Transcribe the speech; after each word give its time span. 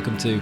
Welcome 0.00 0.16
to 0.16 0.40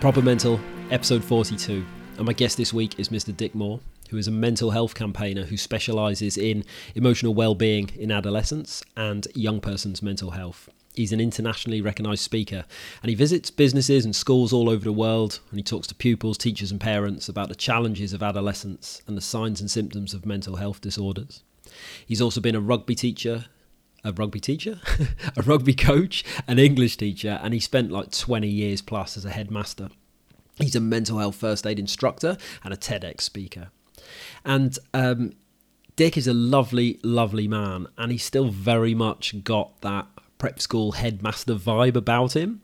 Proper 0.00 0.22
Mental, 0.22 0.58
episode 0.90 1.22
42. 1.22 1.84
And 2.16 2.24
my 2.24 2.32
guest 2.32 2.56
this 2.56 2.72
week 2.72 2.98
is 2.98 3.10
Mr. 3.10 3.36
Dick 3.36 3.54
Moore, 3.54 3.80
who 4.08 4.16
is 4.16 4.28
a 4.28 4.30
mental 4.30 4.70
health 4.70 4.94
campaigner 4.94 5.44
who 5.44 5.58
specialises 5.58 6.38
in 6.38 6.64
emotional 6.94 7.34
well-being 7.34 7.90
in 7.98 8.10
adolescents 8.10 8.82
and 8.96 9.28
young 9.34 9.60
persons' 9.60 10.00
mental 10.00 10.30
health. 10.30 10.70
He's 10.94 11.12
an 11.12 11.20
internationally 11.20 11.82
recognised 11.82 12.22
speaker 12.22 12.64
and 13.02 13.10
he 13.10 13.14
visits 13.14 13.50
businesses 13.50 14.06
and 14.06 14.16
schools 14.16 14.54
all 14.54 14.70
over 14.70 14.84
the 14.84 14.90
world 14.90 15.40
and 15.50 15.58
he 15.58 15.62
talks 15.62 15.86
to 15.88 15.94
pupils, 15.94 16.38
teachers, 16.38 16.70
and 16.70 16.80
parents 16.80 17.28
about 17.28 17.50
the 17.50 17.54
challenges 17.54 18.14
of 18.14 18.22
adolescence 18.22 19.02
and 19.06 19.18
the 19.18 19.20
signs 19.20 19.60
and 19.60 19.70
symptoms 19.70 20.14
of 20.14 20.24
mental 20.24 20.56
health 20.56 20.80
disorders. 20.80 21.42
He's 22.06 22.22
also 22.22 22.40
been 22.40 22.54
a 22.54 22.60
rugby 22.60 22.94
teacher, 22.94 23.44
a 24.08 24.12
rugby 24.12 24.40
teacher, 24.40 24.80
a 25.36 25.42
rugby 25.42 25.74
coach, 25.74 26.24
an 26.46 26.58
English 26.58 26.96
teacher, 26.96 27.38
and 27.42 27.54
he 27.54 27.60
spent 27.60 27.92
like 27.92 28.10
20 28.10 28.48
years 28.48 28.82
plus 28.82 29.16
as 29.16 29.24
a 29.24 29.30
headmaster. 29.30 29.90
He's 30.56 30.74
a 30.74 30.80
mental 30.80 31.18
health 31.18 31.36
first 31.36 31.66
aid 31.66 31.78
instructor 31.78 32.36
and 32.64 32.74
a 32.74 32.76
TEDx 32.76 33.20
speaker. 33.20 33.68
And 34.44 34.76
um, 34.92 35.34
Dick 35.94 36.16
is 36.16 36.26
a 36.26 36.34
lovely, 36.34 36.98
lovely 37.02 37.46
man, 37.46 37.86
and 37.96 38.10
he's 38.10 38.24
still 38.24 38.48
very 38.48 38.94
much 38.94 39.44
got 39.44 39.80
that 39.82 40.06
prep 40.38 40.60
school 40.60 40.92
headmaster 40.92 41.54
vibe 41.54 41.96
about 41.96 42.34
him. 42.34 42.62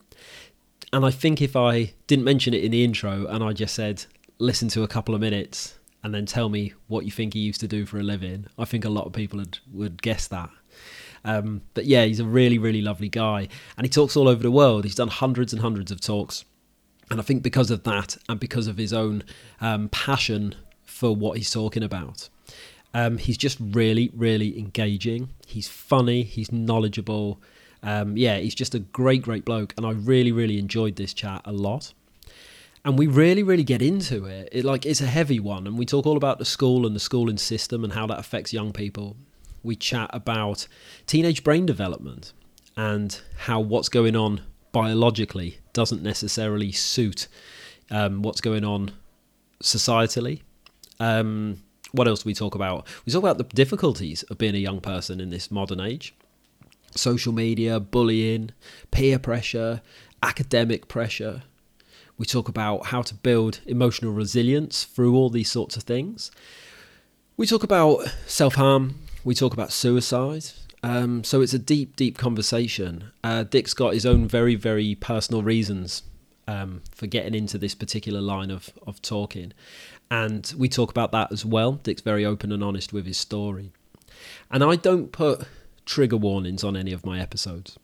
And 0.91 1.05
I 1.05 1.11
think 1.11 1.41
if 1.41 1.55
I 1.55 1.93
didn't 2.07 2.25
mention 2.25 2.53
it 2.53 2.63
in 2.63 2.71
the 2.71 2.83
intro 2.83 3.27
and 3.27 3.43
I 3.43 3.51
just 3.53 3.75
said, 3.75 4.05
listen 4.39 4.69
to 4.69 4.83
a 4.83 4.87
couple 4.87 5.13
of 5.13 5.21
minutes 5.21 5.75
and 6.03 6.13
then 6.13 6.25
tell 6.25 6.49
me 6.49 6.73
what 6.87 7.03
you 7.03 7.11
think 7.11 7.33
he 7.33 7.41
used 7.41 7.59
to 7.61 7.67
do 7.67 7.85
for 7.85 7.99
a 7.99 8.03
living, 8.03 8.45
I 8.57 8.65
think 8.65 8.85
a 8.85 8.89
lot 8.89 9.05
of 9.05 9.13
people 9.13 9.39
would, 9.39 9.59
would 9.73 10.01
guess 10.01 10.27
that. 10.27 10.49
Um, 11.25 11.63
but 11.73 11.85
yeah, 11.85 12.05
he's 12.05 12.19
a 12.19 12.25
really, 12.25 12.57
really 12.57 12.81
lovely 12.81 13.09
guy. 13.09 13.49
And 13.75 13.85
he 13.85 13.89
talks 13.89 14.15
all 14.15 14.29
over 14.29 14.41
the 14.41 14.51
world. 14.51 14.85
He's 14.85 14.95
done 14.95 15.09
hundreds 15.09 15.51
and 15.51 15.61
hundreds 15.61 15.91
of 15.91 15.99
talks. 15.99 16.45
And 17.09 17.19
I 17.19 17.23
think 17.23 17.43
because 17.43 17.71
of 17.71 17.83
that 17.83 18.15
and 18.29 18.39
because 18.39 18.67
of 18.67 18.77
his 18.77 18.93
own 18.93 19.23
um, 19.59 19.89
passion 19.89 20.55
for 20.83 21.15
what 21.15 21.37
he's 21.37 21.51
talking 21.51 21.83
about, 21.83 22.29
um, 22.93 23.17
he's 23.17 23.37
just 23.37 23.57
really, 23.59 24.11
really 24.15 24.57
engaging. 24.57 25.29
He's 25.47 25.67
funny, 25.67 26.23
he's 26.23 26.51
knowledgeable. 26.51 27.41
Um, 27.83 28.15
yeah, 28.17 28.37
he's 28.37 28.55
just 28.55 28.75
a 28.75 28.79
great, 28.79 29.23
great 29.23 29.45
bloke. 29.45 29.73
And 29.77 29.85
I 29.85 29.91
really, 29.91 30.31
really 30.31 30.59
enjoyed 30.59 30.95
this 30.95 31.13
chat 31.13 31.41
a 31.45 31.51
lot. 31.51 31.93
And 32.83 32.99
we 32.99 33.07
really, 33.07 33.41
really 33.41 33.63
get 33.63 33.81
into 33.81 34.25
it. 34.25 34.49
it. 34.51 34.63
Like 34.63 34.85
it's 34.85 35.01
a 35.01 35.07
heavy 35.07 35.39
one, 35.39 35.65
and 35.65 35.75
we 35.75 35.87
talk 35.87 36.05
all 36.05 36.17
about 36.17 36.37
the 36.37 36.45
school 36.45 36.85
and 36.85 36.95
the 36.95 36.99
schooling 36.99 37.37
system 37.37 37.83
and 37.83 37.93
how 37.93 38.05
that 38.05 38.19
affects 38.19 38.53
young 38.53 38.71
people 38.71 39.15
we 39.65 39.75
chat 39.75 40.09
about 40.13 40.67
teenage 41.07 41.43
brain 41.43 41.65
development 41.65 42.33
and 42.77 43.19
how 43.39 43.59
what's 43.59 43.89
going 43.89 44.15
on 44.15 44.41
biologically 44.71 45.59
doesn't 45.73 46.03
necessarily 46.03 46.71
suit 46.71 47.27
um, 47.91 48.21
what's 48.21 48.41
going 48.41 48.65
on 48.65 48.91
societally. 49.63 50.41
Um, 50.99 51.61
what 51.91 52.07
else 52.07 52.23
do 52.23 52.27
we 52.27 52.33
talk 52.33 52.55
about? 52.55 52.87
We 53.05 53.11
talk 53.13 53.23
about 53.23 53.37
the 53.37 53.43
difficulties 53.43 54.23
of 54.23 54.37
being 54.37 54.55
a 54.55 54.59
young 54.59 54.81
person 54.81 55.19
in 55.19 55.29
this 55.29 55.49
modern 55.49 55.79
age 55.79 56.13
social 56.95 57.33
media, 57.33 57.77
bullying, 57.79 58.51
peer 58.91 59.19
pressure, 59.19 59.81
academic 60.23 60.87
pressure. 60.87 61.43
We 62.17 62.25
talk 62.25 62.47
about 62.47 62.87
how 62.87 63.01
to 63.01 63.13
build 63.13 63.59
emotional 63.65 64.13
resilience 64.13 64.85
through 64.85 65.13
all 65.15 65.29
these 65.29 65.51
sorts 65.51 65.75
of 65.75 65.83
things. 65.83 66.31
We 67.35 67.45
talk 67.45 67.63
about 67.63 68.07
self 68.27 68.55
harm, 68.55 68.95
we 69.25 69.35
talk 69.35 69.53
about 69.53 69.73
suicide. 69.73 70.45
Um, 70.83 71.23
so 71.23 71.41
it's 71.41 71.53
a 71.53 71.59
deep, 71.59 71.95
deep 71.95 72.17
conversation. 72.17 73.11
Uh, 73.23 73.43
Dick's 73.43 73.73
got 73.73 73.93
his 73.93 74.05
own 74.05 74.27
very, 74.27 74.55
very 74.55 74.95
personal 74.95 75.41
reasons 75.41 76.03
um, 76.47 76.83
for 76.91 77.07
getting 77.07 77.33
into 77.33 77.57
this 77.57 77.73
particular 77.73 78.21
line 78.21 78.51
of, 78.51 78.69
of 78.85 79.01
talking. 79.01 79.51
And 80.11 80.53
we 80.57 80.69
talk 80.69 80.91
about 80.91 81.11
that 81.11 81.31
as 81.31 81.43
well. 81.43 81.73
Dick's 81.73 82.03
very 82.03 82.23
open 82.23 82.51
and 82.51 82.63
honest 82.63 82.93
with 82.93 83.07
his 83.07 83.17
story. 83.17 83.71
And 84.51 84.63
I 84.63 84.75
don't 84.75 85.11
put 85.11 85.47
trigger 85.85 86.17
warnings 86.17 86.63
on 86.63 86.77
any 86.77 86.93
of 86.93 87.03
my 87.03 87.19
episodes. 87.19 87.79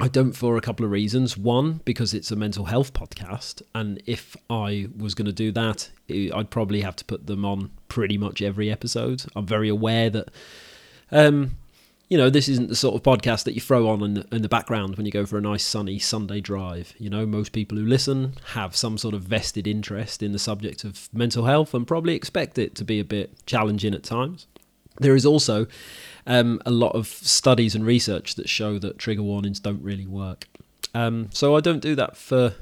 I 0.00 0.08
don't 0.08 0.32
for 0.32 0.56
a 0.56 0.60
couple 0.60 0.84
of 0.84 0.90
reasons. 0.90 1.36
One, 1.36 1.80
because 1.84 2.14
it's 2.14 2.30
a 2.32 2.36
mental 2.36 2.64
health 2.64 2.92
podcast, 2.92 3.62
and 3.74 4.02
if 4.06 4.36
I 4.50 4.88
was 4.96 5.14
going 5.14 5.26
to 5.26 5.32
do 5.32 5.52
that, 5.52 5.90
I'd 6.10 6.50
probably 6.50 6.80
have 6.80 6.96
to 6.96 7.04
put 7.04 7.26
them 7.26 7.44
on 7.44 7.70
pretty 7.88 8.18
much 8.18 8.42
every 8.42 8.70
episode. 8.70 9.24
I'm 9.36 9.46
very 9.46 9.68
aware 9.68 10.10
that, 10.10 10.30
um, 11.12 11.56
you 12.08 12.18
know, 12.18 12.28
this 12.28 12.48
isn't 12.48 12.68
the 12.68 12.76
sort 12.76 12.96
of 12.96 13.02
podcast 13.04 13.44
that 13.44 13.54
you 13.54 13.60
throw 13.60 13.88
on 13.88 14.02
in 14.02 14.14
the, 14.14 14.26
in 14.32 14.42
the 14.42 14.48
background 14.48 14.96
when 14.96 15.06
you 15.06 15.12
go 15.12 15.24
for 15.26 15.38
a 15.38 15.40
nice 15.40 15.64
sunny 15.64 16.00
Sunday 16.00 16.40
drive. 16.40 16.92
You 16.98 17.08
know, 17.08 17.24
most 17.24 17.52
people 17.52 17.78
who 17.78 17.86
listen 17.86 18.34
have 18.52 18.74
some 18.74 18.98
sort 18.98 19.14
of 19.14 19.22
vested 19.22 19.68
interest 19.68 20.24
in 20.24 20.32
the 20.32 20.40
subject 20.40 20.82
of 20.82 21.08
mental 21.12 21.44
health 21.44 21.72
and 21.72 21.86
probably 21.86 22.14
expect 22.14 22.58
it 22.58 22.74
to 22.74 22.84
be 22.84 22.98
a 22.98 23.04
bit 23.04 23.46
challenging 23.46 23.94
at 23.94 24.02
times. 24.02 24.48
There 24.98 25.14
is 25.14 25.26
also 25.26 25.66
um, 26.26 26.60
a 26.64 26.70
lot 26.70 26.94
of 26.94 27.06
studies 27.06 27.74
and 27.74 27.84
research 27.84 28.36
that 28.36 28.48
show 28.48 28.78
that 28.78 28.98
trigger 28.98 29.22
warnings 29.22 29.60
don't 29.60 29.82
really 29.82 30.06
work. 30.06 30.46
Um, 30.94 31.28
so 31.32 31.56
I 31.56 31.60
don't 31.60 31.80
do 31.80 31.94
that 31.96 32.16
for, 32.16 32.54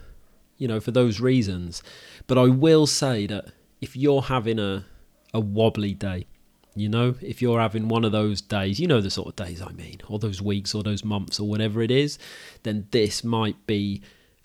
you 0.56 0.66
know, 0.66 0.81
for 0.81 0.91
those 0.91 1.20
reasons. 1.20 1.82
But 2.26 2.38
I 2.38 2.44
will 2.44 2.87
say 2.87 3.26
that 3.26 3.53
if 3.81 3.97
you're 3.97 4.22
having 4.22 4.59
a 4.59 4.87
a 5.34 5.41
wobbly 5.41 5.94
day, 5.94 6.26
you 6.75 6.88
know, 6.88 7.15
if 7.20 7.41
you're 7.41 7.60
having 7.60 7.88
one 7.88 8.04
of 8.04 8.12
those 8.12 8.41
days, 8.41 8.78
you 8.78 8.87
know 8.87 9.00
the 9.00 9.10
sort 9.10 9.28
of 9.28 9.37
days 9.37 9.62
I 9.62 9.72
mean, 9.72 10.00
or 10.09 10.19
those 10.19 10.41
weeks 10.41 10.75
or 10.75 10.82
those 10.82 11.04
months 11.04 11.41
or 11.41 11.49
whatever 11.49 11.82
it 11.82 11.91
is, 11.91 12.19
then 12.62 12.87
this 12.91 13.25
might 13.25 13.66
be 13.66 14.03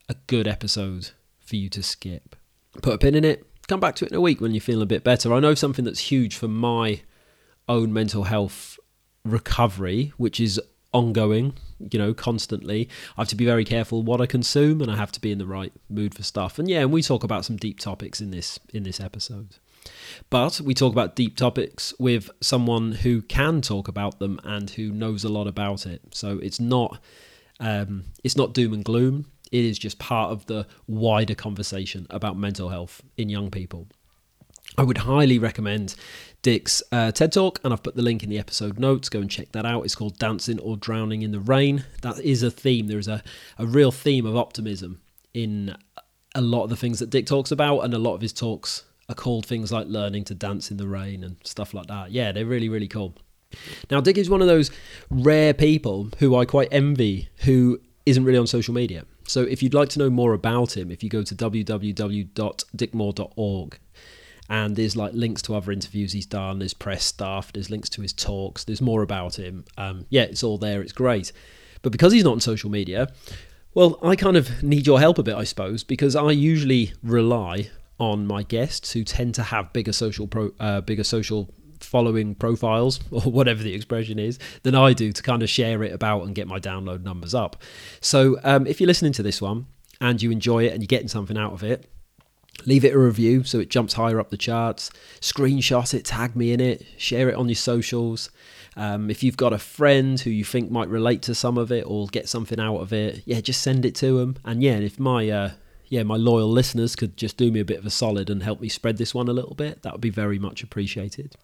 a 0.09 0.15
good 0.27 0.47
episode 0.47 1.11
for 1.39 1.55
you 1.55 1.69
to 1.69 1.83
skip. 1.83 2.35
Put 2.81 2.93
a 2.93 2.97
pin 2.97 3.15
in 3.15 3.23
it, 3.23 3.45
come 3.67 3.79
back 3.79 3.95
to 3.95 4.05
it 4.05 4.11
in 4.11 4.17
a 4.17 4.21
week 4.21 4.41
when 4.41 4.53
you 4.53 4.61
feel 4.61 4.81
a 4.81 4.85
bit 4.85 5.03
better. 5.03 5.33
I 5.33 5.39
know 5.39 5.53
something 5.55 5.85
that's 5.85 6.11
huge 6.11 6.35
for 6.35 6.47
my 6.47 7.01
own 7.67 7.93
mental 7.93 8.23
health 8.23 8.79
recovery, 9.23 10.13
which 10.17 10.39
is 10.39 10.59
ongoing, 10.93 11.53
you 11.91 11.99
know, 11.99 12.13
constantly. 12.13 12.89
I 13.17 13.21
have 13.21 13.27
to 13.29 13.35
be 13.35 13.45
very 13.45 13.65
careful 13.65 14.03
what 14.03 14.21
I 14.21 14.25
consume 14.25 14.81
and 14.81 14.91
I 14.91 14.95
have 14.95 15.11
to 15.13 15.21
be 15.21 15.31
in 15.31 15.37
the 15.37 15.45
right 15.45 15.73
mood 15.89 16.15
for 16.15 16.23
stuff. 16.23 16.57
And 16.59 16.69
yeah, 16.69 16.81
and 16.81 16.91
we 16.91 17.01
talk 17.01 17.23
about 17.23 17.45
some 17.45 17.57
deep 17.57 17.79
topics 17.79 18.21
in 18.21 18.31
this 18.31 18.59
in 18.73 18.83
this 18.83 18.99
episode. 18.99 19.57
But 20.29 20.59
we 20.59 20.73
talk 20.73 20.91
about 20.91 21.15
deep 21.15 21.37
topics 21.37 21.93
with 21.99 22.29
someone 22.41 22.91
who 22.91 23.21
can 23.21 23.61
talk 23.61 23.87
about 23.87 24.19
them 24.19 24.39
and 24.43 24.69
who 24.71 24.91
knows 24.91 25.23
a 25.23 25.29
lot 25.29 25.47
about 25.47 25.85
it. 25.85 26.01
So 26.11 26.39
it's 26.39 26.59
not 26.59 26.99
um, 27.59 28.05
it's 28.23 28.37
not 28.37 28.53
doom 28.53 28.73
and 28.73 28.83
gloom. 28.83 29.31
It 29.51 29.63
is 29.63 29.79
just 29.79 29.97
part 29.97 30.31
of 30.31 30.45
the 30.47 30.67
wider 30.87 31.35
conversation 31.35 32.05
about 32.09 32.37
mental 32.37 32.69
health 32.69 33.01
in 33.15 33.29
young 33.29 33.49
people. 33.49 33.87
I 34.77 34.83
would 34.83 34.99
highly 34.99 35.39
recommend 35.39 35.95
Dick's 36.43 36.83
uh, 36.91 37.11
TED 37.11 37.31
Talk, 37.31 37.59
and 37.63 37.73
I've 37.73 37.81
put 37.81 37.95
the 37.95 38.03
link 38.03 38.21
in 38.21 38.29
the 38.29 38.37
episode 38.37 38.77
notes. 38.77 39.09
Go 39.09 39.19
and 39.19 39.29
check 39.29 39.51
that 39.53 39.65
out. 39.65 39.85
It's 39.85 39.95
called 39.95 40.19
Dancing 40.19 40.59
or 40.59 40.77
Drowning 40.77 41.23
in 41.23 41.31
the 41.31 41.39
Rain. 41.39 41.83
That 42.03 42.19
is 42.19 42.43
a 42.43 42.51
theme. 42.51 42.87
There 42.87 42.99
is 42.99 43.07
a, 43.07 43.23
a 43.57 43.65
real 43.65 43.91
theme 43.91 44.27
of 44.27 44.37
optimism 44.37 45.01
in 45.33 45.75
a 46.35 46.41
lot 46.41 46.65
of 46.65 46.69
the 46.69 46.75
things 46.75 46.99
that 46.99 47.09
Dick 47.09 47.25
talks 47.25 47.49
about, 47.49 47.79
and 47.79 47.95
a 47.95 47.97
lot 47.97 48.13
of 48.13 48.21
his 48.21 48.33
talks 48.33 48.83
are 49.09 49.15
called 49.15 49.47
things 49.47 49.71
like 49.71 49.87
learning 49.87 50.25
to 50.25 50.35
dance 50.35 50.69
in 50.69 50.77
the 50.77 50.87
rain 50.87 51.23
and 51.23 51.37
stuff 51.43 51.73
like 51.73 51.87
that. 51.87 52.11
Yeah, 52.11 52.31
they're 52.31 52.45
really, 52.45 52.69
really 52.69 52.87
cool. 52.87 53.15
Now, 53.89 53.99
Dick 53.99 54.19
is 54.19 54.29
one 54.29 54.41
of 54.41 54.47
those 54.47 54.69
rare 55.09 55.55
people 55.55 56.09
who 56.19 56.35
I 56.35 56.45
quite 56.45 56.67
envy 56.71 57.29
who 57.45 57.81
isn't 58.05 58.23
really 58.23 58.37
on 58.37 58.45
social 58.45 58.75
media. 58.75 59.05
So 59.25 59.41
if 59.41 59.63
you'd 59.63 59.73
like 59.73 59.89
to 59.89 59.99
know 59.99 60.09
more 60.09 60.31
about 60.33 60.77
him, 60.77 60.89
if 60.91 61.03
you 61.03 61.09
go 61.09 61.23
to 61.23 61.35
www.dickmoore.org, 61.35 63.79
and 64.49 64.75
there's 64.75 64.95
like 64.95 65.13
links 65.13 65.41
to 65.43 65.55
other 65.55 65.71
interviews 65.71 66.13
he's 66.13 66.25
done, 66.25 66.59
there's 66.59 66.73
press 66.73 67.03
stuff, 67.03 67.51
there's 67.53 67.69
links 67.69 67.89
to 67.89 68.01
his 68.01 68.13
talks, 68.13 68.63
there's 68.63 68.81
more 68.81 69.01
about 69.01 69.37
him. 69.37 69.65
Um, 69.77 70.05
yeah, 70.09 70.23
it's 70.23 70.43
all 70.43 70.57
there, 70.57 70.81
it's 70.81 70.93
great. 70.93 71.31
But 71.81 71.91
because 71.91 72.13
he's 72.13 72.23
not 72.23 72.33
on 72.33 72.39
social 72.39 72.69
media, 72.69 73.11
well, 73.73 73.99
I 74.01 74.15
kind 74.15 74.37
of 74.37 74.63
need 74.63 74.87
your 74.87 74.99
help 74.99 75.17
a 75.17 75.23
bit, 75.23 75.35
I 75.35 75.43
suppose, 75.43 75.83
because 75.83 76.15
I 76.15 76.31
usually 76.31 76.93
rely 77.03 77.69
on 77.99 78.25
my 78.25 78.43
guests 78.43 78.93
who 78.93 79.03
tend 79.03 79.35
to 79.35 79.43
have 79.43 79.73
bigger 79.73 79.93
social 79.93 80.27
pro, 80.27 80.51
uh, 80.59 80.81
bigger 80.81 81.03
social 81.03 81.53
following 81.79 82.35
profiles 82.35 82.99
or 83.11 83.21
whatever 83.21 83.63
the 83.63 83.73
expression 83.73 84.19
is 84.19 84.39
than 84.63 84.75
I 84.75 84.93
do 84.93 85.11
to 85.11 85.23
kind 85.23 85.43
of 85.43 85.49
share 85.49 85.83
it 85.83 85.93
about 85.93 86.23
and 86.23 86.33
get 86.33 86.47
my 86.47 86.59
download 86.59 87.03
numbers 87.03 87.35
up. 87.35 87.61
So 88.01 88.39
um, 88.43 88.65
if 88.67 88.79
you're 88.79 88.87
listening 88.87 89.13
to 89.13 89.23
this 89.23 89.41
one 89.41 89.67
and 90.01 90.21
you 90.21 90.31
enjoy 90.31 90.65
it 90.65 90.73
and 90.73 90.81
you're 90.81 90.87
getting 90.87 91.07
something 91.07 91.37
out 91.37 91.53
of 91.53 91.63
it, 91.63 91.89
leave 92.65 92.83
it 92.83 92.93
a 92.93 92.99
review 92.99 93.43
so 93.43 93.59
it 93.59 93.69
jumps 93.69 93.93
higher 93.93 94.19
up 94.19 94.29
the 94.29 94.37
charts. 94.37 94.89
Screenshot 95.21 95.93
it, 95.93 96.05
tag 96.05 96.35
me 96.35 96.51
in 96.51 96.59
it, 96.59 96.85
share 96.97 97.29
it 97.29 97.35
on 97.35 97.47
your 97.47 97.55
socials. 97.55 98.29
Um, 98.75 99.09
if 99.09 99.23
you've 99.23 99.37
got 99.37 99.53
a 99.53 99.57
friend 99.57 100.19
who 100.19 100.29
you 100.29 100.43
think 100.43 100.69
might 100.69 100.89
relate 100.89 101.23
to 101.23 101.35
some 101.35 101.57
of 101.57 101.71
it 101.71 101.85
or 101.87 102.07
get 102.07 102.29
something 102.29 102.59
out 102.59 102.77
of 102.77 102.93
it, 102.93 103.23
yeah, 103.25 103.41
just 103.41 103.61
send 103.61 103.85
it 103.85 103.95
to 103.95 104.19
them. 104.19 104.37
And 104.45 104.61
yeah, 104.61 104.77
if 104.77 104.99
my 104.99 105.29
uh, 105.29 105.51
yeah, 105.89 106.03
my 106.03 106.15
loyal 106.15 106.49
listeners 106.49 106.95
could 106.95 107.15
just 107.15 107.37
do 107.37 107.51
me 107.51 107.59
a 107.59 107.65
bit 107.65 107.79
of 107.79 107.85
a 107.85 107.89
solid 107.89 108.29
and 108.29 108.43
help 108.43 108.59
me 108.59 108.69
spread 108.69 108.97
this 108.97 109.13
one 109.13 109.27
a 109.27 109.33
little 109.33 109.55
bit, 109.55 109.83
that 109.83 109.93
would 109.93 110.01
be 110.01 110.09
very 110.09 110.37
much 110.37 110.63
appreciated. 110.63 111.35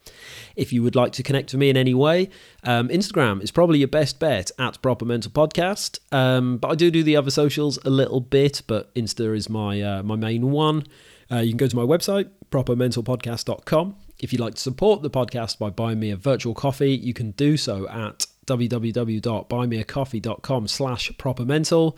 If 0.56 0.74
you 0.74 0.84
would 0.84 0.96
like 0.96 1.14
to 1.14 1.24
connect 1.24 1.54
with 1.54 1.60
me 1.60 1.70
in 1.70 1.78
any 1.78 1.94
way, 1.94 2.30
um, 2.64 2.90
Instagram 2.90 3.42
is 3.42 3.52
probably 3.52 3.80
your 3.80 3.88
best 3.88 4.20
bet 4.20 4.52
at 4.60 4.82
Proper 4.82 5.06
Mental 5.06 5.32
Podcast. 5.32 6.00
Um, 6.12 6.58
but 6.58 6.70
I 6.70 6.76
do 6.76 6.92
do 6.92 7.04
the 7.04 7.16
other 7.16 7.32
socials 7.32 7.80
a 7.86 7.90
little 7.90 8.20
bit, 8.20 8.64
but 8.68 8.94
Insta 8.96 9.36
is 9.36 9.50
my 9.50 9.82
uh, 9.82 10.04
my 10.04 10.16
main 10.16 10.52
one. 10.52 10.86
Uh, 11.32 11.38
you 11.38 11.52
can 11.52 11.58
go 11.58 11.68
to 11.68 11.76
my 11.76 11.84
website, 11.84 12.30
propermentalpodcast.com. 12.52 13.96
If 14.20 14.32
you'd 14.32 14.40
like 14.40 14.56
to 14.56 14.62
support 14.62 15.02
the 15.02 15.10
podcast 15.10 15.58
by 15.58 15.70
buying 15.70 16.00
me 16.00 16.12
a 16.12 16.16
virtual 16.16 16.54
coffee, 16.54 16.96
you 16.96 17.14
can 17.14 17.32
do 17.32 17.58
so 17.58 17.90
at 17.90 18.28
www.buymeacoffee.com 18.46 20.68
slash 20.68 21.12
propermental. 21.18 21.98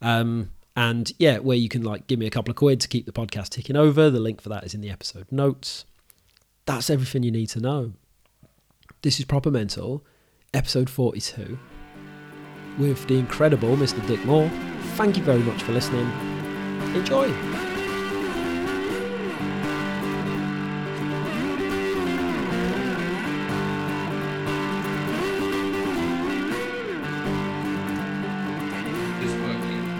Um, 0.00 0.50
and 0.76 1.12
yeah, 1.18 1.38
where 1.38 1.56
you 1.56 1.68
can 1.68 1.82
like 1.82 2.06
give 2.06 2.18
me 2.18 2.26
a 2.26 2.30
couple 2.30 2.50
of 2.50 2.56
quid 2.56 2.80
to 2.80 2.88
keep 2.88 3.06
the 3.06 3.12
podcast 3.12 3.50
ticking 3.50 3.76
over. 3.76 4.10
The 4.10 4.20
link 4.20 4.40
for 4.40 4.48
that 4.48 4.64
is 4.64 4.74
in 4.74 4.80
the 4.80 4.90
episode 4.90 5.26
notes. 5.30 5.84
That's 6.66 6.90
everything 6.90 7.22
you 7.22 7.30
need 7.30 7.48
to 7.48 7.60
know. 7.60 7.92
This 9.02 9.18
is 9.18 9.24
Proper 9.24 9.50
Mental, 9.50 10.04
episode 10.54 10.88
42, 10.88 11.58
with 12.78 13.06
the 13.08 13.18
incredible 13.18 13.76
Mr. 13.76 14.06
Dick 14.06 14.24
Moore. 14.24 14.50
Thank 14.94 15.16
you 15.16 15.24
very 15.24 15.40
much 15.40 15.62
for 15.62 15.72
listening. 15.72 16.08
Enjoy. 16.94 17.71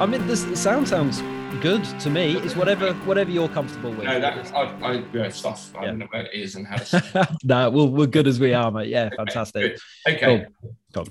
I 0.03 0.07
mean, 0.07 0.27
this 0.27 0.43
the 0.43 0.57
sound 0.57 0.89
sounds 0.89 1.23
good 1.63 1.85
to 2.01 2.11
me. 2.11 2.37
It's 2.39 2.57
whatever 2.57 2.93
whatever 3.05 3.31
you're 3.31 3.49
comfortable 3.49 3.93
with. 3.93 4.03
No, 4.03 4.19
that 4.19 4.53
I, 4.53 4.63
I 4.85 5.05
yeah, 5.15 5.29
stuff. 5.29 5.73
I 5.77 5.85
don't 5.85 5.99
know 5.99 6.09
where 6.11 6.23
it 6.23 6.35
is 6.35 6.57
and 6.57 6.67
how. 6.67 7.27
no, 7.45 7.71
we're, 7.71 7.87
we're 7.87 8.07
good 8.09 8.27
as 8.27 8.41
we 8.41 8.53
are, 8.53 8.73
mate. 8.73 8.89
Yeah, 8.89 9.11
fantastic. 9.17 9.79
Okay. 10.09 10.47
Cool. 10.61 10.75
cool. 10.93 11.09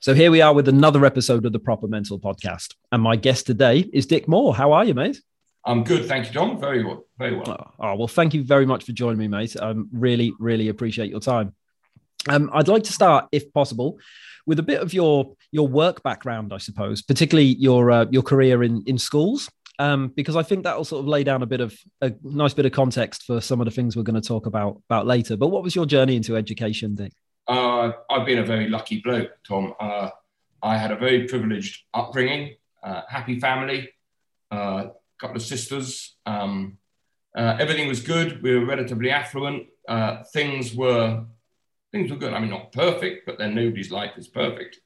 So 0.00 0.14
here 0.14 0.30
we 0.30 0.40
are 0.40 0.54
with 0.54 0.68
another 0.68 1.04
episode 1.04 1.44
of 1.44 1.52
the 1.52 1.58
Proper 1.58 1.86
Mental 1.86 2.18
Podcast, 2.18 2.76
and 2.90 3.02
my 3.02 3.14
guest 3.14 3.44
today 3.44 3.80
is 3.92 4.06
Dick 4.06 4.26
Moore. 4.26 4.56
How 4.56 4.72
are 4.72 4.86
you, 4.86 4.94
mate? 4.94 5.20
I'm 5.66 5.84
good, 5.84 6.08
thank 6.08 6.28
you, 6.28 6.32
John. 6.32 6.58
Very 6.58 6.82
well, 6.82 7.04
very 7.18 7.36
well. 7.36 7.74
Oh, 7.78 7.90
oh 7.90 7.94
well, 7.94 8.08
thank 8.08 8.32
you 8.32 8.42
very 8.42 8.64
much 8.64 8.84
for 8.84 8.92
joining 8.92 9.18
me, 9.18 9.28
mate. 9.28 9.54
I 9.60 9.68
um, 9.68 9.90
really, 9.92 10.32
really 10.38 10.68
appreciate 10.68 11.10
your 11.10 11.20
time. 11.20 11.54
Um, 12.26 12.48
I'd 12.54 12.68
like 12.68 12.84
to 12.84 12.92
start, 12.94 13.26
if 13.32 13.52
possible, 13.52 13.98
with 14.46 14.58
a 14.58 14.62
bit 14.62 14.80
of 14.80 14.94
your 14.94 15.36
your 15.50 15.68
work 15.68 16.02
background, 16.02 16.52
I 16.52 16.58
suppose, 16.58 17.02
particularly 17.02 17.56
your 17.58 17.90
uh, 17.90 18.06
your 18.10 18.22
career 18.22 18.62
in 18.62 18.82
in 18.86 18.98
schools, 18.98 19.50
um, 19.78 20.08
because 20.08 20.36
I 20.36 20.42
think 20.42 20.64
that 20.64 20.76
will 20.76 20.84
sort 20.84 21.00
of 21.00 21.08
lay 21.08 21.24
down 21.24 21.42
a 21.42 21.46
bit 21.46 21.60
of 21.60 21.76
a 22.00 22.12
nice 22.22 22.54
bit 22.54 22.66
of 22.66 22.72
context 22.72 23.24
for 23.24 23.40
some 23.40 23.60
of 23.60 23.64
the 23.64 23.70
things 23.70 23.96
we're 23.96 24.02
going 24.02 24.20
to 24.20 24.26
talk 24.26 24.46
about 24.46 24.80
about 24.88 25.06
later. 25.06 25.36
But 25.36 25.48
what 25.48 25.62
was 25.62 25.74
your 25.74 25.86
journey 25.86 26.16
into 26.16 26.36
education, 26.36 26.94
Dick? 26.94 27.12
Uh, 27.46 27.92
I've 28.10 28.26
been 28.26 28.38
a 28.38 28.44
very 28.44 28.68
lucky 28.68 29.00
bloke, 29.00 29.30
Tom. 29.46 29.74
Uh, 29.80 30.10
I 30.62 30.76
had 30.76 30.90
a 30.90 30.96
very 30.96 31.26
privileged 31.26 31.84
upbringing, 31.94 32.56
uh, 32.82 33.02
happy 33.08 33.40
family, 33.40 33.88
a 34.50 34.54
uh, 34.54 34.90
couple 35.18 35.36
of 35.36 35.42
sisters. 35.42 36.16
Um, 36.26 36.76
uh, 37.36 37.56
everything 37.58 37.88
was 37.88 38.00
good. 38.00 38.42
We 38.42 38.58
were 38.58 38.66
relatively 38.66 39.10
affluent. 39.10 39.68
things 40.32 40.74
were 40.74 41.24
things 41.92 42.10
were 42.10 42.18
good. 42.18 42.34
I 42.34 42.40
mean, 42.40 42.50
not 42.50 42.72
perfect, 42.72 43.24
but 43.24 43.38
then 43.38 43.54
nobody's 43.54 43.90
life 43.90 44.12
is 44.18 44.28
perfect. 44.28 44.80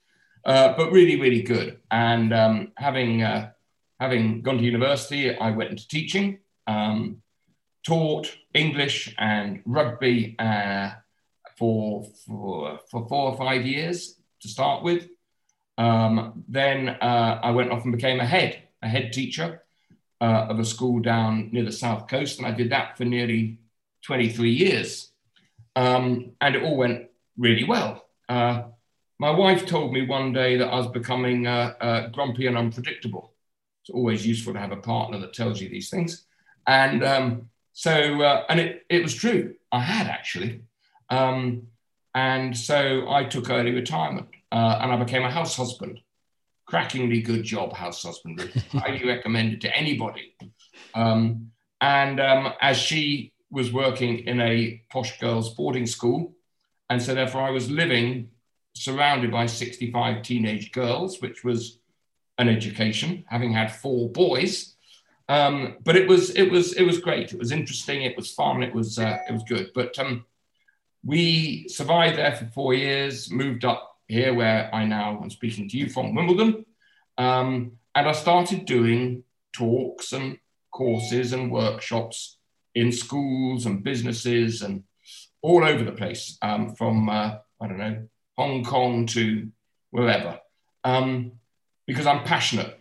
Uh, 0.45 0.75
but 0.77 0.91
really, 0.91 1.21
really 1.21 1.43
good. 1.43 1.79
And 1.91 2.33
um, 2.33 2.73
having 2.77 3.23
uh, 3.23 3.51
having 4.01 4.43
gone 4.43 4.59
to 4.59 4.65
university, 4.65 5.37
I 5.37 5.51
went 5.51 5.71
into 5.71 5.87
teaching, 5.87 6.39
um, 6.67 7.23
taught 7.87 8.37
English 8.53 9.15
and 9.19 9.63
rugby 9.65 10.35
uh, 10.39 10.91
for, 11.57 12.05
for 12.27 12.81
for 12.91 13.09
four 13.09 13.31
or 13.31 13.37
five 13.37 13.65
years 13.65 14.17
to 14.41 14.49
start 14.49 14.83
with. 14.83 15.09
Um, 15.79 16.45
then 16.49 16.89
uh, 16.89 17.41
I 17.43 17.51
went 17.53 17.71
off 17.71 17.85
and 17.85 17.95
became 17.95 18.21
a 18.21 18.27
head, 18.27 18.63
a 18.83 18.89
head 18.89 19.13
teacher 19.13 19.63
uh, 20.21 20.47
of 20.49 20.59
a 20.59 20.65
school 20.65 21.01
down 21.01 21.51
near 21.53 21.65
the 21.65 21.73
south 21.73 22.09
coast, 22.09 22.39
and 22.39 22.47
I 22.47 22.51
did 22.51 22.71
that 22.71 22.99
for 22.99 23.05
nearly 23.05 23.59
23 24.03 24.51
years. 24.51 25.11
Um, 25.75 26.33
and 26.41 26.57
it 26.57 26.63
all 26.63 26.77
went 26.77 27.09
really 27.39 27.65
well. 27.65 28.05
My 29.23 29.31
wife 29.31 29.67
told 29.67 29.93
me 29.93 30.05
one 30.05 30.33
day 30.33 30.57
that 30.57 30.67
I 30.67 30.77
was 30.77 30.89
becoming 30.89 31.47
uh, 31.47 31.75
uh, 31.81 32.09
grumpy 32.09 32.49
and 32.49 32.59
unpredictable. 32.59 33.35
It's 33.81 33.91
always 33.91 34.27
useful 34.27 34.53
to 34.53 34.59
have 34.59 34.73
a 34.73 34.79
partner 34.79 35.21
that 35.21 35.33
tells 35.33 35.61
you 35.61 35.69
these 35.69 35.91
things. 35.91 36.25
And 36.67 37.05
um, 37.05 37.49
so, 37.73 37.93
uh, 38.21 38.45
and 38.49 38.59
it, 38.59 38.85
it 38.91 39.01
was 39.01 39.15
true. 39.15 39.55
I 39.71 39.79
had 39.79 40.09
actually. 40.09 40.63
Um, 41.09 41.69
and 42.17 42.57
so 42.57 43.09
I 43.09 43.23
took 43.23 43.49
early 43.49 43.71
retirement 43.71 44.27
uh, 44.51 44.81
and 44.81 44.91
I 44.91 44.97
became 44.97 45.23
a 45.23 45.31
house 45.31 45.55
husband. 45.55 46.01
Crackingly 46.67 47.23
good 47.23 47.45
job, 47.45 47.75
house 47.75 48.03
husband. 48.03 48.41
Highly 48.73 49.07
recommended 49.07 49.61
to 49.61 49.77
anybody. 49.77 50.35
Um, 50.95 51.53
and 51.81 52.19
um, 52.19 52.55
as 52.61 52.77
she 52.77 53.35
was 53.53 53.73
working 53.73 54.19
in 54.27 54.41
a 54.41 54.83
posh 54.91 55.21
girls' 55.21 55.55
boarding 55.55 55.87
school. 55.87 56.35
And 56.91 57.01
so, 57.01 57.15
therefore, 57.15 57.43
I 57.43 57.51
was 57.51 57.71
living 57.71 58.32
surrounded 58.75 59.31
by 59.31 59.47
65 59.47 60.23
teenage 60.23 60.73
girls, 60.73 61.21
which 61.21 61.45
was 61.45 61.79
an 62.39 62.49
education, 62.49 63.25
having 63.29 63.53
had 63.53 63.73
four 63.73 64.11
boys. 64.11 64.75
Um, 65.29 65.77
but 65.85 65.97
it 65.97 66.09
was 66.09 66.31
it 66.31 66.51
was 66.51 66.75
it 66.75 66.83
was 66.83 66.99
great. 66.99 67.33
It 67.33 67.39
was 67.39 67.53
interesting. 67.53 68.03
It 68.03 68.17
was 68.17 68.33
fun. 68.33 68.63
It 68.63 68.75
was 68.75 68.99
uh, 68.99 69.19
it 69.29 69.33
was 69.33 69.45
good. 69.45 69.71
But 69.75 69.99
um, 69.99 70.25
we 71.05 71.69
survived 71.69 72.19
there 72.19 72.35
for 72.35 72.47
four 72.47 72.75
years. 72.75 73.31
Moved 73.31 73.65
up 73.65 73.99
here, 74.09 74.35
where 74.35 74.75
I 74.75 74.85
now 74.85 75.21
am 75.23 75.31
speaking 75.31 75.69
to 75.69 75.77
you 75.77 75.89
from 75.89 76.15
Wimbledon, 76.15 76.67
um, 77.19 77.73
and 77.95 78.09
I 78.09 78.13
started 78.13 78.65
doing 78.65 79.25
talks 79.53 80.13
and 80.13 80.39
courses 80.71 81.33
and 81.33 81.53
workshops 81.53 82.39
in 82.75 82.91
schools 82.91 83.67
and 83.67 83.85
businesses 83.85 84.63
and 84.63 84.83
all 85.43 85.65
over 85.65 85.85
the 85.85 85.93
place, 85.93 86.39
um, 86.43 86.75
from, 86.75 87.09
uh, 87.09 87.37
I 87.61 87.67
don't 87.69 87.79
know, 87.79 88.09
Hong 88.37 88.65
Kong 88.65 89.07
to 89.07 89.49
wherever, 89.91 90.41
um, 90.85 91.33
because 91.87 92.07
I'm 92.07 92.25
passionate 92.25 92.79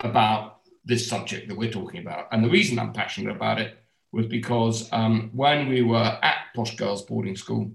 about 0.00 0.60
this 0.84 1.08
subject 1.08 1.48
that 1.48 1.56
we're 1.56 1.70
talking 1.70 2.00
about. 2.00 2.28
And 2.32 2.44
the 2.44 2.50
reason 2.50 2.78
I'm 2.78 2.92
passionate 2.92 3.34
about 3.34 3.60
it 3.60 3.78
was 4.12 4.26
because 4.26 4.88
um, 4.92 5.30
when 5.32 5.68
we 5.68 5.82
were 5.82 6.18
at 6.22 6.36
Posh 6.54 6.76
Girls 6.76 7.02
Boarding 7.02 7.36
School, 7.36 7.72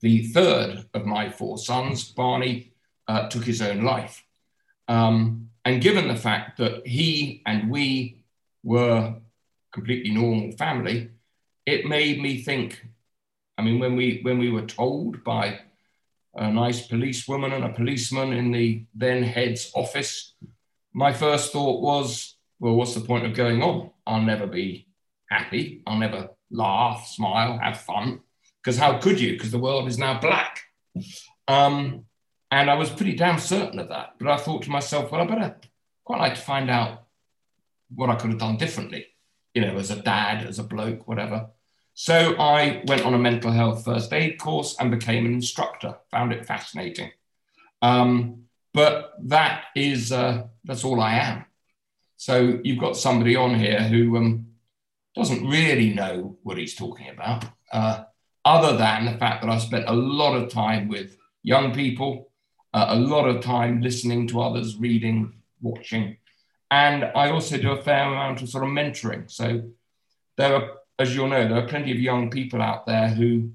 the 0.00 0.26
third 0.28 0.84
of 0.92 1.06
my 1.06 1.30
four 1.30 1.56
sons, 1.56 2.04
Barney, 2.04 2.72
uh, 3.08 3.28
took 3.28 3.44
his 3.44 3.62
own 3.62 3.84
life. 3.84 4.22
Um, 4.88 5.50
and 5.64 5.80
given 5.80 6.08
the 6.08 6.16
fact 6.16 6.58
that 6.58 6.86
he 6.86 7.42
and 7.46 7.70
we 7.70 8.22
were 8.62 9.14
completely 9.72 10.10
normal 10.10 10.52
family, 10.52 11.10
it 11.64 11.86
made 11.86 12.20
me 12.20 12.42
think. 12.42 12.84
I 13.56 13.62
mean, 13.62 13.78
when 13.78 13.96
we 13.96 14.20
when 14.22 14.38
we 14.38 14.50
were 14.50 14.66
told 14.66 15.24
by 15.24 15.60
a 16.36 16.50
nice 16.50 16.86
policewoman 16.86 17.52
and 17.52 17.64
a 17.64 17.72
policeman 17.72 18.32
in 18.32 18.50
the 18.50 18.84
then 18.94 19.22
head's 19.22 19.70
office, 19.74 20.34
my 20.92 21.12
first 21.12 21.52
thought 21.52 21.82
was, 21.82 22.36
well, 22.58 22.74
what's 22.74 22.94
the 22.94 23.00
point 23.00 23.26
of 23.26 23.34
going 23.34 23.62
on? 23.62 23.90
I'll 24.06 24.22
never 24.22 24.46
be 24.46 24.88
happy. 25.30 25.82
I'll 25.86 25.98
never 25.98 26.30
laugh, 26.50 27.06
smile, 27.06 27.58
have 27.58 27.80
fun. 27.80 28.20
Because 28.62 28.78
how 28.78 28.98
could 28.98 29.20
you? 29.20 29.32
Because 29.32 29.50
the 29.50 29.58
world 29.58 29.88
is 29.88 29.98
now 29.98 30.20
black. 30.20 30.60
Um, 31.48 32.04
and 32.50 32.70
I 32.70 32.74
was 32.74 32.90
pretty 32.90 33.14
damn 33.14 33.38
certain 33.38 33.78
of 33.78 33.88
that. 33.88 34.14
But 34.18 34.28
I 34.28 34.36
thought 34.36 34.62
to 34.62 34.70
myself, 34.70 35.10
well, 35.10 35.20
I 35.20 35.26
better 35.26 35.56
quite 36.04 36.20
like 36.20 36.34
to 36.36 36.40
find 36.40 36.70
out 36.70 37.04
what 37.94 38.10
I 38.10 38.16
could 38.16 38.30
have 38.30 38.40
done 38.40 38.56
differently 38.56 39.06
you 39.54 39.62
know, 39.62 39.76
as 39.76 39.90
a 39.90 40.02
dad, 40.02 40.46
as 40.46 40.58
a 40.58 40.64
bloke, 40.64 41.06
whatever. 41.06 41.46
So 41.94 42.34
I 42.38 42.82
went 42.86 43.04
on 43.04 43.14
a 43.14 43.18
mental 43.18 43.52
health 43.52 43.84
first 43.84 44.12
aid 44.12 44.38
course 44.38 44.76
and 44.78 44.90
became 44.90 45.26
an 45.26 45.32
instructor. 45.32 45.96
Found 46.10 46.32
it 46.32 46.44
fascinating. 46.44 47.12
Um, 47.82 48.44
but 48.72 49.12
that 49.22 49.66
is 49.76 50.10
uh, 50.10 50.44
that's 50.64 50.84
all 50.84 51.00
I 51.00 51.14
am. 51.14 51.44
So 52.16 52.58
you've 52.64 52.80
got 52.80 52.96
somebody 52.96 53.36
on 53.36 53.54
here 53.54 53.80
who 53.80 54.16
um, 54.16 54.46
doesn't 55.14 55.46
really 55.46 55.94
know 55.94 56.36
what 56.42 56.58
he's 56.58 56.74
talking 56.74 57.08
about. 57.10 57.44
Uh, 57.72 58.04
other 58.44 58.76
than 58.76 59.06
the 59.06 59.18
fact 59.18 59.42
that 59.42 59.50
I 59.50 59.58
spent 59.58 59.88
a 59.88 59.92
lot 59.92 60.34
of 60.34 60.50
time 60.50 60.88
with 60.88 61.16
young 61.42 61.72
people, 61.72 62.30
uh, 62.72 62.86
a 62.88 62.98
lot 62.98 63.28
of 63.28 63.42
time 63.42 63.80
listening 63.80 64.26
to 64.28 64.40
others, 64.40 64.76
reading, 64.76 65.34
watching. 65.60 66.16
And 66.70 67.04
I 67.04 67.30
also 67.30 67.56
do 67.56 67.72
a 67.72 67.82
fair 67.82 68.06
amount 68.06 68.42
of 68.42 68.48
sort 68.48 68.64
of 68.64 68.70
mentoring. 68.70 69.30
So 69.30 69.70
there 70.36 70.54
are, 70.56 70.70
as 70.98 71.14
you'll 71.14 71.28
know, 71.28 71.48
there 71.48 71.58
are 71.58 71.68
plenty 71.68 71.92
of 71.92 71.98
young 71.98 72.30
people 72.30 72.62
out 72.62 72.86
there 72.86 73.08
who, 73.08 73.50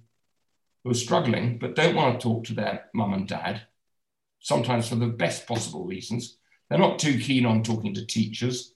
who 0.84 0.92
are 0.92 0.96
struggling 0.96 1.58
but 1.58 1.76
don't 1.76 1.96
want 1.96 2.20
to 2.20 2.24
talk 2.24 2.46
to 2.46 2.54
their 2.54 2.86
mum 2.94 3.14
and 3.14 3.28
dad, 3.28 3.62
sometimes 4.40 4.88
for 4.88 4.96
the 4.96 5.08
best 5.08 5.48
possible 5.48 5.86
reasons. 5.86 6.38
They're 6.70 6.80
not 6.80 7.00
too 7.00 7.18
keen 7.20 7.46
on 7.46 7.64
talking 7.64 7.94
to 7.96 8.06
teachers 8.06 8.74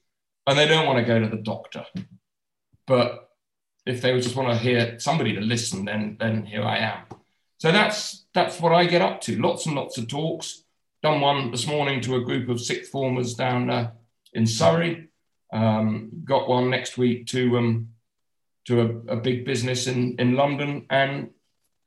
and 0.47 0.57
they 0.57 0.67
don't 0.67 0.87
want 0.87 0.99
to 0.99 1.05
go 1.05 1.19
to 1.19 1.27
the 1.27 1.41
doctor. 1.41 1.85
But 2.85 3.29
if 3.85 4.01
they 4.01 4.17
just 4.19 4.35
want 4.35 4.49
to 4.49 4.57
hear 4.63 4.99
somebody 4.99 5.33
to 5.33 5.41
listen, 5.41 5.85
then 5.85 6.17
then 6.19 6.45
here 6.45 6.63
I 6.63 6.77
am. 6.77 6.99
So 7.57 7.71
that's 7.71 8.25
that's 8.33 8.59
what 8.59 8.73
I 8.73 8.85
get 8.85 9.01
up 9.01 9.21
to. 9.21 9.41
Lots 9.41 9.65
and 9.65 9.75
lots 9.75 9.97
of 9.97 10.07
talks. 10.07 10.63
Done 11.01 11.21
one 11.21 11.51
this 11.51 11.67
morning 11.67 12.01
to 12.01 12.15
a 12.15 12.23
group 12.23 12.49
of 12.49 12.61
sixth 12.61 12.91
formers 12.91 13.33
down 13.35 13.69
uh, 13.69 13.91
in 14.33 14.47
Surrey. 14.47 15.09
Um, 15.51 16.23
got 16.23 16.47
one 16.47 16.69
next 16.69 16.97
week 16.97 17.27
to 17.27 17.57
um, 17.57 17.89
to 18.65 18.81
a, 18.81 19.13
a, 19.13 19.15
big 19.15 19.45
business 19.45 19.87
in 19.87 20.15
in 20.19 20.35
London, 20.35 20.85
and 20.89 21.29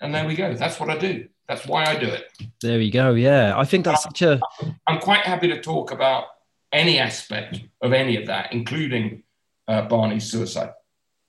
and 0.00 0.14
there 0.14 0.26
we 0.26 0.34
go. 0.34 0.54
That's 0.54 0.78
what 0.78 0.90
I 0.90 0.98
do. 0.98 1.28
That's 1.48 1.66
why 1.66 1.84
I 1.84 1.96
do 1.96 2.06
it. 2.06 2.24
There 2.60 2.78
we 2.78 2.90
go. 2.90 3.14
Yeah, 3.14 3.58
I 3.58 3.64
think 3.64 3.84
that's 3.84 4.02
such 4.02 4.22
a. 4.22 4.40
I'm 4.86 4.98
quite 5.00 5.20
happy 5.20 5.48
to 5.48 5.60
talk 5.60 5.92
about 5.92 6.24
any 6.72 6.98
aspect 6.98 7.60
of 7.80 7.92
any 7.92 8.16
of 8.16 8.26
that, 8.26 8.52
including 8.52 9.22
uh, 9.68 9.82
Barney's 9.82 10.30
suicide. 10.30 10.72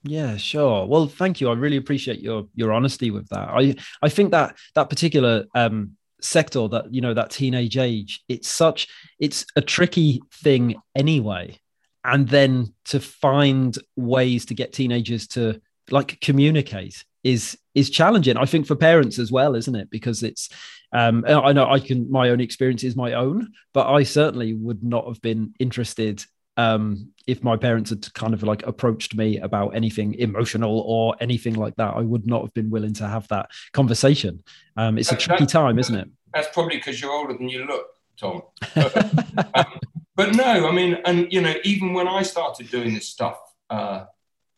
Yeah, 0.04 0.36
sure. 0.36 0.86
Well, 0.86 1.06
thank 1.06 1.40
you. 1.40 1.50
I 1.50 1.54
really 1.54 1.76
appreciate 1.76 2.20
your 2.20 2.48
your 2.54 2.72
honesty 2.72 3.10
with 3.10 3.28
that. 3.28 3.48
I 3.48 3.74
I 4.02 4.08
think 4.08 4.30
that 4.32 4.56
that 4.74 4.90
particular 4.90 5.46
um, 5.54 5.96
sector, 6.20 6.68
that 6.68 6.92
you 6.92 7.00
know, 7.00 7.14
that 7.14 7.30
teenage 7.30 7.76
age, 7.76 8.22
it's 8.28 8.48
such 8.48 8.88
it's 9.18 9.44
a 9.56 9.60
tricky 9.60 10.20
thing 10.32 10.76
anyway. 10.94 11.58
And 12.04 12.28
then 12.28 12.74
to 12.86 13.00
find 13.00 13.76
ways 13.96 14.46
to 14.46 14.54
get 14.54 14.72
teenagers 14.72 15.26
to 15.28 15.60
like 15.90 16.20
communicate 16.20 17.04
is 17.24 17.58
is 17.74 17.90
challenging. 17.90 18.36
I 18.36 18.44
think 18.44 18.66
for 18.66 18.76
parents 18.76 19.18
as 19.18 19.32
well, 19.32 19.54
isn't 19.54 19.74
it? 19.74 19.90
Because 19.90 20.22
it's 20.22 20.48
um, 20.92 21.24
I 21.26 21.52
know 21.52 21.68
I 21.68 21.80
can 21.80 22.10
my 22.10 22.30
own 22.30 22.40
experience 22.40 22.84
is 22.84 22.96
my 22.96 23.12
own, 23.12 23.52
but 23.74 23.88
I 23.88 24.04
certainly 24.04 24.54
would 24.54 24.82
not 24.82 25.06
have 25.06 25.20
been 25.20 25.54
interested 25.58 26.24
um, 26.58 27.12
if 27.28 27.44
my 27.44 27.56
parents 27.56 27.90
had 27.90 28.12
kind 28.14 28.34
of 28.34 28.42
like 28.42 28.66
approached 28.66 29.14
me 29.14 29.38
about 29.38 29.76
anything 29.76 30.14
emotional 30.14 30.80
or 30.80 31.14
anything 31.20 31.54
like 31.54 31.76
that, 31.76 31.94
I 31.94 32.00
would 32.00 32.26
not 32.26 32.42
have 32.42 32.52
been 32.52 32.68
willing 32.68 32.94
to 32.94 33.06
have 33.06 33.28
that 33.28 33.50
conversation. 33.72 34.42
Um, 34.76 34.98
it's 34.98 35.12
a 35.12 35.16
tricky 35.16 35.46
time, 35.46 35.78
isn't 35.78 35.94
it? 35.94 36.08
That's 36.34 36.48
probably 36.52 36.76
because 36.78 37.00
you're 37.00 37.12
older 37.12 37.34
than 37.34 37.48
you 37.48 37.64
look, 37.64 37.86
Tom. 38.18 38.42
um, 39.54 39.78
but 40.18 40.34
no, 40.34 40.66
I 40.66 40.72
mean, 40.72 40.98
and 41.04 41.32
you 41.32 41.40
know, 41.40 41.54
even 41.62 41.94
when 41.94 42.08
I 42.08 42.22
started 42.22 42.68
doing 42.72 42.92
this 42.92 43.08
stuff 43.08 43.38
uh, 43.70 44.06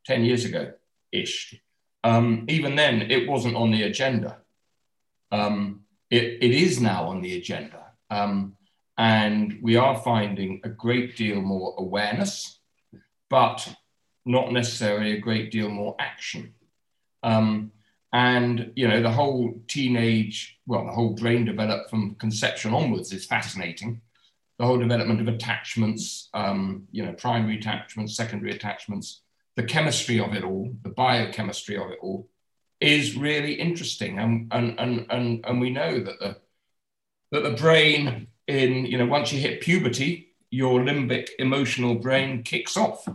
10 0.06 0.24
years 0.24 0.46
ago 0.46 0.72
ish, 1.12 1.54
um, 2.02 2.46
even 2.48 2.76
then 2.76 3.10
it 3.10 3.28
wasn't 3.28 3.56
on 3.56 3.70
the 3.70 3.82
agenda. 3.82 4.38
Um, 5.30 5.82
it, 6.08 6.38
it 6.40 6.52
is 6.52 6.80
now 6.80 7.08
on 7.08 7.20
the 7.20 7.36
agenda. 7.36 7.92
Um, 8.08 8.56
and 8.96 9.58
we 9.60 9.76
are 9.76 10.00
finding 10.00 10.62
a 10.64 10.70
great 10.70 11.14
deal 11.14 11.42
more 11.42 11.74
awareness, 11.76 12.58
but 13.28 13.68
not 14.24 14.52
necessarily 14.52 15.12
a 15.12 15.20
great 15.20 15.50
deal 15.50 15.68
more 15.68 15.94
action. 15.98 16.54
Um, 17.22 17.72
and, 18.14 18.72
you 18.76 18.88
know, 18.88 19.02
the 19.02 19.12
whole 19.12 19.60
teenage, 19.68 20.58
well, 20.66 20.86
the 20.86 20.92
whole 20.92 21.12
brain 21.12 21.44
developed 21.44 21.90
from 21.90 22.14
conception 22.14 22.72
onwards 22.72 23.12
is 23.12 23.26
fascinating. 23.26 24.00
The 24.60 24.66
whole 24.66 24.78
development 24.78 25.22
of 25.22 25.28
attachments, 25.28 26.28
um, 26.34 26.86
you 26.92 27.02
know, 27.02 27.14
primary 27.14 27.56
attachments, 27.56 28.14
secondary 28.14 28.52
attachments, 28.52 29.22
the 29.56 29.62
chemistry 29.62 30.20
of 30.20 30.34
it 30.34 30.44
all, 30.44 30.70
the 30.82 30.90
biochemistry 30.90 31.78
of 31.78 31.90
it 31.90 31.98
all 32.02 32.28
is 32.78 33.16
really 33.16 33.54
interesting. 33.54 34.18
And, 34.18 34.52
and, 34.52 34.78
and, 34.78 35.06
and, 35.08 35.44
and 35.46 35.62
we 35.62 35.70
know 35.70 36.00
that 36.00 36.20
the, 36.20 36.36
that 37.32 37.42
the 37.42 37.56
brain 37.56 38.26
in, 38.46 38.84
you 38.84 38.98
know, 38.98 39.06
once 39.06 39.32
you 39.32 39.40
hit 39.40 39.62
puberty, 39.62 40.34
your 40.50 40.80
limbic 40.80 41.30
emotional 41.38 41.94
brain 41.94 42.42
kicks 42.42 42.76
off. 42.76 43.08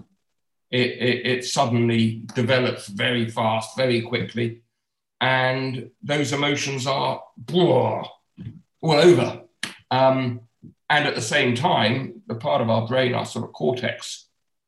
It, 0.71 0.89
it, 0.89 1.27
it 1.27 1.45
suddenly 1.45 2.23
develops 2.33 2.87
very 2.87 3.29
fast, 3.29 3.77
very 3.77 4.01
quickly. 4.01 4.63
And 5.21 5.91
those 6.01 6.33
emotions 6.33 6.87
are 6.87 7.21
blah, 7.37 8.09
all 8.81 8.91
over. 8.91 9.43
Um, 9.91 10.41
and 10.89 11.07
at 11.07 11.15
the 11.15 11.21
same 11.21 11.55
time, 11.55 12.21
the 12.27 12.35
part 12.35 12.61
of 12.61 12.69
our 12.69 12.87
brain, 12.87 13.13
our 13.13 13.25
sort 13.25 13.45
of 13.45 13.53
cortex, 13.53 14.27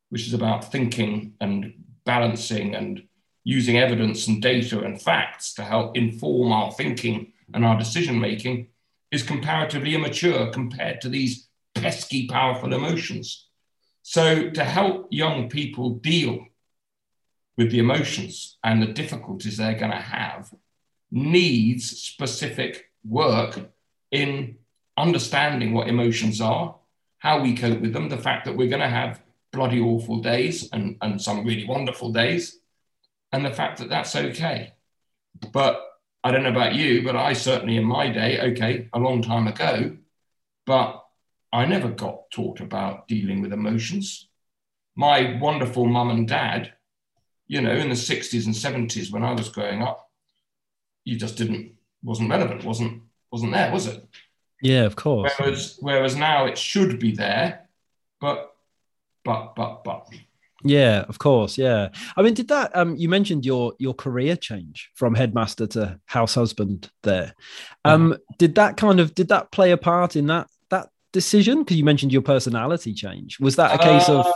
which 0.10 0.28
is 0.28 0.34
about 0.34 0.72
thinking 0.72 1.34
and 1.40 1.84
balancing 2.06 2.76
and 2.76 3.04
using 3.44 3.78
evidence 3.78 4.28
and 4.28 4.42
data 4.42 4.82
and 4.82 5.02
facts 5.02 5.54
to 5.54 5.64
help 5.64 5.96
inform 5.96 6.52
our 6.52 6.72
thinking 6.72 7.34
and 7.54 7.64
our 7.64 7.78
decision 7.78 8.20
making, 8.20 8.68
is 9.12 9.24
comparatively 9.24 9.96
immature 9.96 10.52
compared 10.52 11.02
to 11.02 11.10
these 11.10 11.48
pesky, 11.76 12.28
powerful 12.28 12.74
emotions. 12.74 13.48
So, 14.02 14.50
to 14.50 14.64
help 14.64 15.08
young 15.12 15.50
people 15.50 15.92
deal 15.96 16.46
with 17.58 17.72
the 17.72 17.80
emotions 17.80 18.58
and 18.64 18.82
the 18.82 18.94
difficulties 18.94 19.58
they're 19.58 19.80
going 19.80 19.92
to 19.92 19.98
have, 19.98 20.54
needs 21.12 21.90
specific 21.90 22.92
work 23.06 23.72
in 24.12 24.58
understanding 24.98 25.74
what 25.74 25.88
emotions 25.88 26.42
are, 26.42 26.76
how 27.20 27.42
we 27.42 27.56
cope 27.56 27.80
with 27.80 27.94
them, 27.94 28.10
the 28.10 28.18
fact 28.18 28.46
that 28.46 28.58
we're 28.58 28.70
going 28.70 28.82
to 28.82 28.90
have 28.90 29.22
bloody 29.52 29.80
awful 29.80 30.22
days 30.22 30.70
and, 30.74 30.98
and 31.02 31.22
some 31.22 31.46
really 31.46 31.66
wonderful 31.66 32.12
days, 32.12 32.60
and 33.32 33.46
the 33.46 33.54
fact 33.54 33.80
that 33.80 33.90
that's 33.90 34.16
okay. 34.16 34.74
But 35.52 35.82
I 36.24 36.32
don't 36.32 36.44
know 36.44 36.50
about 36.50 36.76
you, 36.76 37.04
but 37.04 37.16
I 37.16 37.34
certainly 37.34 37.78
in 37.78 37.86
my 37.86 38.10
day, 38.10 38.40
okay, 38.52 38.90
a 38.94 39.00
long 39.00 39.22
time 39.22 39.48
ago, 39.48 39.96
but 40.66 41.04
I 41.54 41.66
never 41.66 41.90
got 41.90 42.30
taught 42.32 42.60
about 42.60 43.08
dealing 43.08 43.42
with 43.42 43.54
emotions. 43.54 44.28
My 44.96 45.38
wonderful 45.40 45.86
mum 45.86 46.10
and 46.10 46.28
dad, 46.28 46.74
you 47.48 47.62
know, 47.62 47.72
in 47.72 47.90
the 47.90 47.96
60s 47.96 48.46
and 48.46 48.90
70s 48.90 49.12
when 49.12 49.24
I 49.24 49.32
was 49.32 49.50
growing 49.50 49.82
up, 49.82 50.10
you 51.06 51.18
just 51.18 51.38
didn't, 51.38 51.74
wasn't 52.04 52.30
relevant, 52.30 52.66
wasn't, 52.66 53.04
wasn't 53.32 53.54
there, 53.54 53.72
was 53.72 53.88
it? 53.88 54.06
Yeah, 54.62 54.84
of 54.84 54.96
course. 54.96 55.32
Whereas, 55.38 55.78
whereas 55.80 56.16
now 56.16 56.46
it 56.46 56.58
should 56.58 57.00
be 57.00 57.12
there, 57.12 57.68
but, 58.20 58.54
but, 59.24 59.56
but, 59.56 59.84
but. 59.84 60.08
Yeah, 60.64 61.06
of 61.08 61.20
course. 61.20 61.58
Yeah. 61.58 61.90
I 62.16 62.22
mean, 62.22 62.34
did 62.34 62.48
that 62.48 62.76
um 62.76 62.96
you 62.96 63.10
mentioned 63.10 63.46
your 63.46 63.74
your 63.78 63.94
career 63.94 64.36
change 64.36 64.90
from 64.96 65.14
headmaster 65.14 65.68
to 65.68 66.00
house 66.06 66.36
husband 66.36 66.90
there. 67.04 67.36
Um 67.86 68.18
did 68.38 68.56
that 68.56 68.78
kind 68.78 69.00
of 69.00 69.14
did 69.14 69.28
that 69.30 69.52
play 69.52 69.72
a 69.72 69.78
part 69.78 70.16
in 70.16 70.28
that 70.28 70.48
that 70.70 70.90
decision 71.14 71.60
because 71.60 71.78
you 71.78 71.86
mentioned 71.86 72.12
your 72.12 72.24
personality 72.24 72.94
change. 72.94 73.40
Was 73.40 73.56
that 73.58 73.76
a 73.76 73.78
case 73.78 74.10
uh, 74.10 74.20
of 74.20 74.28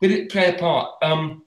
did 0.00 0.12
it 0.12 0.30
play 0.30 0.54
a 0.54 0.58
part? 0.58 0.94
Um 1.02 1.42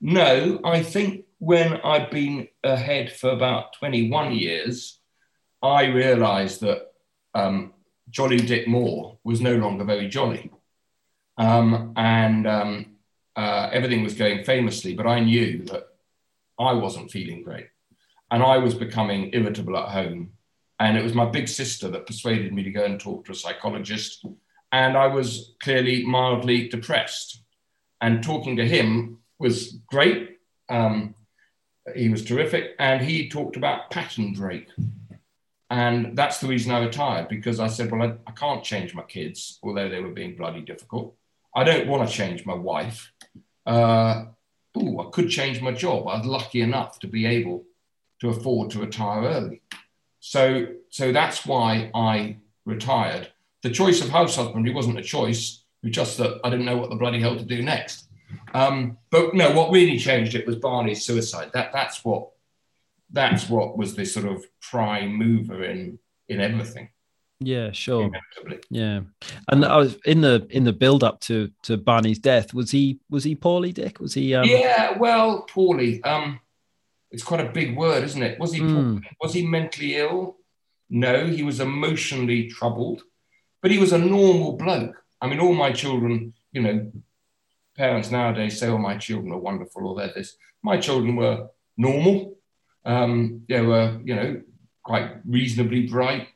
no, 0.00 0.60
I 0.62 0.82
think 0.82 1.24
when 1.38 1.74
I'd 1.82 2.10
been 2.10 2.48
ahead 2.62 3.10
for 3.12 3.30
about 3.30 3.72
21 3.78 4.32
years, 4.32 5.00
I 5.62 5.86
realized 5.86 6.60
that 6.60 6.88
um, 7.36 7.74
Jolly 8.10 8.38
Dick 8.38 8.66
Moore 8.66 9.18
was 9.22 9.40
no 9.40 9.56
longer 9.56 9.84
very 9.84 10.08
jolly. 10.08 10.50
Um, 11.36 11.92
and 11.96 12.46
um, 12.46 12.96
uh, 13.36 13.68
everything 13.72 14.02
was 14.02 14.14
going 14.14 14.44
famously, 14.44 14.94
but 14.94 15.06
I 15.06 15.20
knew 15.20 15.64
that 15.64 15.84
I 16.58 16.72
wasn't 16.72 17.10
feeling 17.10 17.42
great. 17.42 17.68
And 18.30 18.42
I 18.42 18.56
was 18.58 18.74
becoming 18.74 19.30
irritable 19.34 19.76
at 19.76 19.90
home. 19.90 20.32
And 20.80 20.96
it 20.96 21.04
was 21.04 21.14
my 21.14 21.26
big 21.26 21.48
sister 21.48 21.88
that 21.88 22.06
persuaded 22.06 22.52
me 22.52 22.62
to 22.62 22.70
go 22.70 22.84
and 22.84 22.98
talk 22.98 23.26
to 23.26 23.32
a 23.32 23.36
psychologist. 23.36 24.24
And 24.72 24.96
I 24.96 25.06
was 25.06 25.54
clearly 25.60 26.04
mildly 26.04 26.68
depressed. 26.68 27.42
And 28.00 28.22
talking 28.22 28.56
to 28.56 28.66
him 28.66 29.18
was 29.38 29.78
great. 29.86 30.38
Um, 30.68 31.14
he 31.94 32.08
was 32.08 32.24
terrific. 32.24 32.74
And 32.78 33.00
he 33.00 33.28
talked 33.28 33.56
about 33.56 33.90
pattern 33.90 34.32
break. 34.32 34.68
And 35.68 36.16
that's 36.16 36.38
the 36.38 36.46
reason 36.46 36.72
I 36.72 36.84
retired 36.84 37.28
because 37.28 37.58
I 37.58 37.66
said, 37.66 37.90
well, 37.90 38.02
I, 38.02 38.14
I 38.28 38.32
can't 38.32 38.62
change 38.62 38.94
my 38.94 39.02
kids, 39.02 39.58
although 39.62 39.88
they 39.88 40.00
were 40.00 40.10
being 40.10 40.36
bloody 40.36 40.60
difficult. 40.60 41.14
I 41.54 41.64
don't 41.64 41.88
want 41.88 42.08
to 42.08 42.14
change 42.14 42.46
my 42.46 42.54
wife 42.54 43.12
uh, 43.66 44.26
ooh, 44.78 45.00
I 45.00 45.10
could 45.10 45.28
change 45.28 45.60
my 45.60 45.72
job. 45.72 46.06
I 46.06 46.18
was 46.18 46.26
lucky 46.26 46.60
enough 46.60 46.98
to 47.00 47.08
be 47.08 47.26
able 47.26 47.64
to 48.20 48.30
afford 48.30 48.70
to 48.70 48.80
retire 48.80 49.22
early. 49.22 49.62
So, 50.20 50.68
so 50.88 51.12
that's 51.12 51.44
why 51.44 51.90
I 51.94 52.38
retired. 52.64 53.28
The 53.62 53.70
choice 53.70 54.00
of 54.00 54.08
house 54.08 54.36
husbandry 54.36 54.72
wasn't 54.72 54.98
a 54.98 55.02
choice, 55.02 55.62
it 55.82 55.88
was 55.88 55.94
just 55.94 56.18
that 56.18 56.40
I 56.44 56.50
didn't 56.50 56.66
know 56.66 56.76
what 56.76 56.90
the 56.90 56.96
bloody 56.96 57.20
hell 57.20 57.36
to 57.36 57.44
do 57.44 57.62
next. 57.62 58.08
Um, 58.54 58.98
but 59.10 59.34
no, 59.34 59.52
what 59.52 59.72
really 59.72 59.98
changed 59.98 60.34
it 60.34 60.46
was 60.46 60.56
Barney's 60.56 61.04
suicide. 61.04 61.50
That, 61.52 61.72
that's 61.72 62.04
what 62.04 62.30
that's 63.10 63.48
what 63.48 63.76
was 63.76 63.94
the 63.94 64.04
sort 64.04 64.26
of 64.26 64.44
prime 64.60 65.14
mover 65.16 65.64
in 65.64 65.98
in 66.28 66.40
everything. 66.40 66.90
Yeah, 67.38 67.70
sure. 67.72 68.04
Inevitably. 68.04 68.60
Yeah, 68.70 69.00
and 69.48 69.64
I 69.64 69.76
was 69.76 69.98
in 70.06 70.22
the 70.22 70.46
in 70.50 70.64
the 70.64 70.72
build 70.72 71.04
up 71.04 71.20
to 71.22 71.50
to 71.64 71.76
Barney's 71.76 72.18
death. 72.18 72.54
Was 72.54 72.70
he 72.70 73.00
was 73.10 73.24
he 73.24 73.34
poorly, 73.34 73.72
Dick? 73.72 74.00
Was 74.00 74.14
he? 74.14 74.34
Um... 74.34 74.46
Yeah, 74.48 74.96
well, 74.96 75.42
poorly. 75.42 76.02
Um, 76.02 76.40
it's 77.10 77.22
quite 77.22 77.40
a 77.40 77.52
big 77.52 77.76
word, 77.76 78.04
isn't 78.04 78.22
it? 78.22 78.40
Was 78.40 78.52
he 78.52 78.60
mm. 78.60 79.02
was 79.20 79.34
he 79.34 79.46
mentally 79.46 79.96
ill? 79.96 80.36
No, 80.88 81.26
he 81.26 81.42
was 81.42 81.60
emotionally 81.60 82.48
troubled, 82.48 83.02
but 83.60 83.70
he 83.70 83.78
was 83.78 83.92
a 83.92 83.98
normal 83.98 84.52
bloke. 84.56 85.02
I 85.20 85.26
mean, 85.26 85.40
all 85.40 85.54
my 85.54 85.72
children, 85.72 86.32
you 86.52 86.62
know, 86.62 86.90
parents 87.76 88.10
nowadays 88.10 88.58
say, 88.58 88.68
"Oh, 88.68 88.78
my 88.78 88.96
children 88.96 89.32
are 89.32 89.38
wonderful," 89.38 89.86
or 89.86 89.96
they're 89.96 90.12
this. 90.14 90.36
My 90.62 90.78
children 90.78 91.16
were 91.16 91.48
normal. 91.76 92.38
Um, 92.86 93.42
they 93.48 93.60
were, 93.60 94.00
you 94.02 94.14
know, 94.14 94.40
quite 94.82 95.16
reasonably 95.26 95.86
bright. 95.88 96.28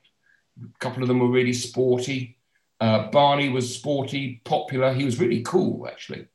A 0.63 0.79
couple 0.81 1.03
of 1.03 1.09
them 1.09 1.21
were 1.21 1.31
really 1.31 1.53
sporty. 1.53 2.37
Uh, 2.81 3.11
Barney 3.11 3.49
was 3.49 3.75
sporty, 3.75 4.43
popular. 4.45 4.93
He 4.93 5.05
was 5.05 5.21
really 5.21 5.43
cool, 5.43 5.87
actually. 5.87 6.27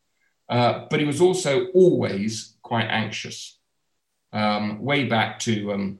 Uh, 0.47 0.85
but 0.89 0.99
he 0.99 1.05
was 1.05 1.21
also 1.21 1.67
always 1.67 2.55
quite 2.61 2.85
anxious. 2.85 3.59
Um, 4.31 4.81
way 4.81 5.05
back 5.05 5.39
to, 5.39 5.73
um, 5.73 5.99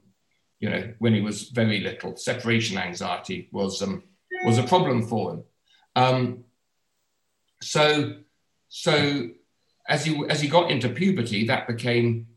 you 0.60 0.70
know, 0.70 0.94
when 1.00 1.14
he 1.14 1.22
was 1.22 1.50
very 1.50 1.82
little, 1.82 2.16
separation 2.16 2.78
anxiety 2.78 3.50
was 3.52 3.82
um, 3.82 4.04
was 4.46 4.58
a 4.58 4.64
problem 4.64 5.08
for 5.08 5.34
him. 5.34 5.44
Um, 5.96 6.44
so, 7.62 8.18
so 8.68 9.30
as 9.88 10.06
he 10.06 10.24
as 10.30 10.42
he 10.42 10.48
got 10.48 10.72
into 10.72 10.90
puberty, 10.90 11.48
that 11.48 11.68
became 11.68 12.28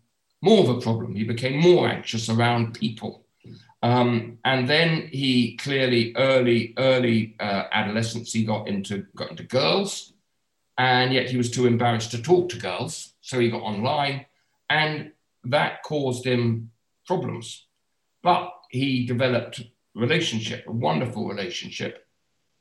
more 0.41 0.61
of 0.63 0.69
a 0.69 0.81
problem. 0.81 1.15
He 1.15 1.25
became 1.25 1.61
more 1.61 1.89
anxious 1.89 2.29
around 2.29 2.75
people. 2.75 3.25
Um, 3.83 4.39
and 4.45 4.69
then 4.69 5.09
he 5.13 5.57
clearly 5.57 6.15
early, 6.17 6.75
early 6.79 7.37
uh, 7.39 7.65
adolescence, 7.71 8.33
he 8.33 8.45
got 8.45 8.67
into 8.69 9.07
got 9.15 9.31
into 9.31 9.45
girls, 9.45 10.13
and 10.77 11.13
yet 11.13 11.31
he 11.31 11.37
was 11.37 11.51
too 11.51 11.67
embarrassed 11.67 12.11
to 12.13 12.23
talk 12.23 12.49
to 12.49 12.59
girls, 12.59 13.15
so 13.21 13.39
he 13.39 13.51
got 13.51 13.63
online, 13.63 14.27
and 14.69 15.13
that 15.45 15.83
caused 15.85 16.25
him 16.25 16.71
problems. 17.07 17.67
But 18.23 18.53
he 18.71 19.07
developed 19.07 19.63
relationship, 19.95 20.65
a 20.67 20.73
wonderful 20.73 21.29
relationship, 21.29 22.07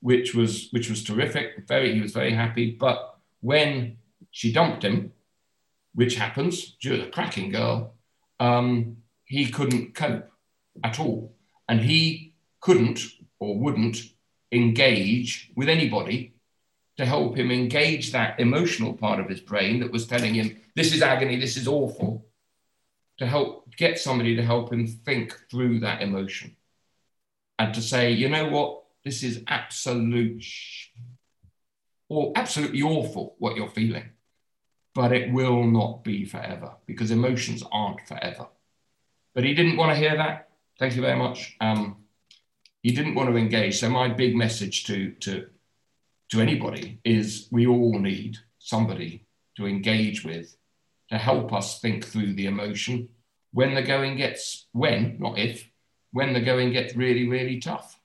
which 0.01 0.35
was 0.35 0.69
which 0.71 0.89
was 0.89 1.03
terrific. 1.03 1.67
Very, 1.67 1.95
he 1.95 2.01
was 2.01 2.13
very 2.13 2.33
happy. 2.33 2.71
But 2.71 3.17
when 3.41 3.97
she 4.29 4.51
dumped 4.51 4.83
him, 4.83 5.13
which 5.97 6.13
happens, 6.13 6.75
she 6.77 6.91
was 6.91 6.99
a 6.99 7.07
cracking 7.07 7.49
girl, 7.49 7.95
um, 8.39 8.97
he 9.25 9.49
couldn't 9.49 9.95
cope 9.95 10.29
at 10.83 10.99
all. 10.99 11.33
And 11.67 11.81
he 11.81 12.35
couldn't 12.61 12.99
or 13.39 13.57
wouldn't 13.57 13.97
engage 14.51 15.51
with 15.55 15.67
anybody 15.67 16.35
to 16.97 17.05
help 17.07 17.35
him 17.35 17.49
engage 17.49 18.11
that 18.11 18.39
emotional 18.39 18.93
part 18.93 19.19
of 19.19 19.27
his 19.27 19.39
brain 19.39 19.79
that 19.79 19.91
was 19.91 20.05
telling 20.05 20.35
him, 20.35 20.61
this 20.75 20.93
is 20.93 21.01
agony, 21.01 21.35
this 21.35 21.57
is 21.57 21.67
awful, 21.67 22.27
to 23.17 23.25
help 23.25 23.75
get 23.75 23.97
somebody 23.97 24.35
to 24.35 24.43
help 24.43 24.71
him 24.71 24.85
think 24.85 25.35
through 25.49 25.79
that 25.79 26.03
emotion. 26.03 26.55
And 27.57 27.73
to 27.73 27.81
say, 27.81 28.11
you 28.11 28.29
know 28.29 28.49
what, 28.49 28.83
this 29.03 29.23
is 29.23 29.43
absolute 29.47 30.45
or 32.07 32.33
absolutely 32.35 32.83
awful 32.83 33.35
what 33.39 33.55
you're 33.55 33.67
feeling, 33.67 34.11
but 34.97 35.13
it 35.13 35.31
will 35.31 35.63
not 35.63 36.03
be 36.03 36.25
forever 36.25 36.71
because 36.87 37.11
emotions 37.11 37.63
aren't 37.71 38.01
forever. 38.07 38.47
But 39.35 39.43
he 39.43 39.53
didn't 39.53 39.77
want 39.77 39.91
to 39.91 39.95
hear 39.95 40.17
that. 40.17 40.49
Thank 40.79 40.95
you 40.95 41.03
very 41.03 41.15
much. 41.15 41.55
Um, 41.61 41.97
he 42.81 42.93
didn't 42.93 43.13
want 43.13 43.29
to 43.29 43.37
engage. 43.37 43.77
So 43.77 43.91
my 43.91 44.07
big 44.07 44.35
message 44.35 44.85
to 44.85 45.11
to 45.19 45.49
to 46.31 46.41
anybody 46.41 46.99
is 47.03 47.47
we 47.51 47.67
all 47.67 47.99
need 47.99 48.37
somebody 48.57 49.27
to 49.57 49.67
engage 49.67 50.23
with 50.25 50.57
to 51.11 51.17
help 51.19 51.53
us 51.53 51.79
think 51.79 52.03
through 52.03 52.33
the 52.33 52.47
emotion 52.47 53.09
when 53.53 53.75
the 53.75 53.83
going 53.83 54.17
gets 54.17 54.65
when 54.71 55.17
not 55.19 55.37
if 55.37 55.69
when 56.11 56.33
the 56.33 56.41
going 56.41 56.71
gets 56.71 56.95
really 56.95 57.27
really 57.29 57.59
tough. 57.59 57.99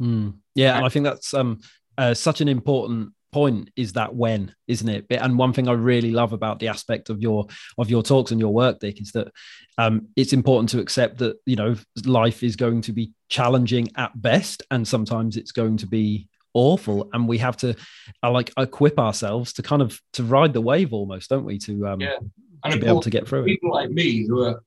Mm. 0.00 0.38
Yeah, 0.54 0.76
and 0.76 0.86
I 0.86 0.88
think 0.88 1.04
that's 1.04 1.34
um, 1.34 1.60
uh, 1.98 2.14
such 2.14 2.40
an 2.40 2.48
important 2.48 3.12
point 3.32 3.70
is 3.76 3.94
that 3.94 4.14
when 4.14 4.54
isn't 4.68 4.88
it 4.88 5.06
and 5.10 5.38
one 5.38 5.52
thing 5.52 5.66
i 5.66 5.72
really 5.72 6.12
love 6.12 6.32
about 6.32 6.58
the 6.58 6.68
aspect 6.68 7.08
of 7.08 7.20
your 7.20 7.46
of 7.78 7.90
your 7.90 8.02
talks 8.02 8.30
and 8.30 8.40
your 8.40 8.52
work 8.52 8.78
dick 8.78 9.00
is 9.00 9.12
that 9.12 9.28
um, 9.78 10.08
it's 10.16 10.34
important 10.34 10.68
to 10.68 10.80
accept 10.80 11.18
that 11.18 11.36
you 11.46 11.56
know 11.56 11.74
life 12.04 12.42
is 12.42 12.56
going 12.56 12.82
to 12.82 12.92
be 12.92 13.12
challenging 13.28 13.88
at 13.96 14.10
best 14.20 14.62
and 14.70 14.86
sometimes 14.86 15.36
it's 15.36 15.52
going 15.52 15.78
to 15.78 15.86
be 15.86 16.28
awful 16.54 17.08
and 17.14 17.26
we 17.26 17.38
have 17.38 17.56
to 17.56 17.74
uh, 18.22 18.30
like 18.30 18.52
equip 18.58 18.98
ourselves 18.98 19.54
to 19.54 19.62
kind 19.62 19.80
of 19.80 19.98
to 20.12 20.22
ride 20.22 20.52
the 20.52 20.60
wave 20.60 20.92
almost 20.92 21.30
don't 21.30 21.44
we 21.44 21.58
to 21.58 21.86
um 21.86 22.00
yeah. 22.00 22.18
and 22.64 22.74
to 22.74 22.78
be 22.78 22.86
able 22.86 23.00
to 23.00 23.10
get 23.10 23.26
through 23.26 23.44
people 23.44 23.70
it. 23.70 23.74
like 23.74 23.90
me 23.90 24.26
who 24.26 24.42
are 24.42 24.62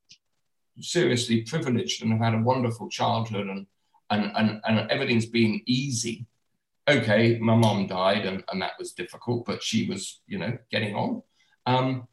seriously 0.79 1.43
privileged 1.43 2.01
and 2.01 2.11
have 2.11 2.21
had 2.21 2.33
a 2.33 2.43
wonderful 2.43 2.89
childhood 2.89 3.47
and 3.47 3.67
and 4.09 4.31
and, 4.35 4.61
and 4.67 4.91
everything's 4.91 5.27
been 5.27 5.61
easy 5.67 6.25
okay, 6.87 7.37
my 7.39 7.55
mom 7.55 7.87
died 7.87 8.25
and, 8.25 8.43
and 8.51 8.61
that 8.61 8.73
was 8.77 8.93
difficult, 8.93 9.45
but 9.45 9.63
she 9.63 9.87
was, 9.87 10.21
you 10.27 10.37
know, 10.37 10.57
getting 10.71 10.95
on. 10.95 11.23
Um, 11.65 12.07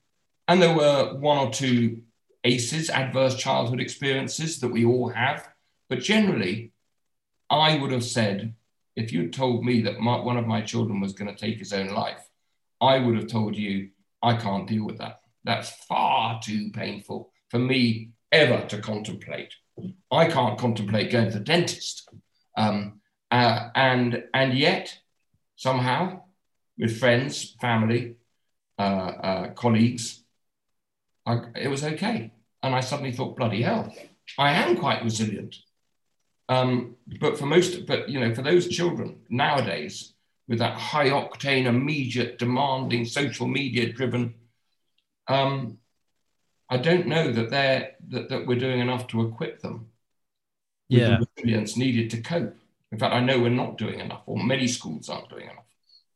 and 0.48 0.60
there 0.60 0.74
were 0.74 1.18
one 1.18 1.38
or 1.38 1.50
two 1.50 2.02
ACEs, 2.44 2.90
adverse 2.90 3.36
childhood 3.36 3.80
experiences 3.80 4.60
that 4.60 4.68
we 4.68 4.84
all 4.84 5.08
have. 5.08 5.48
But 5.88 6.00
generally, 6.00 6.72
I 7.50 7.76
would 7.76 7.92
have 7.92 8.04
said, 8.04 8.54
if 8.96 9.12
you 9.12 9.28
told 9.28 9.64
me 9.64 9.82
that 9.82 10.00
my, 10.00 10.18
one 10.18 10.36
of 10.36 10.46
my 10.46 10.62
children 10.62 11.00
was 11.00 11.12
going 11.12 11.34
to 11.34 11.40
take 11.40 11.58
his 11.58 11.72
own 11.72 11.88
life, 11.88 12.26
I 12.80 12.98
would 12.98 13.16
have 13.16 13.28
told 13.28 13.56
you, 13.56 13.90
I 14.22 14.36
can't 14.36 14.66
deal 14.66 14.84
with 14.84 14.98
that. 14.98 15.20
That's 15.44 15.70
far 15.86 16.40
too 16.42 16.70
painful 16.72 17.30
for 17.50 17.58
me 17.58 18.10
ever 18.30 18.66
to 18.68 18.80
contemplate. 18.80 19.52
I 20.10 20.26
can't 20.26 20.58
contemplate 20.58 21.10
going 21.10 21.30
to 21.30 21.38
the 21.38 21.44
dentist. 21.44 22.08
Um, 22.56 23.00
uh, 23.32 23.70
and, 23.74 24.24
and 24.34 24.54
yet, 24.54 24.98
somehow, 25.56 26.22
with 26.78 26.98
friends, 26.98 27.56
family, 27.60 28.16
uh, 28.78 28.82
uh, 28.82 29.50
colleagues, 29.54 30.22
I, 31.26 31.40
it 31.56 31.68
was 31.68 31.82
okay. 31.82 32.32
And 32.62 32.74
I 32.74 32.80
suddenly 32.80 33.12
thought, 33.12 33.36
bloody 33.36 33.62
hell, 33.62 33.92
I 34.38 34.52
am 34.52 34.76
quite 34.76 35.02
resilient. 35.02 35.56
Um, 36.48 36.96
but 37.20 37.38
for 37.38 37.46
most, 37.46 37.86
but 37.86 38.08
you 38.08 38.20
know, 38.20 38.34
for 38.34 38.42
those 38.42 38.68
children 38.68 39.20
nowadays, 39.30 40.12
with 40.48 40.58
that 40.58 40.76
high 40.76 41.08
octane, 41.08 41.64
immediate, 41.64 42.38
demanding, 42.38 43.04
social 43.04 43.46
media 43.46 43.92
driven, 43.92 44.34
um, 45.28 45.78
I 46.68 46.76
don't 46.76 47.06
know 47.06 47.32
that 47.32 47.50
they're 47.50 47.92
that, 48.08 48.28
that 48.28 48.46
we're 48.46 48.58
doing 48.58 48.80
enough 48.80 49.06
to 49.08 49.26
equip 49.26 49.60
them 49.60 49.86
with 50.90 51.00
yeah. 51.00 51.18
the 51.18 51.26
resilience 51.36 51.76
needed 51.76 52.10
to 52.10 52.20
cope. 52.20 52.56
In 52.92 52.98
fact, 52.98 53.14
I 53.14 53.20
know 53.20 53.40
we're 53.40 53.48
not 53.48 53.78
doing 53.78 54.00
enough, 54.00 54.22
or 54.26 54.42
many 54.42 54.68
schools 54.68 55.08
aren't 55.08 55.30
doing 55.30 55.44
enough. 55.44 55.64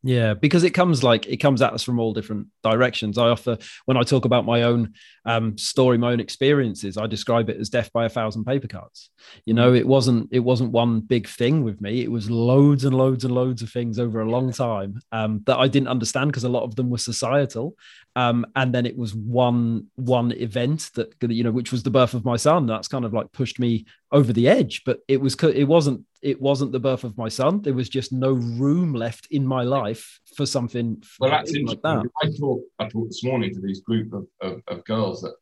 Yeah, 0.02 0.34
because 0.34 0.62
it 0.62 0.70
comes 0.70 1.02
like 1.02 1.26
it 1.26 1.38
comes 1.38 1.60
at 1.62 1.72
us 1.72 1.82
from 1.82 1.98
all 1.98 2.12
different 2.12 2.46
directions. 2.62 3.18
I 3.18 3.28
offer 3.28 3.58
when 3.86 3.96
I 3.96 4.02
talk 4.02 4.24
about 4.24 4.44
my 4.44 4.62
own 4.62 4.92
um, 5.24 5.58
story, 5.58 5.98
my 5.98 6.12
own 6.12 6.20
experiences, 6.20 6.96
I 6.96 7.08
describe 7.08 7.50
it 7.50 7.56
as 7.58 7.70
death 7.70 7.92
by 7.92 8.04
a 8.04 8.08
thousand 8.08 8.44
paper 8.44 8.68
cuts. 8.68 9.10
You 9.46 9.54
know, 9.54 9.74
it 9.74 9.84
wasn't 9.84 10.28
it 10.30 10.40
wasn't 10.40 10.70
one 10.70 11.00
big 11.00 11.26
thing 11.26 11.64
with 11.64 11.80
me. 11.80 12.02
It 12.02 12.10
was 12.12 12.30
loads 12.30 12.84
and 12.84 12.96
loads 12.96 13.24
and 13.24 13.34
loads 13.34 13.62
of 13.62 13.70
things 13.70 13.98
over 13.98 14.20
a 14.20 14.30
long 14.30 14.52
time 14.52 15.00
um, 15.10 15.42
that 15.46 15.58
I 15.58 15.66
didn't 15.66 15.88
understand 15.88 16.30
because 16.30 16.44
a 16.44 16.48
lot 16.48 16.62
of 16.62 16.76
them 16.76 16.88
were 16.88 16.98
societal, 16.98 17.74
um, 18.16 18.46
and 18.56 18.74
then 18.74 18.86
it 18.86 18.96
was 18.96 19.14
one 19.14 19.88
one 19.96 20.32
event 20.32 20.90
that 20.94 21.14
you 21.20 21.44
know, 21.44 21.52
which 21.52 21.70
was 21.70 21.82
the 21.82 21.90
birth 21.90 22.14
of 22.14 22.24
my 22.24 22.36
son. 22.36 22.66
That's 22.66 22.88
kind 22.88 23.04
of 23.04 23.12
like 23.12 23.30
pushed 23.30 23.60
me 23.60 23.84
over 24.10 24.32
the 24.32 24.48
edge. 24.48 24.82
But 24.86 25.00
it 25.06 25.20
was 25.20 25.36
it 25.42 25.64
wasn't 25.64 26.06
it 26.22 26.40
wasn't 26.40 26.72
the 26.72 26.80
birth 26.80 27.04
of 27.04 27.18
my 27.18 27.28
son. 27.28 27.60
There 27.60 27.74
was 27.74 27.90
just 27.90 28.12
no 28.12 28.32
room 28.32 28.94
left 28.94 29.26
in 29.30 29.46
my 29.46 29.64
life 29.64 30.18
for 30.34 30.46
something 30.46 31.02
well, 31.20 31.30
that's 31.30 31.52
like 31.52 31.82
that. 31.82 32.06
I 32.22 32.30
talked, 32.40 32.64
I 32.78 32.88
talked 32.88 33.10
this 33.10 33.22
morning 33.22 33.54
to 33.54 33.60
this 33.60 33.80
group 33.80 34.14
of, 34.14 34.26
of, 34.40 34.62
of 34.66 34.84
girls 34.86 35.20
that, 35.20 35.34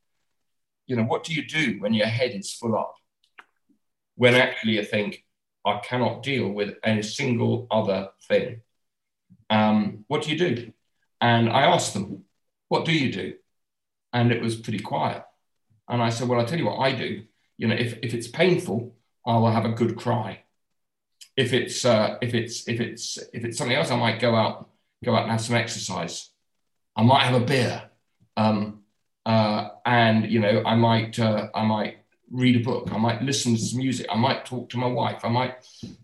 you 0.89 0.97
know, 0.97 1.05
what 1.05 1.23
do 1.23 1.33
you 1.33 1.47
do 1.47 1.77
when 1.79 1.95
your 1.95 2.09
head 2.09 2.33
is 2.33 2.53
full 2.53 2.77
up? 2.77 2.95
When 4.17 4.35
actually 4.35 4.73
you 4.73 4.85
think, 4.85 5.25
I 5.65 5.79
cannot 5.79 6.25
deal 6.25 6.51
with 6.51 6.75
a 6.85 7.03
single 7.03 7.69
other 7.71 8.11
thing. 8.27 8.61
Um, 9.49 10.05
what 10.09 10.23
do 10.23 10.31
you 10.33 10.39
do? 10.39 10.73
And 11.21 11.49
I 11.49 11.63
asked 11.63 11.95
them, 11.95 12.25
what 12.75 12.85
do 12.85 12.93
you 12.93 13.13
do? 13.13 13.35
And 14.13 14.33
it 14.33 14.43
was 14.43 14.57
pretty 14.57 14.81
quiet. 14.81 15.23
And 15.89 16.03
I 16.03 16.11
said, 16.11 16.29
well, 16.29 16.41
I'll 16.41 16.47
tell 16.47 16.59
you 16.59 16.67
what 16.67 16.81
I 16.81 16.93
do. 16.93 17.23
You 17.57 17.69
know, 17.69 17.77
if, 17.77 17.99
if 18.03 18.15
it's 18.15 18.29
painful, 18.29 18.95
I 19.25 19.37
will 19.39 19.51
have 19.51 19.65
a 19.65 19.71
good 19.81 19.97
cry 19.97 20.45
if 21.37 21.53
it's 21.53 21.85
uh, 21.85 22.17
if 22.21 22.35
it's 22.35 22.69
if 22.69 22.81
it's 22.81 23.19
if 23.33 23.45
it's 23.45 23.59
something 23.59 23.77
else, 23.77 23.91
I 23.91 23.97
might 23.97 24.21
go 24.21 24.35
out 24.35 24.71
go 25.05 25.15
out 25.15 25.23
and 25.23 25.33
have 25.33 25.41
some 25.41 25.57
exercise. 25.57 26.31
I 26.97 27.03
might 27.03 27.25
have 27.25 27.43
a 27.43 27.45
beer, 27.45 27.91
um, 28.37 28.83
uh, 29.27 29.71
and 29.85 30.31
you 30.31 30.41
know 30.41 30.63
I 30.65 30.75
might 30.77 31.19
uh, 31.19 31.49
I 31.55 31.65
might 31.65 31.99
read 32.31 32.57
a 32.57 32.65
book. 32.65 32.93
I 32.93 32.99
might 32.99 33.23
listen 33.23 33.55
to 33.55 33.61
some 33.61 33.79
music. 33.79 34.07
I 34.11 34.17
might 34.17 34.45
talk 34.45 34.71
to 34.71 34.79
my 34.79 34.87
wife. 34.87 35.25
I 35.25 35.29
might, 35.29 35.55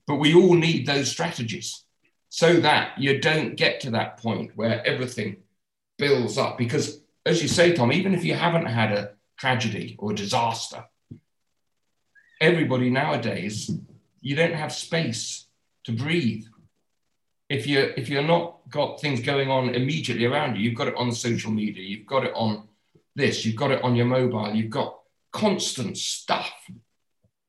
but 0.06 0.16
we 0.16 0.34
all 0.34 0.54
need 0.54 0.86
those 0.86 1.10
strategies 1.10 1.84
so 2.28 2.60
that 2.60 2.98
you 2.98 3.20
don't 3.20 3.56
get 3.56 3.80
to 3.80 3.90
that 3.90 4.16
point 4.18 4.52
where 4.56 4.84
everything 4.86 5.36
builds 6.00 6.38
up. 6.38 6.58
Because 6.58 7.00
as 7.24 7.42
you 7.42 7.48
say, 7.48 7.72
Tom, 7.72 7.92
even 7.92 8.14
if 8.14 8.24
you 8.24 8.34
haven't 8.34 8.66
had 8.66 8.92
a 8.92 9.12
tragedy 9.38 9.96
or 9.98 10.12
disaster, 10.12 10.84
everybody 12.40 12.90
nowadays, 12.90 13.70
you 14.20 14.34
don't 14.34 14.54
have 14.54 14.72
space 14.72 15.46
to 15.84 15.92
breathe. 15.92 16.46
If 17.48 17.66
you 17.66 17.92
if 17.96 18.08
you're 18.08 18.22
not 18.22 18.58
got 18.70 19.00
things 19.00 19.20
going 19.20 19.50
on 19.50 19.74
immediately 19.74 20.24
around 20.24 20.56
you, 20.56 20.62
you've 20.62 20.78
got 20.78 20.88
it 20.88 20.96
on 20.96 21.12
social 21.12 21.50
media, 21.50 21.82
you've 21.82 22.06
got 22.06 22.24
it 22.24 22.32
on 22.34 22.68
this, 23.14 23.44
you've 23.44 23.56
got 23.56 23.72
it 23.72 23.82
on 23.82 23.96
your 23.96 24.06
mobile, 24.06 24.54
you've 24.54 24.70
got 24.70 24.98
constant 25.32 25.98
stuff. 25.98 26.52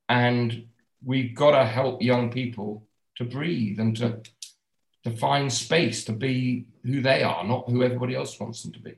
And 0.08 0.66
we've 1.04 1.34
got 1.34 1.52
to 1.52 1.64
help 1.64 2.02
young 2.02 2.30
people 2.30 2.86
to 3.16 3.24
breathe 3.24 3.78
and 3.78 3.96
to 3.96 4.20
to 5.04 5.10
find 5.10 5.52
space 5.52 6.04
to 6.04 6.12
be 6.12 6.66
who 6.84 7.00
they 7.00 7.22
are, 7.22 7.44
not 7.44 7.68
who 7.68 7.82
everybody 7.82 8.14
else 8.14 8.38
wants 8.38 8.62
them 8.62 8.72
to 8.72 8.80
be. 8.80 8.94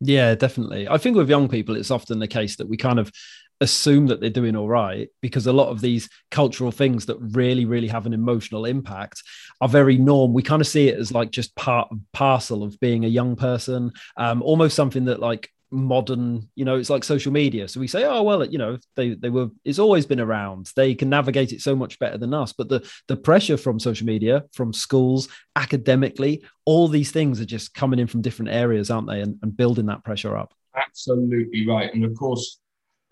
Yeah, 0.00 0.34
definitely. 0.34 0.88
I 0.88 0.98
think 0.98 1.16
with 1.16 1.30
young 1.30 1.48
people, 1.48 1.76
it's 1.76 1.90
often 1.90 2.18
the 2.18 2.28
case 2.28 2.56
that 2.56 2.68
we 2.68 2.76
kind 2.76 2.98
of 2.98 3.12
assume 3.60 4.06
that 4.06 4.20
they're 4.20 4.30
doing 4.30 4.54
all 4.54 4.68
right 4.68 5.08
because 5.20 5.46
a 5.46 5.52
lot 5.52 5.68
of 5.68 5.80
these 5.80 6.08
cultural 6.30 6.70
things 6.70 7.06
that 7.06 7.18
really 7.18 7.64
really 7.64 7.88
have 7.88 8.06
an 8.06 8.12
emotional 8.12 8.64
impact 8.64 9.22
are 9.60 9.68
very 9.68 9.98
norm 9.98 10.32
we 10.32 10.42
kind 10.42 10.62
of 10.62 10.66
see 10.66 10.88
it 10.88 10.98
as 10.98 11.10
like 11.10 11.30
just 11.30 11.54
part 11.56 11.88
parcel 12.12 12.62
of 12.62 12.78
being 12.78 13.04
a 13.04 13.08
young 13.08 13.34
person 13.34 13.90
um 14.16 14.42
almost 14.42 14.76
something 14.76 15.06
that 15.06 15.18
like 15.18 15.50
modern 15.70 16.48
you 16.54 16.64
know 16.64 16.76
it's 16.76 16.90
like 16.90 17.04
social 17.04 17.32
media. 17.32 17.68
So 17.68 17.80
we 17.80 17.88
say 17.88 18.04
oh 18.04 18.22
well 18.22 18.44
you 18.44 18.58
know 18.58 18.78
they 18.96 19.14
they 19.14 19.30
were 19.30 19.48
it's 19.64 19.78
always 19.78 20.06
been 20.06 20.20
around. 20.20 20.70
They 20.76 20.94
can 20.94 21.08
navigate 21.08 21.52
it 21.52 21.60
so 21.60 21.76
much 21.76 21.98
better 21.98 22.18
than 22.18 22.34
us. 22.34 22.52
But 22.52 22.68
the 22.68 22.88
the 23.06 23.16
pressure 23.16 23.56
from 23.56 23.78
social 23.78 24.06
media 24.06 24.44
from 24.52 24.72
schools 24.72 25.28
academically 25.56 26.42
all 26.64 26.88
these 26.88 27.10
things 27.10 27.40
are 27.40 27.46
just 27.46 27.74
coming 27.74 27.98
in 27.98 28.06
from 28.06 28.22
different 28.22 28.50
areas 28.50 28.90
aren't 28.90 29.08
they? 29.08 29.20
And, 29.20 29.38
and 29.42 29.56
building 29.56 29.86
that 29.86 30.04
pressure 30.04 30.36
up. 30.36 30.54
Absolutely 30.74 31.66
right. 31.66 31.92
And 31.92 32.04
of 32.04 32.14
course 32.14 32.60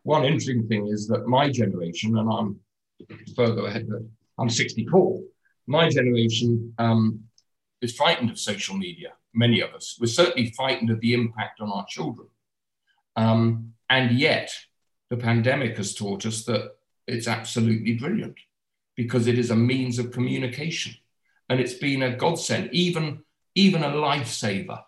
one 0.03 0.25
interesting 0.25 0.66
thing 0.69 0.87
is 0.88 1.09
that 1.09 1.27
my 1.27 1.51
generation 1.51 2.16
and 2.16 2.31
i'm 2.33 2.61
further 3.35 3.66
ahead 3.66 3.88
but 3.88 4.03
i'm 4.38 4.49
64 4.49 5.21
my 5.66 5.88
generation 5.88 6.73
um, 6.79 7.19
is 7.83 7.97
frightened 7.97 8.31
of 8.31 8.38
social 8.38 8.77
media 8.77 9.14
many 9.37 9.61
of 9.61 9.73
us. 9.75 9.97
We're 10.01 10.07
certainly 10.07 10.51
frightened 10.57 10.90
of 10.90 11.01
the 11.01 11.14
impact 11.14 11.61
on 11.61 11.71
our 11.71 11.87
children 11.88 12.27
um, 13.16 13.72
and 13.88 14.18
yet, 14.18 14.52
the 15.11 15.16
pandemic 15.16 15.76
has 15.76 15.94
taught 15.94 16.26
us 16.26 16.44
that 16.44 16.72
it's 17.07 17.29
absolutely 17.29 17.94
brilliant 17.94 18.37
because 18.96 19.26
it 19.26 19.38
is 19.38 19.50
a 19.50 19.57
means 19.57 19.98
of 19.98 20.11
communication. 20.11 20.94
And 21.48 21.61
it's 21.61 21.74
been 21.74 22.02
a 22.02 22.16
godsend, 22.16 22.70
even, 22.72 23.22
even 23.55 23.85
a 23.85 23.90
lifesaver 23.90 24.83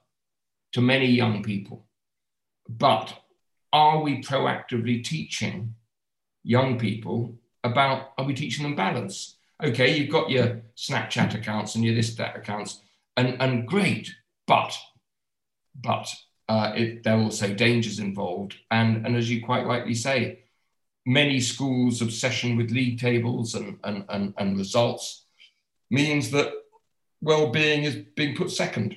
to 0.72 0.80
many 0.80 1.06
young 1.06 1.42
people. 1.42 1.86
But 2.68 3.14
are 3.72 4.00
we 4.02 4.22
proactively 4.22 5.04
teaching 5.04 5.74
young 6.42 6.78
people 6.78 7.38
about, 7.62 8.12
are 8.18 8.24
we 8.24 8.34
teaching 8.34 8.64
them 8.64 8.74
balance? 8.74 9.36
Okay, 9.62 9.96
you've 9.96 10.10
got 10.10 10.30
your 10.30 10.62
Snapchat 10.76 11.34
accounts 11.34 11.74
and 11.74 11.84
your 11.84 11.94
this, 11.94 12.14
that 12.16 12.36
accounts, 12.36 12.80
and, 13.16 13.40
and 13.40 13.66
great, 13.66 14.14
but, 14.46 14.76
but 15.80 16.12
uh, 16.48 16.72
it, 16.74 17.02
there 17.02 17.14
are 17.14 17.22
also 17.22 17.52
dangers 17.52 17.98
involved. 17.98 18.56
And, 18.70 19.04
and 19.06 19.16
as 19.16 19.30
you 19.30 19.44
quite 19.44 19.66
rightly 19.66 19.94
say, 19.94 20.40
many 21.04 21.40
schools' 21.40 22.02
obsession 22.02 22.56
with 22.56 22.70
league 22.70 22.98
tables 22.98 23.54
and, 23.54 23.78
and, 23.84 24.04
and, 24.08 24.34
and 24.38 24.58
results 24.58 25.24
means 25.90 26.30
that 26.30 26.52
well-being 27.20 27.84
is 27.84 27.96
being 28.16 28.36
put 28.36 28.50
second. 28.50 28.96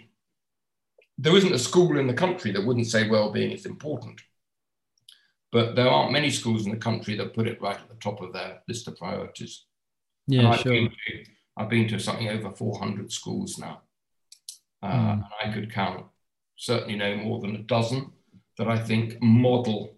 There 1.17 1.35
isn't 1.35 1.53
a 1.53 1.59
school 1.59 1.97
in 1.97 2.07
the 2.07 2.13
country 2.13 2.51
that 2.51 2.65
wouldn't 2.65 2.87
say 2.87 3.09
well-being 3.09 3.51
is 3.51 3.65
important. 3.65 4.21
But 5.51 5.75
there 5.75 5.89
aren't 5.89 6.13
many 6.13 6.31
schools 6.31 6.65
in 6.65 6.71
the 6.71 6.77
country 6.77 7.15
that 7.17 7.33
put 7.33 7.47
it 7.47 7.61
right 7.61 7.77
at 7.77 7.89
the 7.89 7.95
top 7.95 8.21
of 8.21 8.31
their 8.31 8.61
list 8.69 8.87
of 8.87 8.97
priorities. 8.97 9.65
Yeah, 10.27 10.49
I've 10.49 10.59
sure. 10.61 10.71
Been 10.71 10.89
to, 10.89 11.25
I've 11.57 11.69
been 11.69 11.87
to 11.89 11.99
something 11.99 12.29
over 12.29 12.51
400 12.51 13.11
schools 13.11 13.57
now. 13.57 13.81
Uh, 14.81 14.87
mm. 14.87 15.13
And 15.13 15.23
I 15.43 15.53
could 15.53 15.71
count 15.71 16.05
certainly 16.61 16.95
no 16.95 17.15
more 17.15 17.39
than 17.39 17.55
a 17.55 17.63
dozen, 17.63 18.11
that 18.59 18.67
I 18.67 18.77
think 18.77 19.19
model 19.19 19.97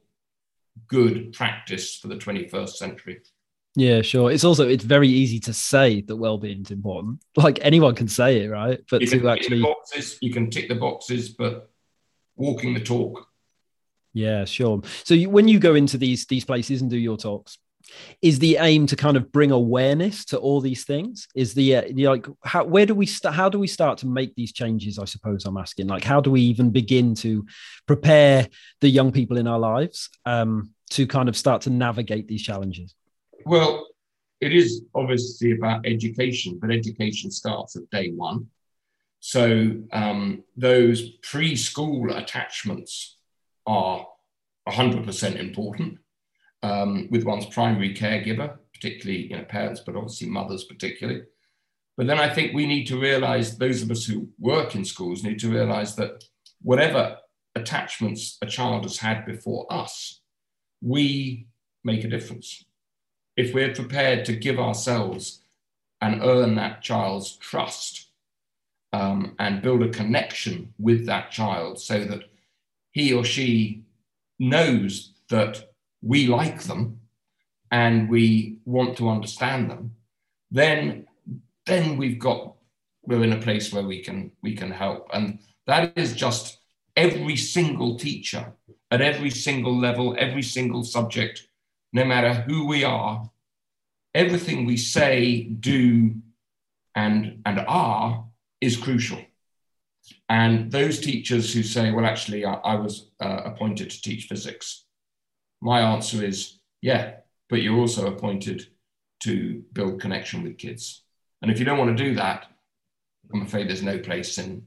good 0.88 1.34
practice 1.34 1.97
for 1.97 2.08
the 2.08 2.15
21st 2.15 2.69
century. 2.69 3.21
Yeah, 3.76 4.02
sure. 4.02 4.32
It's 4.32 4.45
also 4.45 4.69
it's 4.69 4.86
very 4.86 5.10
easy 5.10 5.39
to 5.41 5.54
say 5.54 6.02
that 6.02 6.15
well-being 6.15 6.62
is 6.62 6.71
important. 6.71 7.21
Like 7.36 7.60
anyone 7.62 7.95
can 7.95 8.08
say 8.08 8.43
it, 8.43 8.49
right? 8.49 8.80
But 8.89 9.02
you 9.02 9.08
to 9.08 9.30
actually 9.30 9.62
boxes, 9.62 10.17
you 10.21 10.32
can 10.32 10.49
tick 10.49 10.69
the 10.69 10.76
boxes, 10.76 11.30
but 11.30 11.69
walking 12.38 12.73
the 12.73 12.80
talk. 12.80 13.28
Yeah, 14.13 14.45
sure. 14.45 14.82
So 15.04 15.15
you, 15.15 15.30
when 15.30 15.49
you 15.49 15.60
go 15.60 15.76
into 15.76 15.97
these 15.97 16.26
these 16.28 16.45
places 16.45 16.82
and 16.82 16.89
do 16.89 16.97
your 16.97 17.17
talks, 17.17 17.58
is 18.22 18.39
the 18.39 18.58
aim 18.60 18.88
to 18.88 18.96
kind 18.96 19.17
of 19.17 19.32
bring 19.32 19.52
awareness 19.52 20.26
to 20.26 20.38
all 20.38 20.62
these 20.62 20.84
things? 20.86 21.28
Is 21.36 21.54
the 21.54 21.78
uh, 21.78 21.84
like 21.96 22.26
how 22.43 22.63
where 22.63 22.86
do 22.86 22.96
we 22.96 23.06
start 23.06 23.36
how 23.36 23.50
do 23.50 23.60
we 23.60 23.67
start 23.67 23.98
to 24.00 24.08
make 24.08 24.36
these 24.36 24.54
changes 24.54 25.00
i 25.00 25.06
suppose 25.06 25.46
i'm 25.46 25.58
asking? 25.58 25.88
Like 25.88 26.04
how 26.04 26.22
do 26.22 26.32
we 26.32 26.41
even 26.41 26.69
begin 26.69 27.15
to 27.15 27.46
prepare 27.86 28.48
the 28.82 28.89
young 28.89 29.12
people 29.12 29.38
in 29.38 29.48
our 29.48 29.60
lives 29.60 30.10
um, 30.26 30.72
to 30.91 31.08
kind 31.08 31.30
of 31.30 31.38
start 31.38 31.63
to 31.63 31.69
navigate 31.69 32.28
these 32.28 32.43
challenges? 32.43 32.96
Well 33.46 33.88
it 34.41 34.54
is 34.54 34.84
obviously 34.93 35.52
about 35.52 35.86
education 35.86 36.60
but 36.62 36.72
education 36.72 37.32
starts 37.32 37.76
at 37.76 37.89
day 37.89 38.12
one. 38.12 38.48
So 39.19 39.78
um, 39.93 40.43
those 40.58 41.17
preschool 41.19 42.13
attachments 42.17 43.17
are 43.65 44.06
100% 44.67 45.36
important 45.38 46.00
um, 46.63 47.08
with 47.12 47.26
one's 47.26 47.45
primary 47.45 47.93
caregiver, 47.93 48.58
particularly 48.73 49.28
you 49.28 49.38
know, 49.38 49.43
parents, 49.43 49.82
but 49.86 49.95
obviously 49.95 50.28
mothers 50.28 50.63
particularly. 50.63 51.23
But 51.95 52.08
then 52.08 52.17
I 52.17 52.34
think 52.34 52.54
we 52.54 52.65
need 52.65 52.86
to 52.88 52.99
realize, 52.99 53.58
those 53.58 53.84
of 53.84 53.91
us 53.91 54.06
who 54.06 54.30
work 54.39 54.73
in 54.73 54.84
schools 54.84 55.23
need 55.23 55.39
to 55.39 55.52
realize 55.52 55.95
that 55.97 56.23
whatever 56.62 57.17
attachments 57.56 58.38
a 58.41 58.47
child 58.47 58.84
has 58.84 58.97
had 58.97 59.26
before 59.26 59.71
us, 59.71 60.21
we 60.82 61.47
make 61.84 62.04
a 62.04 62.10
difference. 62.10 62.65
If 63.38 63.54
we're 63.54 63.76
prepared 63.76 64.26
to 64.26 64.36
give 64.36 64.60
ourselves 64.60 65.41
and 66.02 66.23
earn 66.23 66.56
that 66.56 66.82
child's 66.82 67.36
trust 67.38 68.08
um, 68.91 69.36
and 69.39 69.62
build 69.62 69.84
a 69.84 69.89
connection 69.89 70.73
with 70.80 71.06
that 71.06 71.32
child 71.32 71.80
so 71.80 72.04
that 72.06 72.23
he 72.91 73.13
or 73.13 73.23
she 73.23 73.84
knows 74.39 75.13
that 75.30 75.73
we 76.04 76.28
like 76.28 76.62
them 76.63 77.00
and 77.72 78.10
we 78.10 78.58
want 78.66 78.98
to 78.98 79.10
understand 79.10 79.72
them, 79.72 79.96
then 80.52 81.08
then 81.66 81.98
we've 81.98 82.20
got 82.20 82.56
we're 83.06 83.24
in 83.24 83.34
a 83.34 83.42
place 83.42 83.74
where 83.74 83.84
we 83.84 84.02
can 84.02 84.32
we 84.42 84.54
can 84.54 84.70
help. 84.70 85.10
And 85.13 85.39
that 85.66 85.98
is 85.98 86.13
just 86.13 86.60
every 86.96 87.36
single 87.36 87.98
teacher 87.98 88.54
at 88.92 89.02
every 89.02 89.30
single 89.30 89.76
level, 89.76 90.16
every 90.20 90.44
single 90.44 90.84
subject, 90.84 91.48
no 91.94 92.06
matter 92.06 92.34
who 92.34 92.68
we 92.68 92.84
are, 92.84 93.30
everything 94.13 94.66
we 94.66 94.78
say, 94.78 95.44
do, 95.44 96.16
and 96.96 97.42
and 97.46 97.60
are 97.68 98.26
is 98.62 98.78
crucial. 98.78 99.22
And 100.28 100.72
those 100.72 101.00
teachers 101.00 101.54
who 101.54 101.63
say, 101.63 101.92
well, 101.92 102.06
actually, 102.06 102.46
I, 102.46 102.54
I 102.56 102.76
was 102.76 103.10
uh, 103.22 103.42
appointed 103.46 103.89
to 103.89 104.02
teach 104.02 104.26
physics 104.26 104.83
my 105.63 105.80
answer 105.80 106.23
is 106.23 106.60
yeah, 106.82 107.13
but 107.49 107.62
you're 107.62 107.80
also 107.80 108.08
appointed 108.08 108.67
to 109.21 109.63
build 109.71 110.02
connection 110.02 110.43
with 110.43 110.58
kids. 110.58 111.04
And 111.41 111.49
if 111.49 111.58
you 111.58 111.65
don't 111.65 111.78
want 111.78 111.97
to 111.97 112.04
do 112.04 112.15
that, 112.15 112.47
I'm 113.34 113.43
afraid 113.43 113.69
there's 113.69 113.82
no 113.82 113.97
place 113.97 114.38
in, 114.38 114.63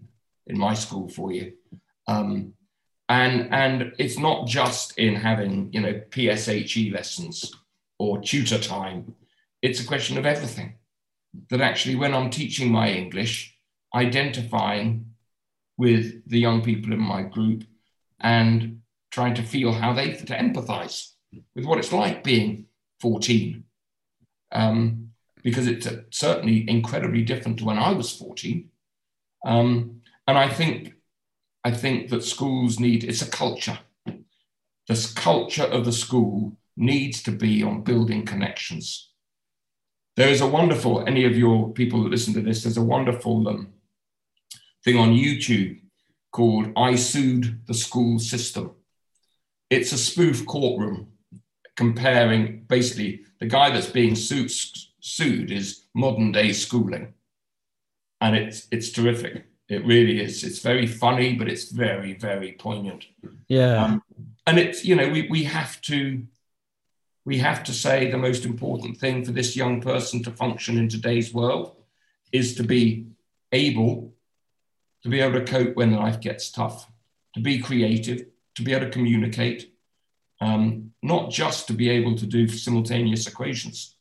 in 0.46 0.58
my 0.58 0.72
school 0.72 1.08
for 1.08 1.30
you. 1.30 1.52
Um, 2.08 2.54
and, 3.10 3.52
and 3.52 3.92
it's 3.98 4.18
not 4.18 4.46
just 4.46 4.98
in 4.98 5.14
having, 5.14 5.70
you 5.72 5.80
know, 5.80 6.00
PSHE 6.08 6.92
lessons 6.94 7.54
or 7.98 8.22
tutor 8.22 8.58
time. 8.58 9.14
It's 9.60 9.80
a 9.80 9.86
question 9.86 10.16
of 10.16 10.24
everything. 10.24 10.78
That 11.50 11.60
actually, 11.60 11.96
when 11.96 12.14
I'm 12.14 12.30
teaching 12.30 12.72
my 12.72 12.90
English, 12.90 13.54
identifying 13.94 15.10
with 15.76 16.26
the 16.26 16.38
young 16.38 16.62
people 16.62 16.94
in 16.94 17.00
my 17.00 17.22
group 17.22 17.64
and 18.20 18.80
trying 19.16 19.34
to 19.34 19.42
feel 19.42 19.72
how 19.72 19.94
they 19.94 20.12
to 20.12 20.36
empathize 20.36 21.12
with 21.54 21.64
what 21.64 21.78
it's 21.78 21.90
like 21.90 22.22
being 22.22 22.66
14. 23.00 23.64
Um, 24.52 25.08
because 25.42 25.66
it's 25.66 25.88
certainly 26.10 26.68
incredibly 26.68 27.22
different 27.22 27.58
to 27.58 27.64
when 27.64 27.78
I 27.78 27.92
was 27.92 28.12
14. 28.12 28.68
Um, 29.46 30.02
and 30.28 30.36
I 30.36 30.50
think 30.50 30.92
I 31.64 31.70
think 31.70 32.10
that 32.10 32.24
schools 32.24 32.78
need 32.78 33.04
it's 33.04 33.22
a 33.22 33.30
culture. 33.30 33.78
This 34.86 35.10
culture 35.14 35.68
of 35.76 35.86
the 35.86 35.98
school 36.04 36.52
needs 36.76 37.22
to 37.22 37.30
be 37.30 37.62
on 37.62 37.84
building 37.84 38.26
connections. 38.26 39.12
There 40.16 40.28
is 40.28 40.42
a 40.42 40.46
wonderful, 40.58 41.08
any 41.08 41.24
of 41.24 41.38
your 41.38 41.72
people 41.72 42.02
that 42.02 42.10
listen 42.10 42.34
to 42.34 42.42
this, 42.42 42.62
there's 42.62 42.76
a 42.76 42.92
wonderful 42.96 43.48
um, 43.48 43.72
thing 44.84 44.98
on 44.98 45.16
YouTube 45.24 45.80
called 46.32 46.72
I 46.76 46.96
Sued 46.96 47.62
the 47.66 47.74
School 47.74 48.18
System. 48.18 48.75
It's 49.70 49.92
a 49.92 49.98
spoof 49.98 50.46
courtroom 50.46 51.08
comparing 51.76 52.64
basically 52.68 53.22
the 53.40 53.46
guy 53.46 53.70
that's 53.70 53.90
being 53.90 54.14
sued, 54.14 54.50
sued 55.00 55.50
is 55.50 55.84
modern 55.94 56.32
day 56.32 56.52
schooling. 56.52 57.14
And 58.20 58.34
it's, 58.34 58.66
it's 58.70 58.90
terrific. 58.90 59.44
It 59.68 59.84
really 59.84 60.20
is. 60.20 60.44
It's 60.44 60.60
very 60.60 60.86
funny, 60.86 61.34
but 61.34 61.48
it's 61.48 61.70
very, 61.70 62.14
very 62.14 62.52
poignant. 62.52 63.06
Yeah. 63.48 63.84
Um, 63.84 64.02
and 64.46 64.58
it's, 64.58 64.84
you 64.84 64.94
know, 64.94 65.08
we, 65.08 65.28
we 65.28 65.44
have 65.44 65.80
to 65.82 66.22
we 67.26 67.38
have 67.38 67.64
to 67.64 67.72
say 67.72 68.08
the 68.08 68.16
most 68.16 68.44
important 68.44 68.96
thing 68.96 69.24
for 69.24 69.32
this 69.32 69.56
young 69.56 69.80
person 69.80 70.22
to 70.22 70.30
function 70.30 70.78
in 70.78 70.88
today's 70.88 71.34
world 71.34 71.74
is 72.32 72.54
to 72.54 72.62
be 72.62 73.04
able 73.50 74.14
to 75.02 75.08
be 75.08 75.20
able 75.20 75.38
to 75.38 75.44
cope 75.44 75.74
when 75.74 75.92
life 75.92 76.20
gets 76.20 76.50
tough, 76.50 76.90
to 77.34 77.40
be 77.40 77.58
creative, 77.58 78.26
to 78.56 78.62
be 78.62 78.72
able 78.72 78.86
to 78.86 78.92
communicate, 78.92 79.72
um, 80.40 80.92
not 81.02 81.30
just 81.30 81.68
to 81.68 81.72
be 81.72 81.88
able 81.88 82.16
to 82.16 82.26
do 82.26 82.48
simultaneous 82.48 83.26
equations 83.26 83.96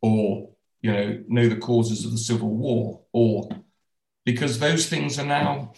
or 0.00 0.50
you 0.80 0.92
know 0.92 1.24
know 1.28 1.48
the 1.48 1.56
causes 1.56 2.04
of 2.04 2.12
the 2.12 2.18
civil 2.18 2.50
war 2.50 3.00
or 3.12 3.48
because 4.24 4.58
those 4.58 4.88
things 4.88 5.18
are 5.18 5.26
now 5.26 5.72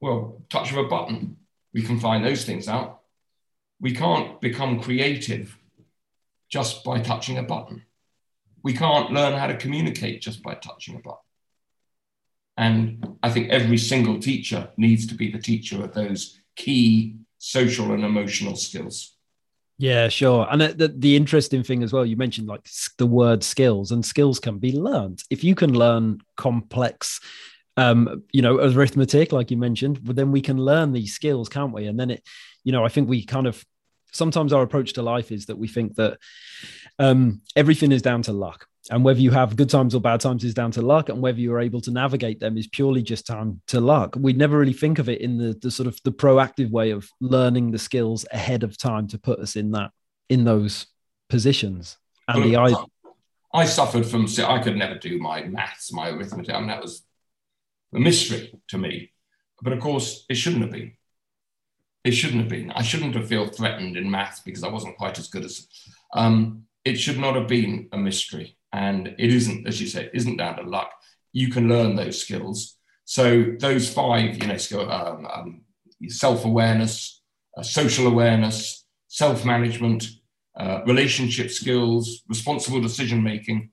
well 0.00 0.40
touch 0.48 0.70
of 0.70 0.78
a 0.78 0.84
button 0.84 1.36
we 1.74 1.82
can 1.82 1.98
find 1.98 2.24
those 2.24 2.44
things 2.44 2.68
out 2.68 3.02
we 3.82 3.92
can't 3.92 4.40
become 4.40 4.80
creative 4.80 5.58
just 6.48 6.84
by 6.84 7.00
touching 7.00 7.38
a 7.38 7.42
button. 7.42 7.82
We 8.62 8.74
can't 8.74 9.10
learn 9.10 9.36
how 9.36 9.48
to 9.48 9.56
communicate 9.56 10.20
just 10.20 10.42
by 10.42 10.54
touching 10.54 10.94
a 10.94 11.00
button. 11.00 11.18
And 12.56 13.16
I 13.22 13.30
think 13.30 13.50
every 13.50 13.78
single 13.78 14.20
teacher 14.20 14.68
needs 14.76 15.06
to 15.06 15.14
be 15.14 15.32
the 15.32 15.40
teacher 15.40 15.82
of 15.82 15.94
those 15.94 16.38
key 16.54 17.16
social 17.42 17.90
and 17.90 18.04
emotional 18.04 18.54
skills. 18.54 19.16
Yeah, 19.76 20.08
sure. 20.08 20.46
And 20.48 20.62
the, 20.62 20.94
the 20.96 21.16
interesting 21.16 21.64
thing 21.64 21.82
as 21.82 21.92
well, 21.92 22.06
you 22.06 22.16
mentioned 22.16 22.46
like 22.46 22.68
the 22.98 23.06
word 23.06 23.42
skills, 23.42 23.90
and 23.90 24.04
skills 24.04 24.38
can 24.38 24.58
be 24.58 24.70
learned. 24.70 25.24
If 25.28 25.42
you 25.42 25.56
can 25.56 25.74
learn 25.74 26.20
complex, 26.36 27.20
um, 27.76 28.22
you 28.30 28.42
know, 28.42 28.60
arithmetic, 28.60 29.32
like 29.32 29.50
you 29.50 29.56
mentioned, 29.56 29.98
well, 30.04 30.14
then 30.14 30.30
we 30.30 30.40
can 30.40 30.56
learn 30.56 30.92
these 30.92 31.14
skills, 31.14 31.48
can't 31.48 31.72
we? 31.72 31.86
And 31.86 31.98
then 31.98 32.10
it, 32.10 32.22
you 32.62 32.70
know, 32.70 32.84
I 32.84 32.90
think 32.90 33.08
we 33.08 33.24
kind 33.24 33.48
of 33.48 33.64
sometimes 34.12 34.52
our 34.52 34.62
approach 34.62 34.92
to 34.92 35.02
life 35.02 35.32
is 35.32 35.46
that 35.46 35.58
we 35.58 35.66
think 35.66 35.96
that 35.96 36.18
um, 36.98 37.40
everything 37.56 37.92
is 37.92 38.02
down 38.02 38.22
to 38.22 38.32
luck. 38.32 38.66
And 38.90 39.04
whether 39.04 39.20
you 39.20 39.30
have 39.30 39.54
good 39.54 39.70
times 39.70 39.94
or 39.94 40.00
bad 40.00 40.20
times 40.20 40.42
is 40.42 40.54
down 40.54 40.72
to 40.72 40.82
luck. 40.82 41.08
And 41.08 41.22
whether 41.22 41.38
you're 41.38 41.60
able 41.60 41.80
to 41.82 41.92
navigate 41.92 42.40
them 42.40 42.58
is 42.58 42.66
purely 42.66 43.02
just 43.02 43.26
down 43.26 43.60
to 43.68 43.80
luck. 43.80 44.16
We 44.18 44.32
never 44.32 44.58
really 44.58 44.72
think 44.72 44.98
of 44.98 45.08
it 45.08 45.20
in 45.20 45.38
the, 45.38 45.56
the 45.60 45.70
sort 45.70 45.86
of 45.86 46.00
the 46.04 46.10
proactive 46.10 46.70
way 46.70 46.90
of 46.90 47.08
learning 47.20 47.70
the 47.70 47.78
skills 47.78 48.26
ahead 48.32 48.64
of 48.64 48.76
time 48.76 49.06
to 49.08 49.18
put 49.18 49.38
us 49.38 49.54
in 49.54 49.70
that 49.72 49.92
in 50.28 50.44
those 50.44 50.86
positions. 51.28 51.96
And 52.26 52.44
the 52.44 52.56
I, 52.56 52.74
I 53.54 53.66
suffered 53.66 54.06
from 54.06 54.26
i 54.46 54.58
could 54.62 54.76
never 54.76 54.98
do 54.98 55.18
my 55.18 55.44
maths 55.44 55.92
my 55.92 56.10
arithmetic. 56.10 56.54
I 56.54 56.58
mean, 56.58 56.68
that 56.68 56.82
was 56.82 57.02
a 57.94 58.00
mystery 58.00 58.52
to 58.68 58.78
me. 58.78 59.12
But 59.60 59.74
of 59.74 59.80
course 59.80 60.24
it 60.28 60.34
shouldn't 60.34 60.62
have 60.62 60.72
been. 60.72 60.92
It 62.04 62.12
shouldn't 62.12 62.40
have 62.40 62.48
been. 62.48 62.72
I 62.72 62.82
shouldn't 62.82 63.14
have 63.14 63.28
felt 63.28 63.54
threatened 63.54 63.96
in 63.96 64.10
maths 64.10 64.40
because 64.40 64.64
I 64.64 64.68
wasn't 64.68 64.96
quite 64.96 65.18
as 65.20 65.28
good 65.28 65.44
as. 65.44 65.68
Um, 66.14 66.64
it 66.84 66.96
should 66.96 67.18
not 67.18 67.36
have 67.36 67.48
been 67.48 67.88
a 67.92 67.96
mystery, 67.96 68.56
and 68.72 69.08
it 69.18 69.32
isn't, 69.32 69.66
as 69.66 69.80
you 69.80 69.86
say, 69.86 70.04
it 70.04 70.12
isn't 70.14 70.38
down 70.38 70.56
to 70.56 70.62
luck. 70.62 70.90
You 71.32 71.48
can 71.50 71.68
learn 71.68 71.96
those 71.96 72.20
skills. 72.20 72.76
So 73.04 73.54
those 73.58 73.92
five, 73.92 74.42
you 74.42 74.48
know, 74.48 74.56
skill, 74.56 74.90
um, 74.90 75.26
um, 75.26 75.62
self-awareness, 76.08 77.22
uh, 77.56 77.62
social 77.62 78.06
awareness, 78.06 78.84
self-management, 79.08 80.06
uh, 80.56 80.80
relationship 80.86 81.50
skills, 81.50 82.22
responsible 82.28 82.80
decision 82.80 83.22
making. 83.22 83.70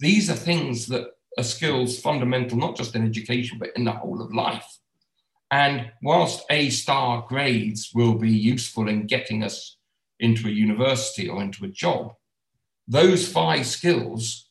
These 0.00 0.30
are 0.30 0.34
things 0.34 0.86
that 0.86 1.10
are 1.36 1.44
skills 1.44 1.98
fundamental, 1.98 2.58
not 2.58 2.76
just 2.76 2.94
in 2.94 3.06
education, 3.06 3.58
but 3.58 3.70
in 3.76 3.84
the 3.84 3.92
whole 3.92 4.20
of 4.22 4.34
life. 4.34 4.78
And 5.50 5.90
whilst 6.02 6.44
A 6.50 6.70
star 6.70 7.24
grades 7.28 7.90
will 7.94 8.14
be 8.14 8.30
useful 8.30 8.88
in 8.88 9.06
getting 9.06 9.42
us 9.42 9.76
into 10.20 10.48
a 10.48 10.50
university 10.50 11.28
or 11.28 11.42
into 11.42 11.64
a 11.64 11.68
job, 11.68 12.12
those 12.88 13.28
five 13.28 13.66
skills 13.66 14.48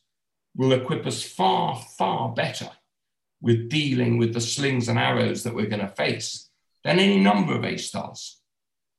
will 0.56 0.72
equip 0.72 1.06
us 1.06 1.22
far, 1.22 1.76
far 1.98 2.32
better 2.32 2.70
with 3.40 3.68
dealing 3.68 4.16
with 4.16 4.32
the 4.32 4.40
slings 4.40 4.88
and 4.88 4.98
arrows 4.98 5.42
that 5.42 5.54
we're 5.54 5.66
going 5.66 5.86
to 5.86 5.94
face 5.94 6.48
than 6.84 6.98
any 6.98 7.18
number 7.18 7.54
of 7.54 7.64
A 7.64 7.76
stars. 7.76 8.40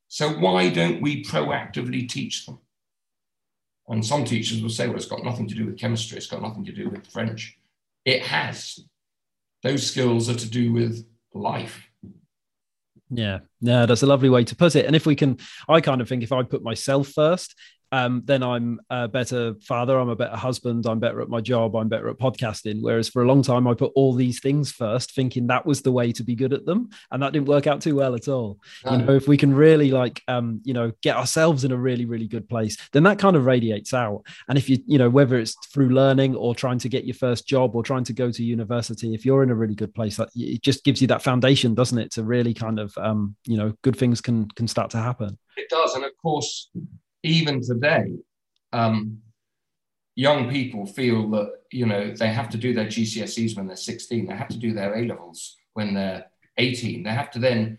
So 0.08 0.30
why 0.30 0.70
don't 0.70 1.00
we 1.00 1.24
proactively 1.24 2.08
teach 2.08 2.46
them? 2.46 2.58
And 3.88 4.04
some 4.04 4.24
teachers 4.24 4.62
will 4.62 4.70
say, 4.70 4.86
well, 4.86 4.96
it's 4.96 5.06
got 5.06 5.24
nothing 5.24 5.48
to 5.48 5.54
do 5.54 5.66
with 5.66 5.78
chemistry, 5.78 6.16
it's 6.16 6.26
got 6.26 6.42
nothing 6.42 6.64
to 6.66 6.72
do 6.72 6.88
with 6.88 7.06
French. 7.06 7.58
It 8.04 8.22
has. 8.22 8.78
Those 9.62 9.86
skills 9.86 10.30
are 10.30 10.34
to 10.34 10.48
do 10.48 10.72
with 10.72 11.04
life. 11.34 11.86
Yeah, 13.10 13.40
yeah, 13.60 13.86
that's 13.86 14.02
a 14.02 14.06
lovely 14.06 14.30
way 14.30 14.44
to 14.44 14.56
put 14.56 14.76
it. 14.76 14.86
And 14.86 14.94
if 14.94 15.06
we 15.06 15.16
can, 15.16 15.38
I 15.68 15.80
kind 15.80 16.00
of 16.00 16.08
think 16.08 16.22
if 16.22 16.32
I 16.32 16.44
put 16.44 16.62
myself 16.62 17.08
first, 17.08 17.54
um, 17.92 18.22
then 18.24 18.42
I'm 18.42 18.80
a 18.88 19.08
better 19.08 19.54
father, 19.62 19.98
I'm 19.98 20.08
a 20.08 20.16
better 20.16 20.36
husband, 20.36 20.86
I'm 20.86 21.00
better 21.00 21.20
at 21.20 21.28
my 21.28 21.40
job, 21.40 21.74
I'm 21.74 21.88
better 21.88 22.08
at 22.08 22.18
podcasting. 22.18 22.82
Whereas 22.82 23.08
for 23.08 23.22
a 23.22 23.26
long 23.26 23.42
time, 23.42 23.66
I 23.66 23.74
put 23.74 23.92
all 23.94 24.14
these 24.14 24.40
things 24.40 24.70
first, 24.70 25.14
thinking 25.14 25.48
that 25.48 25.66
was 25.66 25.82
the 25.82 25.92
way 25.92 26.12
to 26.12 26.22
be 26.22 26.34
good 26.34 26.52
at 26.52 26.66
them, 26.66 26.90
and 27.10 27.22
that 27.22 27.32
didn't 27.32 27.48
work 27.48 27.66
out 27.66 27.80
too 27.80 27.96
well 27.96 28.14
at 28.14 28.28
all. 28.28 28.58
No. 28.84 28.92
You 28.92 28.98
know, 28.98 29.14
if 29.14 29.26
we 29.26 29.36
can 29.36 29.54
really 29.54 29.90
like, 29.90 30.22
um, 30.28 30.60
you 30.64 30.72
know, 30.72 30.92
get 31.02 31.16
ourselves 31.16 31.64
in 31.64 31.72
a 31.72 31.76
really, 31.76 32.04
really 32.04 32.28
good 32.28 32.48
place, 32.48 32.76
then 32.92 33.02
that 33.04 33.18
kind 33.18 33.36
of 33.36 33.46
radiates 33.46 33.92
out. 33.92 34.22
And 34.48 34.56
if 34.56 34.68
you, 34.68 34.78
you 34.86 34.98
know, 34.98 35.10
whether 35.10 35.38
it's 35.38 35.56
through 35.72 35.88
learning 35.88 36.36
or 36.36 36.54
trying 36.54 36.78
to 36.78 36.88
get 36.88 37.04
your 37.04 37.14
first 37.14 37.46
job 37.46 37.74
or 37.74 37.82
trying 37.82 38.04
to 38.04 38.12
go 38.12 38.30
to 38.30 38.44
university, 38.44 39.14
if 39.14 39.24
you're 39.24 39.42
in 39.42 39.50
a 39.50 39.54
really 39.54 39.74
good 39.74 39.94
place, 39.94 40.16
that 40.16 40.28
it 40.34 40.62
just 40.62 40.84
gives 40.84 41.00
you 41.00 41.08
that 41.08 41.22
foundation, 41.22 41.74
doesn't 41.74 41.98
it, 41.98 42.12
to 42.12 42.22
really 42.22 42.54
kind 42.54 42.78
of, 42.78 42.96
um, 42.98 43.34
you 43.46 43.56
know, 43.56 43.72
good 43.82 43.96
things 43.96 44.20
can 44.20 44.48
can 44.48 44.68
start 44.68 44.90
to 44.90 44.98
happen. 44.98 45.38
It 45.56 45.68
does, 45.68 45.94
and 45.94 46.04
of 46.04 46.12
course 46.22 46.70
even 47.22 47.60
today, 47.62 48.16
um, 48.72 49.18
young 50.14 50.50
people 50.50 50.86
feel 50.86 51.30
that 51.30 51.52
you 51.70 51.86
know 51.86 52.12
they 52.12 52.28
have 52.28 52.50
to 52.50 52.58
do 52.58 52.74
their 52.74 52.86
GCSEs 52.86 53.56
when 53.56 53.66
they're 53.66 53.76
16. 53.76 54.26
They 54.26 54.34
have 54.34 54.48
to 54.48 54.58
do 54.58 54.72
their 54.72 54.94
A 54.94 55.06
levels 55.06 55.56
when 55.74 55.94
they're 55.94 56.26
18. 56.58 57.02
They 57.02 57.10
have 57.10 57.30
to 57.32 57.38
then 57.38 57.78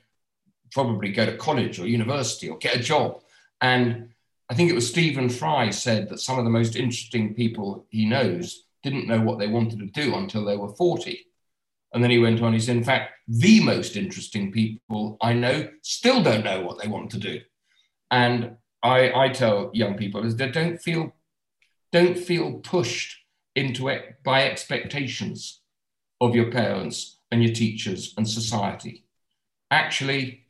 probably 0.71 1.11
go 1.11 1.25
to 1.25 1.37
college 1.37 1.79
or 1.79 1.87
university 1.87 2.49
or 2.49 2.57
get 2.57 2.77
a 2.77 2.79
job. 2.79 3.21
And 3.59 4.09
I 4.49 4.53
think 4.53 4.69
it 4.69 4.75
was 4.75 4.89
Stephen 4.89 5.29
Fry 5.29 5.69
said 5.69 6.09
that 6.09 6.19
some 6.19 6.37
of 6.39 6.45
the 6.45 6.51
most 6.51 6.75
interesting 6.75 7.33
people 7.33 7.85
he 7.89 8.05
knows 8.05 8.65
didn't 8.83 9.07
know 9.07 9.21
what 9.21 9.39
they 9.39 9.47
wanted 9.47 9.79
to 9.79 9.85
do 9.85 10.15
until 10.15 10.45
they 10.45 10.57
were 10.57 10.73
40. 10.73 11.25
And 11.93 12.03
then 12.03 12.11
he 12.11 12.19
went 12.19 12.41
on, 12.41 12.53
he 12.53 12.59
said, 12.59 12.77
in 12.77 12.83
fact, 12.83 13.11
the 13.27 13.63
most 13.63 13.95
interesting 13.95 14.51
people 14.51 15.17
I 15.21 15.33
know 15.33 15.69
still 15.81 16.23
don't 16.23 16.45
know 16.45 16.61
what 16.61 16.81
they 16.81 16.87
want 16.87 17.11
to 17.11 17.19
do. 17.19 17.41
And 18.09 18.57
I, 18.83 19.25
I 19.25 19.29
tell 19.29 19.69
young 19.73 19.95
people 19.95 20.25
is 20.25 20.35
that 20.37 20.53
don't 20.53 20.81
feel 20.81 21.13
don't 21.91 22.17
feel 22.17 22.53
pushed 22.53 23.17
into 23.55 23.89
it 23.89 24.23
by 24.23 24.43
expectations 24.43 25.61
of 26.21 26.35
your 26.35 26.51
parents 26.51 27.17
and 27.31 27.43
your 27.43 27.53
teachers 27.53 28.13
and 28.17 28.27
society. 28.27 29.03
Actually, 29.69 30.45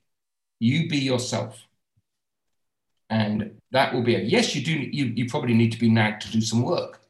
you 0.59 0.87
be 0.87 0.97
yourself. 0.97 1.67
And 3.09 3.59
that 3.71 3.93
will 3.93 4.03
be 4.03 4.15
a 4.15 4.19
yes, 4.19 4.55
you 4.55 4.63
do 4.63 4.71
you, 4.71 5.05
you 5.15 5.27
probably 5.27 5.53
need 5.53 5.71
to 5.73 5.79
be 5.79 5.89
nagged 5.89 6.21
to 6.23 6.31
do 6.31 6.41
some 6.41 6.61
work. 6.61 7.01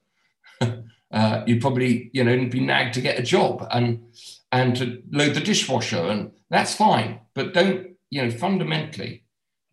uh, 0.62 1.44
you 1.46 1.60
probably, 1.60 2.10
you 2.14 2.24
know, 2.24 2.46
be 2.50 2.60
nagged 2.60 2.96
to 2.96 3.02
get 3.02 3.20
a 3.20 3.24
job 3.24 3.68
and 3.72 4.04
and 4.52 4.76
to 4.78 5.04
load 5.12 5.36
the 5.36 5.42
dishwasher, 5.42 6.04
and 6.08 6.32
that's 6.50 6.76
fine. 6.76 7.20
But 7.36 7.54
don't, 7.54 7.92
you 8.10 8.24
know, 8.24 8.32
fundamentally, 8.32 9.24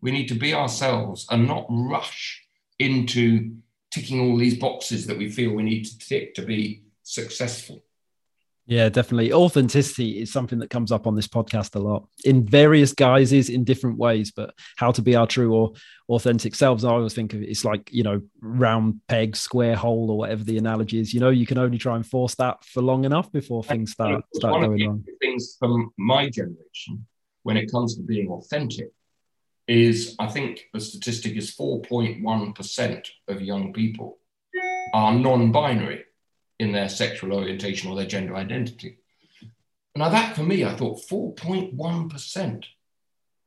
we 0.01 0.11
need 0.11 0.27
to 0.27 0.35
be 0.35 0.53
ourselves 0.53 1.25
and 1.29 1.47
not 1.47 1.65
rush 1.69 2.45
into 2.77 3.55
ticking 3.91 4.21
all 4.21 4.37
these 4.37 4.57
boxes 4.57 5.07
that 5.07 5.17
we 5.17 5.29
feel 5.29 5.53
we 5.53 5.63
need 5.63 5.83
to 5.83 5.97
tick 5.99 6.35
to 6.35 6.43
be 6.43 6.83
successful. 7.03 7.83
Yeah, 8.69 8.87
definitely. 8.89 9.33
Authenticity 9.33 10.21
is 10.21 10.31
something 10.31 10.59
that 10.59 10.69
comes 10.69 10.91
up 10.91 11.07
on 11.07 11.15
this 11.15 11.27
podcast 11.27 11.73
a 11.73 11.79
lot 11.79 12.07
in 12.23 12.45
various 12.45 12.93
guises, 12.93 13.49
in 13.49 13.63
different 13.63 13.97
ways. 13.97 14.31
But 14.31 14.53
how 14.77 14.91
to 14.91 15.01
be 15.01 15.15
our 15.15 15.25
true 15.25 15.55
or 15.55 15.73
authentic 16.07 16.53
selves, 16.53 16.85
I 16.85 16.89
always 16.89 17.15
think 17.15 17.33
of 17.33 17.41
it, 17.41 17.49
it's 17.49 17.65
like 17.65 17.91
you 17.91 18.03
know, 18.03 18.21
round 18.41 19.01
peg, 19.07 19.35
square 19.35 19.75
hole, 19.75 20.11
or 20.11 20.19
whatever 20.19 20.43
the 20.43 20.59
analogy 20.59 20.99
is. 20.99 21.15
You 21.15 21.19
know, 21.19 21.31
you 21.31 21.47
can 21.47 21.57
only 21.57 21.79
try 21.79 21.95
and 21.95 22.05
force 22.05 22.35
that 22.35 22.63
for 22.63 22.83
long 22.83 23.05
enough 23.05 23.31
before 23.31 23.63
things 23.63 23.91
start 23.93 24.23
start 24.35 24.61
going 24.61 24.87
on. 24.87 25.03
Things 25.19 25.55
from 25.57 25.91
my 25.97 26.29
generation, 26.29 27.07
when 27.41 27.57
it 27.57 27.71
comes 27.71 27.95
to 27.95 28.03
being 28.03 28.29
authentic, 28.29 28.91
is 29.69 30.15
I 30.17 30.27
think 30.27 30.67
the 30.73 30.79
statistic 30.79 31.37
is 31.37 31.55
4.1% 31.55 33.07
of 33.27 33.41
young 33.41 33.71
people 33.71 34.17
are 34.93 35.13
non 35.13 35.51
binary 35.51 36.05
in 36.57 36.71
their 36.71 36.89
sexual 36.89 37.33
orientation 37.33 37.89
or 37.89 37.95
their 37.95 38.07
gender 38.07 38.35
identity. 38.35 38.97
Now, 39.95 40.09
that 40.09 40.35
for 40.35 40.41
me, 40.43 40.65
I 40.65 40.75
thought 40.75 41.07
4.1%. 41.07 42.65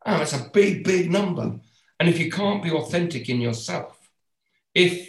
Oh, 0.07 0.19
that's 0.19 0.33
a 0.33 0.51
big, 0.53 0.85
big 0.85 1.11
number. 1.11 1.59
And 1.99 2.09
if 2.09 2.21
you 2.21 2.31
can't 2.31 2.63
be 2.63 2.71
authentic 2.71 3.29
in 3.29 3.41
yourself, 3.41 3.99
if 4.75 5.09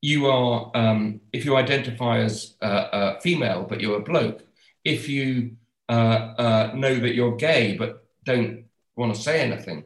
you 0.00 0.26
are, 0.26 0.70
um, 0.74 1.20
if 1.32 1.44
you 1.44 1.56
identify 1.56 2.18
as 2.20 2.54
uh, 2.62 3.18
female 3.20 3.66
but 3.68 3.80
you're 3.80 3.98
a 3.98 4.02
bloke, 4.02 4.42
if 4.84 5.08
you 5.08 5.56
uh, 5.88 5.92
uh 6.38 6.72
know 6.74 6.94
that 6.94 7.14
you're 7.14 7.36
gay 7.36 7.76
but 7.76 8.04
don't 8.24 8.64
want 8.96 9.14
to 9.14 9.20
say 9.20 9.40
anything, 9.40 9.84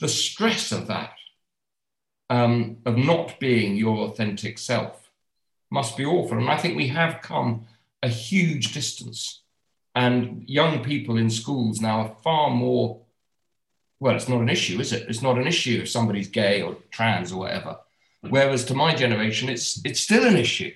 the 0.00 0.08
stress 0.08 0.72
of 0.72 0.88
that, 0.88 1.12
um, 2.28 2.78
of 2.84 2.96
not 2.96 3.38
being 3.40 3.76
your 3.76 4.08
authentic 4.08 4.58
self, 4.58 5.10
must 5.70 5.96
be 5.96 6.04
awful. 6.04 6.38
And 6.38 6.48
I 6.48 6.56
think 6.56 6.76
we 6.76 6.88
have 6.88 7.22
come 7.22 7.66
a 8.02 8.08
huge 8.08 8.72
distance. 8.72 9.42
And 9.94 10.48
young 10.48 10.84
people 10.84 11.16
in 11.16 11.30
schools 11.30 11.80
now 11.80 12.00
are 12.00 12.16
far 12.22 12.50
more, 12.50 13.00
well, 13.98 14.14
it's 14.14 14.28
not 14.28 14.42
an 14.42 14.50
issue, 14.50 14.78
is 14.80 14.92
it? 14.92 15.08
It's 15.08 15.22
not 15.22 15.38
an 15.38 15.46
issue 15.46 15.80
if 15.82 15.88
somebody's 15.88 16.28
gay 16.28 16.60
or 16.62 16.76
trans 16.90 17.32
or 17.32 17.40
whatever. 17.40 17.78
Whereas 18.20 18.64
to 18.66 18.74
my 18.74 18.94
generation, 18.94 19.48
it's, 19.48 19.80
it's 19.84 20.00
still 20.00 20.26
an 20.26 20.36
issue. 20.36 20.72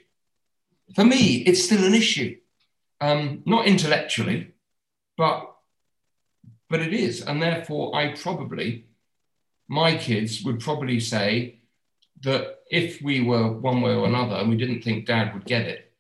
For 0.94 1.04
me, 1.04 1.42
it's 1.46 1.64
still 1.64 1.84
an 1.84 1.94
issue. 1.94 2.36
Um, 3.00 3.42
not 3.44 3.66
intellectually, 3.66 4.52
but, 5.16 5.54
but 6.68 6.80
it 6.80 6.94
is. 6.94 7.22
And 7.22 7.42
therefore, 7.42 7.94
I 7.94 8.14
probably 8.14 8.86
my 9.70 9.96
kids 9.96 10.42
would 10.42 10.58
probably 10.58 10.98
say 10.98 11.60
that 12.22 12.58
if 12.70 13.00
we 13.00 13.20
were 13.20 13.52
one 13.52 13.80
way 13.80 13.94
or 13.94 14.04
another 14.04 14.34
and 14.34 14.50
we 14.50 14.56
didn't 14.56 14.82
think 14.82 15.06
dad 15.06 15.32
would 15.32 15.44
get 15.44 15.62
it, 15.62 15.92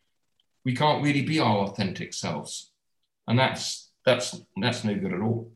we 0.64 0.74
can't 0.74 1.04
really 1.04 1.22
be 1.22 1.38
our 1.38 1.58
authentic 1.58 2.12
selves. 2.12 2.72
And 3.28 3.38
that's 3.38 3.92
that's 4.04 4.40
that's 4.60 4.82
no 4.82 4.96
good 4.96 5.12
at 5.12 5.20
all. 5.20 5.52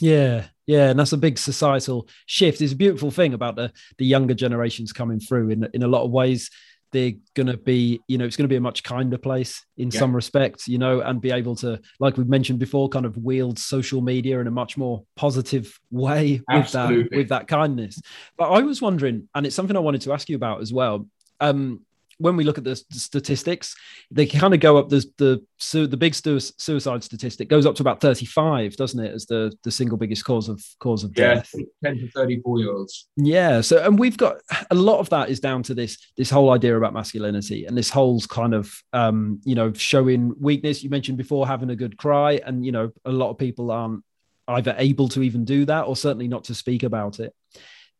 Yeah, 0.00 0.48
yeah, 0.66 0.90
and 0.90 0.98
that's 0.98 1.14
a 1.14 1.16
big 1.16 1.38
societal 1.38 2.08
shift. 2.26 2.60
It's 2.60 2.74
a 2.74 2.76
beautiful 2.76 3.10
thing 3.10 3.32
about 3.32 3.56
the 3.56 3.72
the 3.96 4.04
younger 4.04 4.34
generations 4.34 4.92
coming 4.92 5.18
through 5.18 5.48
in 5.48 5.66
in 5.72 5.82
a 5.82 5.88
lot 5.88 6.04
of 6.04 6.10
ways 6.10 6.50
they're 6.92 7.12
going 7.34 7.46
to 7.46 7.56
be, 7.56 8.00
you 8.08 8.18
know, 8.18 8.24
it's 8.24 8.36
going 8.36 8.44
to 8.44 8.52
be 8.52 8.56
a 8.56 8.60
much 8.60 8.82
kinder 8.82 9.18
place 9.18 9.64
in 9.76 9.90
yeah. 9.90 9.98
some 9.98 10.14
respects, 10.14 10.68
you 10.68 10.78
know, 10.78 11.00
and 11.00 11.20
be 11.20 11.30
able 11.30 11.56
to, 11.56 11.80
like 12.00 12.16
we've 12.16 12.28
mentioned 12.28 12.58
before, 12.58 12.88
kind 12.88 13.06
of 13.06 13.16
wield 13.16 13.58
social 13.58 14.00
media 14.00 14.40
in 14.40 14.46
a 14.46 14.50
much 14.50 14.76
more 14.76 15.04
positive 15.16 15.78
way 15.90 16.40
Absolutely. 16.50 16.96
with 16.96 17.10
that 17.10 17.16
with 17.18 17.28
that 17.28 17.48
kindness. 17.48 18.00
But 18.36 18.50
I 18.50 18.62
was 18.62 18.80
wondering, 18.80 19.28
and 19.34 19.46
it's 19.46 19.56
something 19.56 19.76
I 19.76 19.80
wanted 19.80 20.02
to 20.02 20.12
ask 20.12 20.28
you 20.28 20.36
about 20.36 20.60
as 20.60 20.72
well. 20.72 21.08
Um, 21.40 21.85
when 22.18 22.36
we 22.36 22.44
look 22.44 22.58
at 22.58 22.64
the 22.64 22.76
statistics, 22.76 23.74
they 24.10 24.26
kind 24.26 24.54
of 24.54 24.60
go 24.60 24.76
up. 24.78 24.88
The 24.88 25.04
the 25.18 25.86
the 25.86 25.96
big 25.96 26.14
suicide 26.14 27.04
statistic 27.04 27.48
goes 27.48 27.66
up 27.66 27.74
to 27.76 27.82
about 27.82 28.00
thirty 28.00 28.26
five, 28.26 28.76
doesn't 28.76 29.02
it, 29.02 29.12
as 29.12 29.26
the 29.26 29.52
the 29.64 29.70
single 29.70 29.98
biggest 29.98 30.24
cause 30.24 30.48
of 30.48 30.62
cause 30.78 31.04
of 31.04 31.12
yeah, 31.16 31.34
death? 31.34 31.54
ten 31.84 31.98
to 31.98 32.10
thirty 32.10 32.40
four 32.40 32.58
year 32.58 32.72
olds. 32.72 33.08
Yeah. 33.16 33.60
So, 33.60 33.84
and 33.84 33.98
we've 33.98 34.16
got 34.16 34.36
a 34.70 34.74
lot 34.74 34.98
of 34.98 35.10
that 35.10 35.28
is 35.28 35.40
down 35.40 35.62
to 35.64 35.74
this 35.74 35.98
this 36.16 36.30
whole 36.30 36.50
idea 36.50 36.76
about 36.76 36.94
masculinity 36.94 37.66
and 37.66 37.76
this 37.76 37.90
whole 37.90 38.20
kind 38.20 38.54
of 38.54 38.72
um, 38.92 39.40
you 39.44 39.54
know 39.54 39.72
showing 39.72 40.34
weakness. 40.40 40.82
You 40.82 40.90
mentioned 40.90 41.18
before 41.18 41.46
having 41.46 41.70
a 41.70 41.76
good 41.76 41.96
cry, 41.96 42.40
and 42.44 42.64
you 42.64 42.72
know 42.72 42.92
a 43.04 43.12
lot 43.12 43.30
of 43.30 43.38
people 43.38 43.70
aren't 43.70 44.02
either 44.48 44.74
able 44.78 45.08
to 45.08 45.22
even 45.22 45.44
do 45.44 45.64
that 45.64 45.82
or 45.82 45.96
certainly 45.96 46.28
not 46.28 46.44
to 46.44 46.54
speak 46.54 46.84
about 46.84 47.18
it 47.18 47.34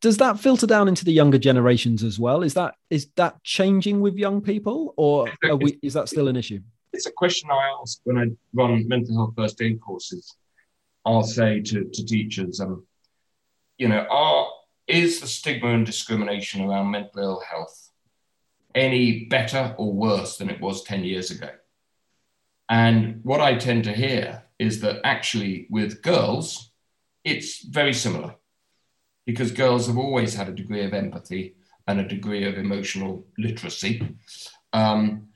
does 0.00 0.18
that 0.18 0.38
filter 0.38 0.66
down 0.66 0.88
into 0.88 1.04
the 1.04 1.12
younger 1.12 1.38
generations 1.38 2.02
as 2.02 2.18
well? 2.18 2.42
Is 2.42 2.54
that 2.54 2.74
is 2.90 3.08
that 3.16 3.42
changing 3.42 4.00
with 4.00 4.16
young 4.16 4.40
people, 4.40 4.94
or 4.96 5.28
we, 5.58 5.78
is 5.82 5.94
that 5.94 6.08
still 6.08 6.28
an 6.28 6.36
issue? 6.36 6.60
It's 6.92 7.06
a 7.06 7.12
question 7.12 7.50
I 7.50 7.74
ask 7.80 8.00
when 8.04 8.18
I 8.18 8.26
run 8.52 8.86
mental 8.88 9.16
health 9.16 9.34
first 9.36 9.60
aid 9.60 9.80
courses. 9.80 10.36
I'll 11.04 11.22
say 11.22 11.60
to, 11.60 11.84
to 11.84 12.04
teachers, 12.04 12.60
um, 12.60 12.84
you 13.78 13.88
know, 13.88 14.06
are 14.10 14.48
is 14.86 15.20
the 15.20 15.26
stigma 15.26 15.70
and 15.70 15.86
discrimination 15.86 16.62
around 16.62 16.90
mental 16.90 17.20
ill 17.20 17.42
health 17.48 17.90
any 18.74 19.24
better 19.24 19.74
or 19.78 19.92
worse 19.92 20.36
than 20.36 20.50
it 20.50 20.60
was 20.60 20.82
10 20.84 21.04
years 21.04 21.30
ago? 21.30 21.48
And 22.68 23.20
what 23.22 23.40
I 23.40 23.56
tend 23.56 23.84
to 23.84 23.92
hear 23.92 24.44
is 24.58 24.80
that 24.80 25.00
actually 25.04 25.66
with 25.70 26.02
girls, 26.02 26.70
it's 27.24 27.64
very 27.64 27.92
similar 27.92 28.34
because 29.26 29.50
girls 29.50 29.88
have 29.88 29.98
always 29.98 30.34
had 30.34 30.48
a 30.48 30.52
degree 30.52 30.84
of 30.84 30.94
empathy 30.94 31.56
and 31.86 32.00
a 32.00 32.08
degree 32.08 32.44
of 32.44 32.56
emotional 32.56 33.26
literacy. 33.36 34.16
Um, 34.72 35.28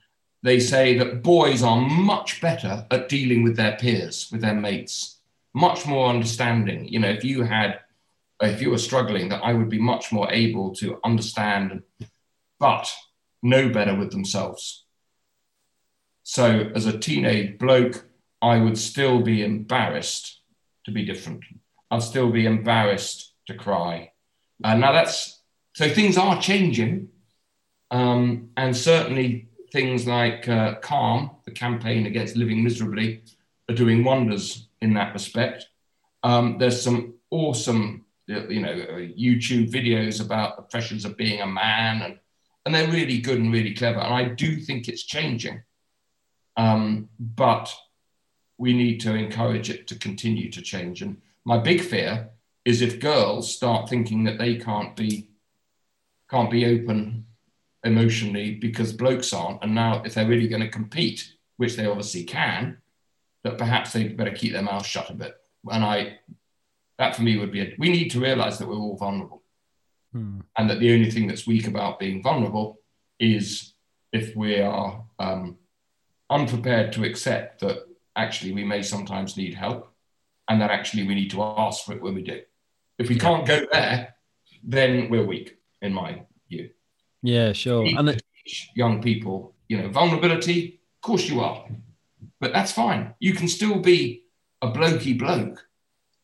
they 0.43 0.59
say 0.61 0.97
that 0.99 1.23
boys 1.23 1.63
are 1.63 1.81
much 1.81 2.41
better 2.41 2.87
at 2.91 3.09
dealing 3.09 3.43
with 3.43 3.57
their 3.57 3.77
peers, 3.77 4.29
with 4.33 4.41
their 4.41 4.55
mates, 4.55 5.19
much 5.53 5.87
more 5.87 6.09
understanding. 6.09 6.89
You 6.89 7.01
know, 7.01 7.11
if 7.11 7.25
you 7.25 7.43
had, 7.43 7.81
if 8.41 8.63
you 8.63 8.71
were 8.71 8.79
struggling, 8.79 9.29
that 9.29 9.45
I 9.45 9.53
would 9.53 9.69
be 9.69 9.79
much 9.79 10.13
more 10.13 10.31
able 10.31 10.75
to 10.77 10.99
understand, 11.05 11.83
but 12.59 12.91
know 13.43 13.69
better 13.69 13.95
with 13.95 14.13
themselves. 14.13 14.85
So, 16.23 16.71
as 16.75 16.87
a 16.87 16.99
teenage 16.99 17.59
bloke, 17.59 18.07
I 18.41 18.59
would 18.59 18.79
still 18.79 19.21
be 19.21 19.45
embarrassed 19.45 20.41
to 20.85 20.93
be 20.93 21.05
different. 21.05 21.45
I'd 21.91 22.03
still 22.03 22.31
be 22.31 22.47
embarrassed 22.47 23.30
to 23.51 23.57
cry. 23.57 24.13
Uh, 24.63 24.75
now 24.75 24.93
that's 24.93 25.41
so 25.75 25.89
things 25.89 26.17
are 26.19 26.41
changing, 26.41 27.09
um, 27.91 28.51
and 28.57 28.77
certainly 28.77 29.49
things 29.73 30.07
like 30.07 30.49
uh, 30.49 30.75
CALM, 30.81 31.31
the 31.45 31.53
campaign 31.53 32.07
against 32.07 32.37
living 32.37 32.63
miserably, 32.63 33.23
are 33.69 33.75
doing 33.75 34.05
wonders 34.05 34.69
in 34.81 34.95
that 34.95 35.13
respect. 35.13 35.69
Um, 36.23 36.59
there's 36.59 36.83
some 36.83 37.15
awesome, 37.31 38.05
you 38.27 38.61
know, 38.61 38.75
YouTube 38.75 39.71
videos 39.71 40.21
about 40.21 40.57
the 40.57 40.63
pressures 40.63 41.05
of 41.05 41.17
being 41.17 41.41
a 41.41 41.47
man, 41.47 42.03
and 42.03 42.19
and 42.67 42.75
they're 42.75 42.91
really 42.91 43.21
good 43.21 43.39
and 43.39 43.53
really 43.53 43.75
clever. 43.75 44.01
And 44.01 44.15
I 44.15 44.25
do 44.25 44.57
think 44.57 44.89
it's 44.89 45.05
changing, 45.05 45.63
um, 46.57 47.09
but 47.19 47.73
we 48.59 48.75
need 48.75 49.01
to 49.01 49.15
encourage 49.15 49.71
it 49.71 49.87
to 49.87 49.95
continue 49.99 50.51
to 50.51 50.61
change. 50.61 51.01
And 51.01 51.17
my 51.47 51.57
big 51.57 51.81
fear 51.81 52.31
is 52.65 52.83
if 52.83 53.01
girls 53.01 53.55
start 53.55 53.89
thinking 53.89 54.25
that 54.25 54.39
they 54.39 54.57
can't 54.57 54.95
be 54.97 55.31
can't 56.31 56.51
be 56.51 56.65
open 56.65 57.27
emotionally 57.83 58.55
because 58.55 58.93
blokes 58.93 59.33
aren't, 59.33 59.63
and 59.63 59.75
now 59.75 60.03
if 60.05 60.15
they're 60.15 60.29
really 60.29 60.49
going 60.49 60.63
to 60.63 60.69
compete, 60.69 61.33
which 61.57 61.77
they 61.77 61.87
obviously 61.87 62.23
can, 62.25 62.79
that 63.43 63.59
perhaps 63.59 63.93
they 63.93 64.09
better 64.09 64.31
keep 64.31 64.53
their 64.53 64.63
mouth 64.63 64.87
shut 64.87 65.11
a 65.11 65.15
bit. 65.15 65.35
And 65.71 65.83
I, 65.83 66.19
that 66.99 67.17
for 67.17 67.23
me 67.23 67.37
would 67.37 67.51
be 67.51 67.63
a, 67.63 67.75
we 67.79 67.91
need 67.91 68.11
to 68.11 68.21
realize 68.21 68.59
that 68.59 68.69
we're 68.69 68.77
all 68.77 68.97
vulnerable, 68.97 69.43
hmm. 70.13 70.41
and 70.57 70.71
that 70.71 70.79
the 70.79 70.93
only 70.93 71.11
thing 71.11 71.27
that's 71.27 71.47
weak 71.47 71.67
about 71.67 71.99
being 71.99 72.23
vulnerable 72.23 72.79
is 73.19 73.75
if 74.13 74.37
we 74.37 74.61
are 74.61 75.05
um, 75.19 75.59
unprepared 76.29 76.93
to 76.93 77.05
accept 77.05 77.61
that 77.61 77.79
actually 78.17 78.53
we 78.53 78.65
may 78.65 78.83
sometimes 78.83 79.37
need 79.37 79.55
help, 79.55 79.93
and 80.49 80.61
that 80.61 80.71
actually 80.71 81.07
we 81.07 81.15
need 81.15 81.31
to 81.31 81.43
ask 81.43 81.85
for 81.85 81.93
it 81.93 82.03
when 82.03 82.15
we 82.15 82.23
do. 82.23 82.41
If 83.01 83.09
we 83.09 83.17
can't 83.19 83.47
go 83.47 83.67
there, 83.73 84.15
then 84.63 85.09
we're 85.09 85.25
weak, 85.25 85.57
in 85.81 85.95
my 85.95 86.23
view. 86.51 86.69
Yeah, 87.23 87.53
sure. 87.55 87.87
And 87.99 88.11
it- 88.11 88.23
young 88.75 89.01
people, 89.01 89.55
you 89.69 89.79
know, 89.79 89.89
vulnerability, 89.89 90.81
of 90.97 91.01
course 91.09 91.29
you 91.29 91.41
are, 91.41 91.67
but 92.41 92.53
that's 92.53 92.73
fine. 92.73 93.15
You 93.19 93.33
can 93.33 93.49
still 93.49 93.79
be 93.81 94.25
a 94.61 94.69
blokey 94.71 95.17
bloke. 95.19 95.67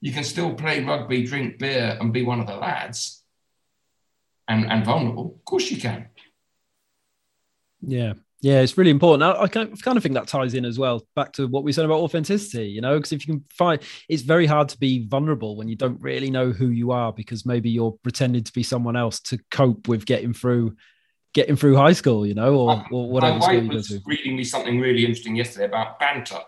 You 0.01 0.13
can 0.13 0.25
still 0.25 0.55
play 0.55 0.85
rugby, 0.85 1.25
drink 1.25 1.59
beer, 1.59 1.97
and 2.01 2.13
be 2.13 2.23
one 2.23 2.41
of 2.41 2.47
the 2.47 2.57
lads, 2.57 3.23
and 4.49 4.71
and 4.71 4.85
vulnerable. 4.85 5.27
Of 5.39 5.45
course 5.45 5.71
you 5.71 5.79
can. 5.81 6.09
Yeah, 7.81 8.15
yeah, 8.47 8.61
it's 8.61 8.79
really 8.79 8.93
important. 8.93 9.25
I, 9.25 9.43
I, 9.43 9.49
kind 9.49 9.97
of 9.97 10.03
think 10.05 10.15
that 10.15 10.29
ties 10.29 10.55
in 10.55 10.65
as 10.65 10.79
well 10.79 11.05
back 11.17 11.33
to 11.33 11.49
what 11.49 11.65
we 11.65 11.73
said 11.73 11.85
about 11.85 11.99
authenticity, 11.99 12.69
you 12.69 12.81
know, 12.81 12.97
because 12.97 13.11
if 13.11 13.27
you 13.27 13.35
can 13.35 13.45
find 13.51 13.83
it's 14.09 14.23
very 14.23 14.47
hard 14.47 14.69
to 14.69 14.79
be 14.79 15.05
vulnerable 15.05 15.57
when 15.57 15.67
you 15.67 15.75
don't 15.75 16.01
really 16.01 16.31
know 16.31 16.53
who 16.53 16.69
you 16.69 16.93
are 16.93 17.13
because 17.13 17.45
maybe 17.45 17.69
you're 17.71 17.99
pretending 18.05 18.45
to 18.45 18.53
be 18.53 18.63
someone 18.63 18.95
else 18.95 19.19
to 19.19 19.41
cope 19.51 19.89
with 19.89 20.07
getting 20.07 20.33
through 20.33 20.77
getting 21.35 21.57
through 21.57 21.75
high 21.75 21.93
school, 21.93 22.25
you 22.25 22.35
know, 22.35 22.55
or, 22.55 22.85
or 22.93 23.11
whatever 23.11 23.37
My 23.41 23.57
wife 23.57 23.69
was 23.69 24.01
reading 24.07 24.37
me 24.37 24.45
something 24.45 24.79
really 24.79 25.05
interesting 25.05 25.35
yesterday 25.35 25.65
about 25.65 25.99
banter. 25.99 26.39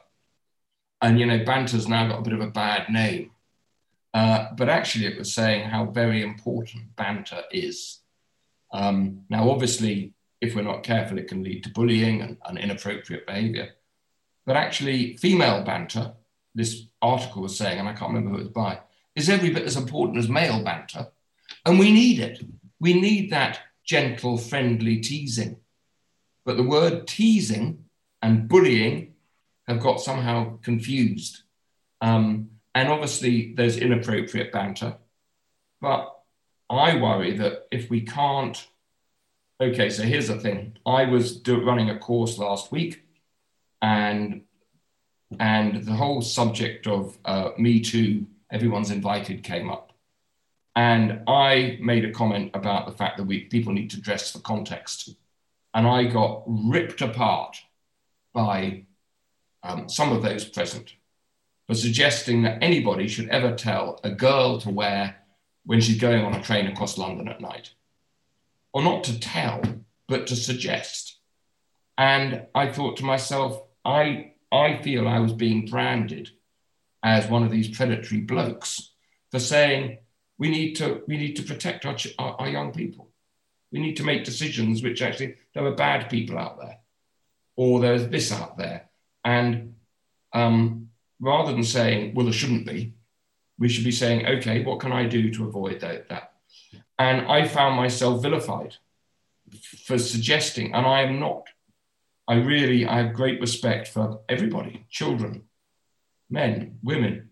And, 1.02 1.18
you 1.18 1.26
know, 1.26 1.44
banter's 1.44 1.88
now 1.88 2.06
got 2.06 2.20
a 2.20 2.22
bit 2.22 2.32
of 2.32 2.40
a 2.40 2.50
bad 2.50 2.88
name. 2.90 3.32
Uh, 4.14 4.46
but 4.56 4.68
actually, 4.68 5.06
it 5.06 5.18
was 5.18 5.34
saying 5.34 5.68
how 5.68 5.86
very 5.86 6.22
important 6.22 6.94
banter 6.94 7.42
is. 7.50 7.98
Um, 8.72 9.24
now, 9.28 9.50
obviously, 9.50 10.14
if 10.40 10.54
we're 10.54 10.62
not 10.62 10.82
careful, 10.82 11.18
it 11.18 11.28
can 11.28 11.42
lead 11.42 11.64
to 11.64 11.70
bullying 11.70 12.22
and, 12.22 12.36
and 12.46 12.58
inappropriate 12.58 13.26
behavior. 13.26 13.70
But 14.46 14.56
actually, 14.56 15.16
female 15.16 15.62
banter, 15.62 16.12
this 16.54 16.84
article 17.02 17.42
was 17.42 17.56
saying, 17.56 17.78
and 17.78 17.88
I 17.88 17.92
can't 17.92 18.12
remember 18.12 18.30
who 18.30 18.36
it 18.36 18.44
was 18.44 18.52
by, 18.52 18.80
is 19.14 19.28
every 19.28 19.50
bit 19.50 19.64
as 19.64 19.76
important 19.76 20.18
as 20.18 20.28
male 20.28 20.62
banter. 20.62 21.08
And 21.66 21.78
we 21.78 21.92
need 21.92 22.20
it. 22.20 22.44
We 22.80 22.98
need 22.98 23.30
that 23.30 23.60
gentle, 23.84 24.38
friendly 24.38 24.98
teasing. 24.98 25.58
But 26.44 26.56
the 26.56 26.62
word 26.62 27.06
teasing 27.06 27.84
and 28.22 28.48
bullying 28.48 29.14
have 29.66 29.80
got 29.80 30.00
somehow 30.00 30.58
confused. 30.58 31.42
Um, 32.00 32.50
and 32.74 32.88
obviously, 32.88 33.54
there's 33.54 33.76
inappropriate 33.76 34.52
banter. 34.52 34.96
But 35.80 36.14
I 36.70 36.96
worry 36.96 37.36
that 37.38 37.66
if 37.70 37.90
we 37.90 38.02
can't, 38.02 38.66
okay, 39.60 39.90
so 39.90 40.02
here's 40.02 40.28
the 40.28 40.38
thing. 40.38 40.76
I 40.86 41.04
was 41.04 41.36
do, 41.36 41.64
running 41.64 41.90
a 41.90 41.98
course 41.98 42.38
last 42.38 42.72
week, 42.72 43.04
and 43.82 44.42
and 45.38 45.84
the 45.84 45.92
whole 45.92 46.22
subject 46.22 46.86
of 46.86 47.18
uh, 47.24 47.50
Me 47.58 47.80
Too, 47.80 48.26
everyone's 48.50 48.90
invited, 48.90 49.42
came 49.42 49.70
up. 49.70 49.92
And 50.74 51.22
I 51.26 51.78
made 51.80 52.04
a 52.04 52.12
comment 52.12 52.52
about 52.54 52.86
the 52.86 52.92
fact 52.92 53.18
that 53.18 53.24
we 53.24 53.40
people 53.40 53.72
need 53.72 53.90
to 53.90 54.00
dress 54.00 54.32
for 54.32 54.38
context. 54.40 55.10
And 55.74 55.86
I 55.86 56.04
got 56.04 56.44
ripped 56.46 57.02
apart 57.02 57.58
by 58.32 58.84
um, 59.62 59.88
some 59.88 60.12
of 60.12 60.22
those 60.22 60.44
present 60.44 60.94
for 61.66 61.74
suggesting 61.74 62.42
that 62.42 62.62
anybody 62.62 63.06
should 63.06 63.28
ever 63.28 63.54
tell 63.54 64.00
a 64.02 64.10
girl 64.10 64.58
to 64.60 64.70
wear 64.70 65.16
when 65.66 65.80
she's 65.80 66.00
going 66.00 66.24
on 66.24 66.34
a 66.34 66.42
train 66.42 66.66
across 66.66 66.96
London 66.96 67.28
at 67.28 67.40
night. 67.40 67.74
Or 68.72 68.82
not 68.82 69.04
to 69.04 69.18
tell, 69.18 69.62
but 70.06 70.26
to 70.28 70.36
suggest. 70.36 71.18
And 71.96 72.46
I 72.54 72.70
thought 72.70 72.98
to 72.98 73.04
myself, 73.04 73.62
I, 73.84 74.32
I 74.52 74.80
feel 74.82 75.08
I 75.08 75.18
was 75.18 75.32
being 75.32 75.66
branded 75.66 76.30
as 77.02 77.28
one 77.28 77.42
of 77.42 77.50
these 77.50 77.76
predatory 77.76 78.20
blokes 78.20 78.92
for 79.30 79.38
saying 79.38 79.98
we 80.38 80.50
need 80.50 80.74
to, 80.74 81.02
we 81.06 81.16
need 81.16 81.34
to 81.36 81.42
protect 81.42 81.84
our, 81.86 81.96
our, 82.18 82.40
our 82.40 82.48
young 82.48 82.72
people. 82.72 83.10
We 83.72 83.80
need 83.80 83.96
to 83.96 84.04
make 84.04 84.24
decisions 84.24 84.82
which 84.82 85.02
actually 85.02 85.36
there 85.54 85.66
are 85.66 85.74
bad 85.74 86.08
people 86.08 86.38
out 86.38 86.58
there, 86.60 86.78
or 87.56 87.80
there's 87.80 88.08
this 88.08 88.32
out 88.32 88.56
there. 88.56 88.88
And 89.24 89.74
um, 90.32 90.88
rather 91.20 91.52
than 91.52 91.64
saying, 91.64 92.14
well, 92.14 92.24
there 92.24 92.32
shouldn't 92.32 92.66
be, 92.66 92.94
we 93.58 93.68
should 93.68 93.84
be 93.84 93.92
saying, 93.92 94.26
okay, 94.26 94.62
what 94.62 94.80
can 94.80 94.92
I 94.92 95.06
do 95.06 95.30
to 95.32 95.48
avoid 95.48 95.80
that? 95.80 96.08
that? 96.08 96.32
And 96.98 97.26
I 97.26 97.46
found 97.46 97.76
myself 97.76 98.22
vilified 98.22 98.76
for 99.86 99.98
suggesting, 99.98 100.74
and 100.74 100.86
I 100.86 101.02
am 101.02 101.20
not. 101.20 101.46
I 102.26 102.34
really, 102.34 102.86
I 102.86 102.98
have 102.98 103.14
great 103.14 103.40
respect 103.40 103.88
for 103.88 104.20
everybody, 104.28 104.86
children, 104.90 105.44
men, 106.28 106.78
women, 106.82 107.30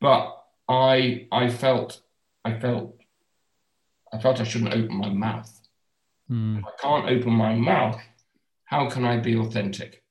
but 0.00 0.36
I, 0.68 1.26
I 1.30 1.50
felt, 1.50 2.00
I 2.44 2.58
felt, 2.58 2.96
I 4.12 4.18
felt 4.18 4.40
I 4.40 4.44
shouldn't 4.44 4.72
open 4.72 4.96
my 4.96 5.10
mouth. 5.10 5.60
Mm. 6.30 6.62
I 6.64 6.70
can't 6.80 7.10
open 7.10 7.32
my 7.32 7.54
mouth. 7.54 8.00
How 8.64 8.88
can 8.88 9.04
I 9.04 9.18
be 9.18 9.36
authentic? 9.36 10.02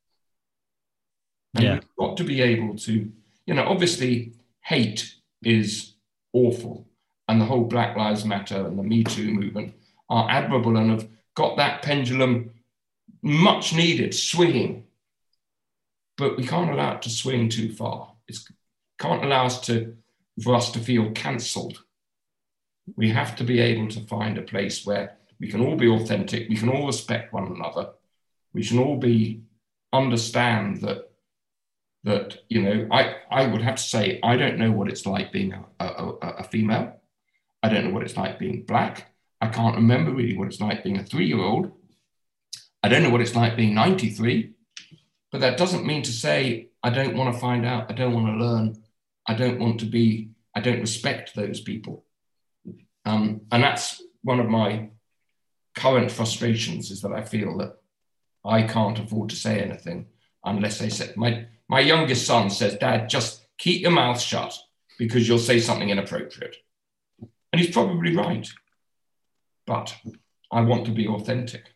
And 1.56 1.64
yeah. 1.64 1.76
you've 1.76 1.96
got 1.98 2.18
to 2.18 2.24
be 2.24 2.42
able 2.42 2.76
to, 2.78 3.12
you 3.46 3.54
know, 3.54 3.64
obviously 3.64 4.34
hate 4.62 5.16
is 5.42 5.96
awful. 6.34 6.89
And 7.30 7.40
the 7.40 7.46
whole 7.46 7.64
Black 7.64 7.96
Lives 7.96 8.26
Matter 8.26 8.66
and 8.66 8.78
the 8.78 8.84
Me 8.84 9.04
Too 9.04 9.32
movement 9.32 9.76
are 10.10 10.30
admirable 10.30 10.76
and 10.76 10.90
have 10.90 11.08
got 11.36 11.58
that 11.58 11.84
pendulum 11.84 12.50
much 13.22 13.74
needed 13.74 14.16
swinging. 14.16 14.86
But 16.18 16.38
we 16.38 16.46
can't 16.46 16.72
allow 16.72 16.96
it 16.96 17.04
to 17.04 17.10
swing 17.10 17.48
too 17.48 17.72
far. 17.72 18.14
It 18.28 18.40
can't 18.98 19.24
allow 19.24 19.46
us 19.46 19.62
to, 19.68 19.96
for 20.44 20.56
us 20.56 20.72
to 20.72 20.80
feel 20.80 21.12
cancelled. 21.12 21.84
We 22.98 23.12
have 23.12 23.36
to 23.36 23.44
be 23.44 23.60
able 23.60 23.90
to 23.90 24.02
find 24.08 24.38
a 24.38 24.42
place 24.42 24.84
where 24.84 25.16
we 25.40 25.50
can 25.50 25.62
all 25.62 25.76
be 25.76 25.88
authentic, 25.88 26.50
we 26.50 26.58
can 26.58 26.70
all 26.70 26.88
respect 26.88 27.32
one 27.32 27.48
another, 27.48 27.92
we 28.54 28.66
can 28.66 28.80
all 28.80 28.98
be 28.98 29.44
understand 29.94 30.82
that 30.82 31.10
that 32.04 32.38
you 32.48 32.62
know 32.62 32.88
I, 32.92 33.16
I 33.30 33.48
would 33.48 33.62
have 33.62 33.76
to 33.76 33.84
say 33.84 34.20
i 34.24 34.38
don't 34.38 34.58
know 34.58 34.72
what 34.72 34.88
it's 34.88 35.06
like 35.06 35.32
being 35.32 35.54
a, 35.54 35.66
a, 35.80 36.14
a, 36.22 36.44
female 36.44 36.94
i 37.64 37.70
don't 37.70 37.86
know 37.86 37.92
what 37.92 38.04
it's 38.04 38.18
like 38.18 38.40
being 38.40 38.64
black. 38.64 39.14
I 39.42 39.48
can't 39.48 39.78
remember 39.78 40.12
really 40.12 40.38
what 40.38 40.50
it's 40.50 40.60
like 40.60 40.84
being 40.84 40.98
a 40.98 41.04
three-year-old. 41.04 41.72
I 42.84 42.90
don't 42.90 43.04
know 43.04 43.10
what 43.10 43.22
it's 43.22 43.36
like 43.36 43.56
being 43.56 43.74
93 43.74 44.52
but 45.32 45.42
that 45.42 45.58
doesn't 45.58 45.86
mean 45.86 46.02
to 46.04 46.12
say 46.12 46.70
i 46.84 46.90
don't 46.90 47.16
want 47.16 47.34
to 47.34 47.40
find 47.40 47.66
out 47.66 47.90
i 47.90 47.94
don't 47.94 48.14
want 48.14 48.28
to 48.28 48.46
learn 48.46 48.84
i 49.28 49.34
don't 49.34 49.60
want 49.60 49.80
to 49.80 49.86
be 49.86 50.30
i 50.56 50.60
don't 50.60 50.82
respect 50.82 51.36
those 51.36 51.62
people. 51.62 52.04
Um, 53.06 53.42
and 53.52 53.64
that's 53.64 54.02
one 54.24 54.40
of 54.40 54.48
my 54.48 54.90
current 55.76 56.12
frustrations 56.12 56.92
is 56.92 57.02
that 57.02 57.14
i 57.14 57.22
feel 57.24 57.58
that 57.58 57.78
i 58.44 58.64
can't 58.64 59.00
afford 59.00 59.30
to 59.30 59.36
say 59.36 59.62
anything 59.62 60.08
unless 60.44 60.80
they 60.80 60.90
say 60.90 61.14
my 61.16 61.46
my 61.70 61.80
youngest 61.80 62.26
son 62.26 62.50
says, 62.50 62.76
Dad, 62.78 63.08
just 63.08 63.46
keep 63.58 63.84
your 63.84 63.92
mouth 63.92 64.20
shut 64.20 64.58
because 64.98 65.28
you'll 65.28 65.38
say 65.38 65.60
something 65.60 65.90
inappropriate. 65.90 66.56
And 67.52 67.62
he's 67.62 67.72
probably 67.72 68.16
right. 68.16 68.48
But 69.66 69.96
I 70.52 70.62
want 70.62 70.86
to 70.86 70.92
be 70.92 71.08
authentic. 71.08 71.74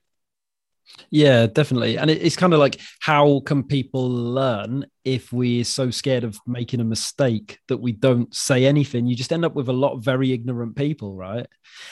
Yeah, 1.10 1.48
definitely. 1.48 1.98
And 1.98 2.10
it's 2.10 2.36
kind 2.36 2.54
of 2.54 2.60
like 2.60 2.80
how 3.00 3.42
can 3.46 3.64
people 3.64 4.10
learn 4.10 4.86
if 5.06 5.32
we're 5.32 5.64
so 5.64 5.90
scared 5.90 6.24
of 6.24 6.38
making 6.46 6.82
a 6.82 6.86
mistake 6.86 7.60
that 7.68 7.78
we 7.78 7.92
don't 7.92 8.34
say 8.34 8.66
anything? 8.66 9.06
You 9.06 9.16
just 9.16 9.32
end 9.32 9.46
up 9.46 9.56
with 9.56 9.70
a 9.70 9.74
lot 9.74 9.94
of 9.94 10.04
very 10.04 10.34
ignorant 10.34 10.76
people, 10.76 11.16
right? 11.16 11.48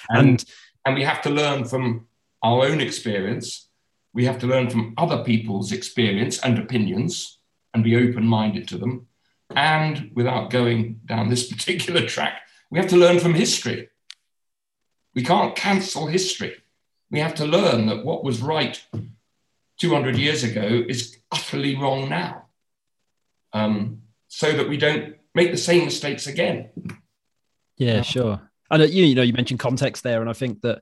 And 0.09 0.29
and, 0.29 0.45
and 0.85 0.95
we 0.95 1.03
have 1.03 1.21
to 1.23 1.29
learn 1.29 1.65
from 1.65 2.07
our 2.43 2.65
own 2.65 2.81
experience. 2.81 3.69
We 4.13 4.25
have 4.25 4.39
to 4.39 4.47
learn 4.47 4.69
from 4.69 4.93
other 4.97 5.23
people's 5.23 5.71
experience 5.71 6.39
and 6.39 6.59
opinions 6.59 7.39
and 7.73 7.83
be 7.83 7.95
open 7.95 8.25
minded 8.25 8.67
to 8.69 8.77
them. 8.77 9.07
And 9.55 10.11
without 10.13 10.49
going 10.49 10.99
down 11.05 11.29
this 11.29 11.47
particular 11.51 12.05
track, 12.05 12.41
we 12.71 12.79
have 12.79 12.89
to 12.89 12.97
learn 12.97 13.19
from 13.19 13.35
history. 13.35 13.89
We 15.13 15.23
can't 15.23 15.55
cancel 15.55 16.07
history. 16.07 16.55
We 17.11 17.19
have 17.19 17.35
to 17.35 17.45
learn 17.45 17.85
that 17.87 18.05
what 18.05 18.23
was 18.23 18.41
right 18.41 18.81
200 19.79 20.15
years 20.15 20.43
ago 20.43 20.83
is 20.87 21.17
utterly 21.31 21.75
wrong 21.75 22.07
now, 22.09 22.45
um, 23.51 24.03
so 24.29 24.53
that 24.53 24.69
we 24.69 24.77
don't 24.77 25.15
make 25.35 25.51
the 25.51 25.57
same 25.57 25.83
mistakes 25.85 26.27
again. 26.27 26.69
Yeah, 27.77 28.01
sure 28.01 28.51
and 28.71 28.89
you, 28.91 29.05
you 29.05 29.15
know 29.15 29.21
you 29.21 29.33
mentioned 29.33 29.59
context 29.59 30.03
there 30.03 30.21
and 30.21 30.29
i 30.29 30.33
think 30.33 30.61
that 30.61 30.81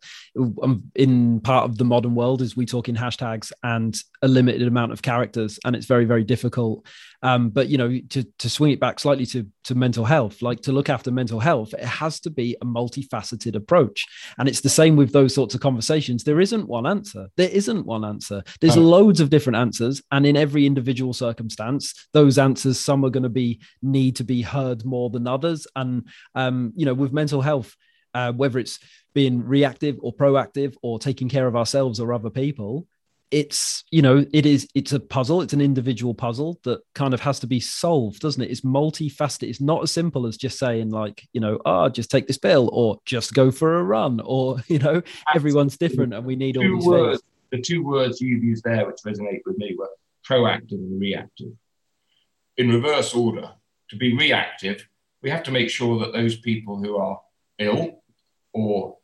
um, 0.62 0.84
in 0.96 1.42
part 1.42 1.66
of 1.66 1.78
the 1.78 1.84
modern 1.84 2.16
world 2.16 2.42
is 2.42 2.56
we 2.56 2.66
talk 2.66 2.88
in 2.88 2.96
hashtags 2.96 3.52
and 3.64 3.98
a 4.22 4.28
limited 4.28 4.68
amount 4.68 4.92
of 4.92 5.02
characters 5.02 5.60
and 5.66 5.76
it's 5.76 5.88
very 5.88 6.06
very 6.06 6.24
difficult 6.24 6.86
um, 7.22 7.50
but 7.50 7.68
you 7.68 7.78
know 7.78 8.00
to, 8.10 8.24
to 8.40 8.50
swing 8.50 8.72
it 8.72 8.80
back 8.80 9.00
slightly 9.00 9.26
to, 9.26 9.48
to 9.64 9.76
mental 9.76 10.06
health 10.06 10.42
like 10.42 10.62
to 10.62 10.72
look 10.72 10.90
after 10.90 11.12
mental 11.12 11.40
health 11.40 11.74
it 11.74 11.84
has 11.84 12.20
to 12.22 12.30
be 12.30 12.56
a 12.62 12.66
multifaceted 12.66 13.56
approach. 13.56 14.06
And 14.38 14.48
it's 14.48 14.62
the 14.62 14.70
same 14.70 14.96
with 14.96 15.12
those 15.12 15.34
sorts 15.34 15.56
of 15.56 15.62
conversations. 15.62 16.24
There 16.24 16.40
isn't 16.40 16.68
one 16.68 16.86
answer. 16.86 17.28
There 17.36 17.50
isn't 17.50 17.86
one 17.86 18.06
answer. 18.06 18.44
There's 18.62 18.78
loads 18.78 19.20
of 19.20 19.30
different 19.30 19.58
answers. 19.58 20.02
And 20.12 20.26
in 20.26 20.38
every 20.38 20.66
individual 20.66 21.14
circumstance 21.14 22.08
those 22.14 22.38
answers 22.38 22.80
some 22.80 23.04
are 23.06 23.10
going 23.10 23.24
to 23.24 23.30
be 23.30 23.62
need 23.82 24.16
to 24.18 24.24
be 24.24 24.42
heard 24.42 24.86
more 24.86 25.10
than 25.10 25.28
others. 25.28 25.68
And 25.76 26.08
um, 26.36 26.74
you 26.76 26.86
know 26.86 26.94
with 26.94 27.14
mental 27.14 27.42
health 27.42 27.76
uh, 28.14 28.32
whether 28.32 28.60
it's 28.60 28.80
being 29.14 29.46
reactive 29.46 29.98
or 30.02 30.14
proactive 30.14 30.76
or 30.82 31.00
taking 31.00 31.30
care 31.30 31.48
of 31.48 31.56
ourselves 31.56 32.00
or 32.00 32.14
other 32.14 32.30
people 32.30 32.88
it's 33.32 33.84
you 33.92 34.02
know 34.02 34.26
it 34.34 34.46
is 34.46 34.68
it's 34.74 34.92
a 34.92 35.00
puzzle 35.00 35.42
it's 35.42 35.54
an 35.54 35.62
individual 35.62 36.14
puzzle 36.14 36.60
that 36.64 36.80
kind 36.96 37.14
of 37.14 37.20
has 37.22 37.40
to 37.40 37.48
be 37.48 37.60
solved 37.60 38.22
doesn't 38.22 38.42
it? 38.42 38.50
It's 38.50 38.62
multifaceted. 38.62 39.50
It's 39.50 39.62
not 39.62 39.84
as 39.84 39.92
simple 39.92 40.26
as 40.26 40.38
just 40.38 40.58
saying 40.58 40.90
like 40.90 41.28
you 41.34 41.42
know 41.42 41.60
oh 41.66 41.90
just 41.90 42.12
take 42.12 42.28
this 42.28 42.38
pill 42.38 42.70
or 42.74 43.00
just 43.06 43.34
go 43.34 43.52
for 43.52 43.78
a 43.78 43.84
run 43.84 44.22
or 44.24 44.58
you 44.68 44.80
know 44.80 45.02
everyone's 45.34 45.78
different 45.78 46.14
and 46.14 46.26
we 46.26 46.36
need 46.36 46.58
all 46.58 46.64
these 46.64 46.86
words, 46.86 47.22
things 47.22 47.24
the 47.52 47.62
two 47.62 47.84
words 47.84 48.22
you've 48.22 48.44
used 48.44 48.64
there 48.64 48.86
which 48.86 48.98
resonate 49.06 49.42
with 49.46 49.58
me 49.58 49.76
were 49.78 49.90
proactive 50.28 50.74
and 50.74 51.00
reactive. 51.00 51.52
In 52.58 52.70
reverse 52.70 53.14
order 53.16 53.52
to 53.90 53.96
be 53.96 54.16
reactive 54.16 54.88
we 55.22 55.30
have 55.30 55.44
to 55.44 55.52
make 55.52 55.70
sure 55.70 56.00
that 56.00 56.14
those 56.14 56.38
people 56.38 56.78
who 56.78 56.98
are 56.98 57.20
ill 57.60 58.02
or 58.54 58.98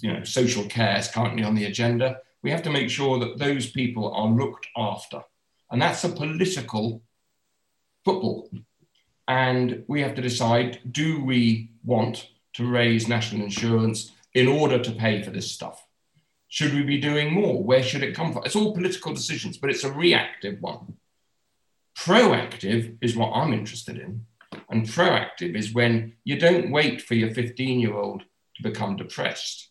you 0.00 0.12
know, 0.12 0.24
social 0.24 0.64
care 0.64 0.98
is 0.98 1.08
currently 1.08 1.42
on 1.42 1.54
the 1.54 1.64
agenda. 1.64 2.18
We 2.42 2.50
have 2.50 2.62
to 2.62 2.70
make 2.70 2.90
sure 2.90 3.18
that 3.18 3.38
those 3.38 3.70
people 3.70 4.12
are 4.12 4.28
looked 4.28 4.66
after. 4.76 5.22
And 5.70 5.80
that's 5.80 6.04
a 6.04 6.08
political 6.08 7.02
football. 8.04 8.50
And 9.28 9.84
we 9.86 10.00
have 10.02 10.14
to 10.16 10.22
decide 10.22 10.80
do 10.90 11.22
we 11.22 11.70
want 11.84 12.28
to 12.54 12.68
raise 12.68 13.08
national 13.08 13.44
insurance 13.44 14.12
in 14.34 14.48
order 14.48 14.78
to 14.78 14.92
pay 14.92 15.22
for 15.22 15.30
this 15.30 15.50
stuff? 15.50 15.86
Should 16.48 16.74
we 16.74 16.82
be 16.82 16.98
doing 16.98 17.32
more? 17.32 17.62
Where 17.62 17.82
should 17.82 18.02
it 18.02 18.16
come 18.16 18.32
from? 18.32 18.42
It's 18.44 18.56
all 18.56 18.74
political 18.74 19.14
decisions, 19.14 19.56
but 19.56 19.70
it's 19.70 19.84
a 19.84 19.92
reactive 19.92 20.60
one. 20.60 20.96
Proactive 21.96 22.96
is 23.00 23.14
what 23.14 23.32
I'm 23.32 23.52
interested 23.52 23.98
in. 23.98 24.26
And 24.68 24.86
proactive 24.86 25.54
is 25.54 25.72
when 25.72 26.14
you 26.24 26.38
don't 26.38 26.72
wait 26.72 27.02
for 27.02 27.14
your 27.14 27.30
15 27.30 27.78
year 27.78 27.94
old 27.94 28.24
to 28.56 28.62
become 28.62 28.96
depressed. 28.96 29.68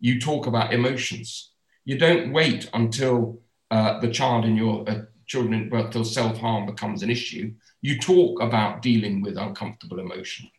You 0.00 0.20
talk 0.20 0.46
about 0.46 0.74
emotions. 0.74 1.52
You 1.86 1.96
don't 1.96 2.32
wait 2.32 2.68
until 2.74 3.38
uh, 3.70 4.00
the 4.00 4.10
child 4.10 4.44
in 4.44 4.56
your 4.56 4.84
uh, 4.90 5.02
children 5.26 5.54
in 5.54 5.68
birth 5.68 5.92
till 5.92 6.04
self 6.04 6.36
harm 6.38 6.66
becomes 6.66 7.02
an 7.02 7.10
issue. 7.10 7.54
You 7.80 7.98
talk 7.98 8.42
about 8.42 8.82
dealing 8.82 9.22
with 9.22 9.38
uncomfortable 9.38 10.00
emotion. 10.00 10.50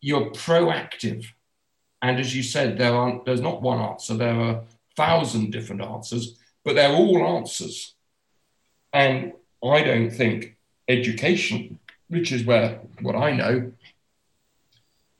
You're 0.00 0.30
proactive. 0.30 1.26
And 2.00 2.18
as 2.18 2.34
you 2.34 2.42
said, 2.42 2.78
there 2.78 2.94
aren't, 2.94 3.26
there's 3.26 3.42
not 3.42 3.62
one 3.62 3.78
answer, 3.78 4.14
there 4.14 4.34
are 4.34 4.50
a 4.50 4.62
thousand 4.96 5.52
different 5.52 5.82
answers, 5.82 6.38
but 6.64 6.74
they're 6.74 6.94
all 6.94 7.36
answers. 7.36 7.94
And 8.92 9.32
I 9.62 9.82
don't 9.82 10.10
think 10.10 10.56
education, 10.88 11.78
which 12.08 12.32
is 12.32 12.44
where 12.44 12.80
what 13.02 13.16
I 13.16 13.32
know, 13.32 13.72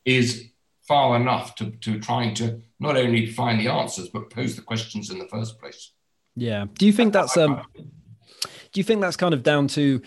is 0.07 0.49
far 0.87 1.17
enough 1.17 1.55
to, 1.57 1.71
to 1.71 1.99
trying 1.99 2.35
to 2.35 2.61
not 2.85 2.97
only 2.97 3.27
find 3.27 3.59
the 3.59 3.69
answers, 3.69 4.09
but 4.09 4.31
pose 4.31 4.55
the 4.55 4.63
questions 4.63 5.11
in 5.11 5.19
the 5.19 5.27
first 5.27 5.59
place. 5.59 5.93
Yeah. 6.37 6.67
Do 6.79 6.87
you 6.87 6.93
think 6.93 7.13
that's 7.13 7.37
um 7.37 7.63
do 7.75 8.81
you 8.81 8.85
think 8.85 9.01
that's 9.01 9.17
kind 9.17 9.35
of 9.35 9.43
down 9.43 9.69
to 9.69 10.03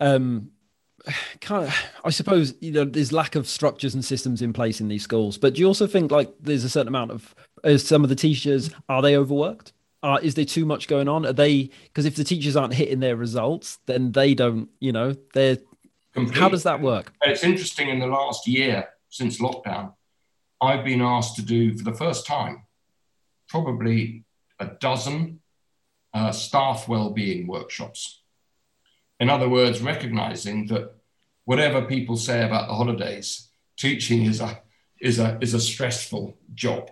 um 0.00 0.50
kind 1.40 1.66
of 1.66 1.74
i 2.04 2.10
suppose 2.10 2.52
you 2.60 2.70
know 2.72 2.84
there's 2.84 3.10
lack 3.10 3.34
of 3.34 3.48
structures 3.48 3.94
and 3.94 4.04
systems 4.04 4.42
in 4.42 4.52
place 4.52 4.82
in 4.82 4.88
these 4.88 5.02
schools 5.02 5.38
but 5.38 5.54
do 5.54 5.60
you 5.60 5.66
also 5.66 5.86
think 5.86 6.10
like 6.10 6.30
there's 6.40 6.62
a 6.62 6.68
certain 6.68 6.88
amount 6.88 7.10
of 7.10 7.34
as 7.64 7.86
some 7.86 8.02
of 8.02 8.10
the 8.10 8.14
teachers 8.14 8.70
are 8.90 9.00
they 9.00 9.16
overworked 9.16 9.72
uh, 10.02 10.18
is 10.22 10.34
there 10.34 10.44
too 10.44 10.66
much 10.66 10.88
going 10.88 11.08
on 11.08 11.24
are 11.24 11.32
they 11.32 11.70
because 11.84 12.04
if 12.04 12.16
the 12.16 12.24
teachers 12.24 12.54
aren't 12.54 12.74
hitting 12.74 13.00
their 13.00 13.16
results 13.16 13.78
then 13.86 14.12
they 14.12 14.34
don't 14.34 14.68
you 14.78 14.92
know 14.92 15.14
they're 15.32 15.56
how 16.34 16.50
does 16.50 16.64
that 16.64 16.82
work 16.82 17.14
it's 17.22 17.44
interesting 17.44 17.88
in 17.88 17.98
the 17.98 18.06
last 18.06 18.46
year 18.46 18.86
since 19.08 19.40
lockdown 19.40 19.94
i've 20.60 20.84
been 20.84 21.00
asked 21.00 21.36
to 21.36 21.42
do 21.42 21.76
for 21.76 21.84
the 21.84 21.94
first 21.94 22.26
time 22.26 22.66
probably 23.50 24.24
a 24.60 24.66
dozen 24.66 25.40
uh, 26.14 26.32
staff 26.32 26.88
well-being 26.88 27.46
workshops. 27.46 28.22
In 29.18 29.28
other 29.28 29.48
words, 29.48 29.82
recognizing 29.82 30.66
that 30.68 30.94
whatever 31.44 31.82
people 31.82 32.16
say 32.16 32.44
about 32.44 32.68
the 32.68 32.74
holidays, 32.74 33.48
teaching 33.76 34.24
is 34.24 34.40
a 34.40 34.60
is 35.00 35.18
a 35.18 35.38
is 35.40 35.54
a 35.54 35.60
stressful 35.60 36.36
job, 36.54 36.90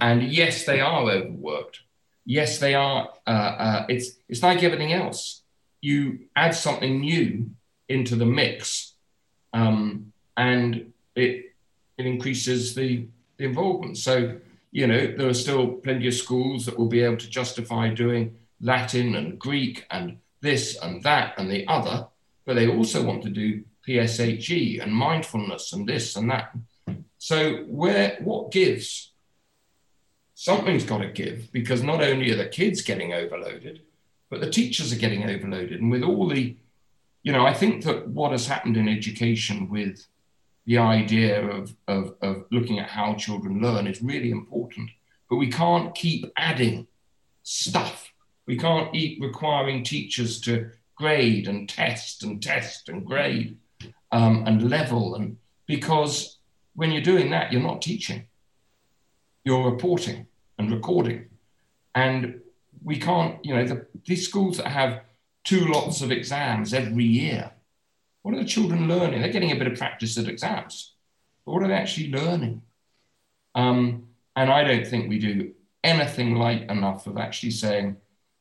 and 0.00 0.22
yes, 0.22 0.64
they 0.64 0.80
are 0.80 1.02
overworked. 1.02 1.80
Yes, 2.24 2.58
they 2.58 2.74
are. 2.74 3.10
Uh, 3.26 3.30
uh, 3.30 3.86
it's 3.88 4.12
it's 4.28 4.42
like 4.42 4.62
everything 4.62 4.92
else. 4.92 5.42
You 5.80 6.20
add 6.34 6.54
something 6.54 7.00
new 7.00 7.50
into 7.88 8.16
the 8.16 8.26
mix, 8.26 8.94
um, 9.52 10.12
and 10.36 10.92
it 11.14 11.51
it 11.98 12.06
increases 12.06 12.74
the, 12.74 13.06
the 13.36 13.44
involvement. 13.44 13.98
So 13.98 14.36
you 14.70 14.86
know 14.86 15.06
there 15.16 15.28
are 15.28 15.34
still 15.34 15.68
plenty 15.68 16.08
of 16.08 16.14
schools 16.14 16.66
that 16.66 16.78
will 16.78 16.88
be 16.88 17.02
able 17.02 17.18
to 17.18 17.28
justify 17.28 17.88
doing 17.88 18.36
Latin 18.60 19.16
and 19.16 19.38
Greek 19.38 19.84
and 19.90 20.18
this 20.40 20.76
and 20.82 21.02
that 21.02 21.34
and 21.38 21.50
the 21.50 21.66
other, 21.68 22.06
but 22.44 22.54
they 22.54 22.68
also 22.68 23.02
want 23.02 23.22
to 23.22 23.30
do 23.30 23.64
PSHE 23.86 24.82
and 24.82 24.92
mindfulness 24.92 25.72
and 25.72 25.88
this 25.88 26.16
and 26.16 26.30
that. 26.30 26.54
So 27.18 27.58
where 27.68 28.18
what 28.20 28.50
gives? 28.50 29.12
Something's 30.34 30.84
got 30.84 30.98
to 30.98 31.08
give 31.08 31.52
because 31.52 31.82
not 31.82 32.02
only 32.02 32.32
are 32.32 32.36
the 32.36 32.48
kids 32.48 32.82
getting 32.82 33.12
overloaded, 33.12 33.82
but 34.28 34.40
the 34.40 34.50
teachers 34.50 34.92
are 34.92 34.98
getting 34.98 35.24
overloaded. 35.24 35.80
And 35.80 35.90
with 35.90 36.02
all 36.02 36.28
the, 36.28 36.56
you 37.22 37.32
know, 37.32 37.46
I 37.46 37.54
think 37.54 37.84
that 37.84 38.08
what 38.08 38.32
has 38.32 38.46
happened 38.46 38.76
in 38.76 38.88
education 38.88 39.68
with 39.68 40.04
the 40.66 40.78
idea 40.78 41.44
of, 41.48 41.74
of, 41.88 42.14
of 42.22 42.44
looking 42.50 42.78
at 42.78 42.88
how 42.88 43.14
children 43.14 43.60
learn 43.60 43.86
is 43.86 44.02
really 44.02 44.30
important. 44.30 44.90
But 45.28 45.36
we 45.36 45.48
can't 45.48 45.94
keep 45.94 46.30
adding 46.36 46.86
stuff 47.42 48.12
we 48.46 48.56
can't 48.56 48.92
keep 48.92 49.22
requiring 49.22 49.84
teachers 49.84 50.40
to 50.42 50.70
grade 50.96 51.48
and 51.48 51.68
test 51.68 52.22
and 52.22 52.42
test 52.42 52.88
and 52.88 53.04
grade 53.04 53.56
um, 54.10 54.44
and 54.46 54.68
level. 54.68 55.14
And 55.14 55.36
because 55.66 56.38
when 56.74 56.90
you're 56.90 57.02
doing 57.02 57.30
that, 57.30 57.52
you're 57.52 57.62
not 57.62 57.82
teaching, 57.82 58.26
you're 59.44 59.70
reporting 59.70 60.26
and 60.58 60.70
recording. 60.70 61.26
And 61.94 62.40
we 62.82 62.98
can't, 62.98 63.44
you 63.44 63.54
know, 63.54 63.66
the, 63.66 63.86
these 64.06 64.26
schools 64.28 64.56
that 64.56 64.66
have 64.66 65.02
two 65.44 65.66
lots 65.66 66.02
of 66.02 66.10
exams 66.10 66.74
every 66.74 67.04
year, 67.04 67.51
what 68.22 68.34
are 68.34 68.38
the 68.38 68.44
children 68.44 68.88
learning? 68.88 69.20
They're 69.20 69.32
getting 69.32 69.52
a 69.52 69.56
bit 69.56 69.66
of 69.66 69.78
practice 69.78 70.16
at 70.16 70.28
exams, 70.28 70.94
but 71.44 71.52
what 71.52 71.62
are 71.62 71.68
they 71.68 71.74
actually 71.74 72.10
learning? 72.10 72.62
Um, 73.54 74.08
and 74.34 74.50
I 74.50 74.64
don't 74.64 74.86
think 74.86 75.08
we 75.08 75.18
do 75.18 75.52
anything 75.84 76.36
light 76.36 76.70
enough 76.70 77.06
of 77.06 77.18
actually 77.18 77.50
saying, 77.50 77.96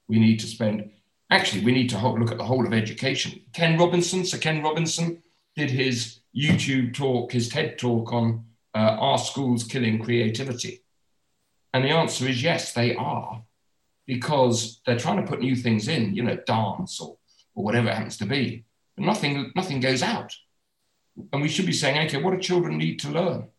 we 0.07 0.19
need 0.19 0.39
to 0.39 0.47
spend, 0.47 0.91
actually, 1.29 1.63
we 1.63 1.71
need 1.71 1.89
to 1.89 2.09
look 2.09 2.31
at 2.31 2.37
the 2.37 2.43
whole 2.43 2.65
of 2.65 2.73
education. 2.73 3.41
Ken 3.53 3.77
Robinson, 3.77 4.25
Sir 4.25 4.37
Ken 4.37 4.61
Robinson, 4.61 5.23
did 5.55 5.69
his 5.69 6.19
YouTube 6.35 6.93
talk, 6.93 7.31
his 7.31 7.49
TED 7.49 7.77
talk 7.77 8.13
on 8.13 8.45
uh, 8.75 8.97
Are 8.99 9.17
Schools 9.17 9.63
Killing 9.63 10.01
Creativity? 10.01 10.83
And 11.73 11.83
the 11.83 11.89
answer 11.89 12.27
is 12.27 12.43
yes, 12.43 12.73
they 12.73 12.95
are, 12.95 13.41
because 14.05 14.81
they're 14.85 14.99
trying 14.99 15.21
to 15.21 15.29
put 15.29 15.39
new 15.39 15.55
things 15.55 15.87
in, 15.87 16.13
you 16.13 16.23
know, 16.23 16.37
dance 16.45 16.99
or, 16.99 17.17
or 17.55 17.63
whatever 17.63 17.87
it 17.89 17.95
happens 17.95 18.17
to 18.17 18.25
be. 18.25 18.65
Nothing, 18.97 19.51
nothing 19.55 19.79
goes 19.79 20.03
out. 20.03 20.33
And 21.33 21.41
we 21.41 21.49
should 21.49 21.65
be 21.65 21.73
saying, 21.73 22.07
okay, 22.07 22.21
what 22.21 22.31
do 22.31 22.39
children 22.39 22.77
need 22.77 22.99
to 22.99 23.09
learn? 23.09 23.49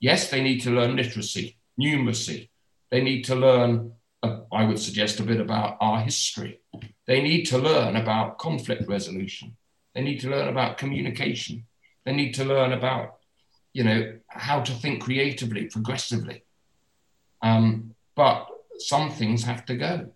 Yes, 0.00 0.30
they 0.30 0.42
need 0.42 0.60
to 0.62 0.70
learn 0.70 0.96
literacy, 0.96 1.56
numeracy. 1.80 2.48
They 2.90 3.02
need 3.02 3.24
to 3.24 3.34
learn 3.34 3.92
I 4.52 4.64
would 4.64 4.78
suggest, 4.78 5.20
a 5.20 5.22
bit 5.22 5.40
about 5.40 5.76
our 5.80 6.00
history. 6.00 6.60
They 7.06 7.20
need 7.20 7.44
to 7.46 7.58
learn 7.58 7.96
about 7.96 8.38
conflict 8.38 8.88
resolution. 8.88 9.56
They 9.94 10.02
need 10.02 10.20
to 10.20 10.30
learn 10.30 10.48
about 10.48 10.78
communication. 10.78 11.66
They 12.04 12.12
need 12.12 12.34
to 12.34 12.44
learn 12.44 12.72
about, 12.72 13.16
you 13.72 13.84
know, 13.84 14.14
how 14.28 14.60
to 14.60 14.72
think 14.72 15.02
creatively, 15.02 15.66
progressively. 15.66 16.44
Um, 17.42 17.94
but 18.14 18.46
some 18.78 19.10
things 19.10 19.44
have 19.44 19.64
to 19.66 19.76
go. 19.76 20.12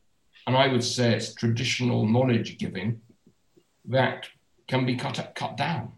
And 0.47 0.57
I 0.57 0.69
would 0.69 0.85
say 0.85 1.15
it's 1.15 1.35
traditional 1.35 2.07
knowledge 2.07 2.59
giving 2.59 3.01
that 3.87 4.29
can 4.67 4.87
be 4.87 4.97
cut, 4.97 5.33
cut 5.35 5.57
down. 5.57 5.93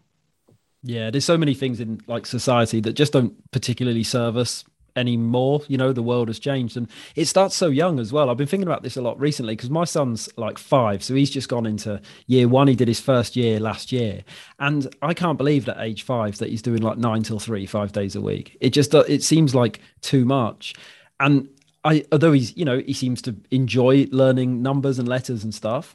Yeah, 0.83 1.11
there's 1.11 1.25
so 1.25 1.37
many 1.37 1.53
things 1.53 1.79
in 1.79 2.01
like 2.07 2.25
society 2.25 2.79
that 2.81 2.93
just 2.93 3.13
don't 3.13 3.51
particularly 3.51 4.03
serve 4.03 4.35
us 4.35 4.63
anymore. 4.95 5.61
You 5.67 5.77
know 5.77 5.93
the 5.93 6.03
world 6.03 6.27
has 6.27 6.39
changed 6.39 6.75
and 6.75 6.89
it 7.15 7.25
starts 7.25 7.55
so 7.55 7.67
young 7.67 7.99
as 7.99 8.11
well. 8.11 8.29
I've 8.29 8.37
been 8.37 8.47
thinking 8.47 8.67
about 8.67 8.83
this 8.83 8.97
a 8.97 9.01
lot 9.01 9.19
recently 9.19 9.55
because 9.55 9.69
my 9.69 9.85
son's 9.85 10.29
like 10.37 10.57
five 10.57 11.03
so 11.03 11.13
he's 11.13 11.29
just 11.29 11.49
gone 11.49 11.65
into 11.65 12.01
year 12.27 12.47
one. 12.47 12.67
He 12.67 12.75
did 12.75 12.87
his 12.87 12.99
first 12.99 13.35
year 13.35 13.59
last 13.59 13.91
year 13.91 14.23
and 14.59 14.93
i 15.01 15.13
can't 15.13 15.37
believe 15.37 15.65
that 15.65 15.79
age 15.79 16.03
five 16.03 16.37
that 16.39 16.49
he's 16.49 16.61
doing 16.61 16.81
like 16.81 16.97
nine 16.97 17.23
till 17.23 17.39
three 17.39 17.65
five 17.65 17.91
days 17.91 18.15
a 18.15 18.21
week. 18.21 18.57
It 18.59 18.71
just 18.71 18.93
uh, 18.95 19.03
it 19.07 19.23
seems 19.23 19.53
like 19.55 19.79
too 20.01 20.25
much. 20.25 20.73
And 21.19 21.47
i 21.83 22.03
although 22.11 22.31
he's 22.31 22.55
you 22.57 22.65
know 22.65 22.79
he 22.79 22.93
seems 22.93 23.21
to 23.23 23.35
enjoy 23.51 24.07
learning 24.11 24.61
numbers 24.61 24.99
and 24.99 25.07
letters 25.07 25.43
and 25.43 25.53
stuff 25.53 25.93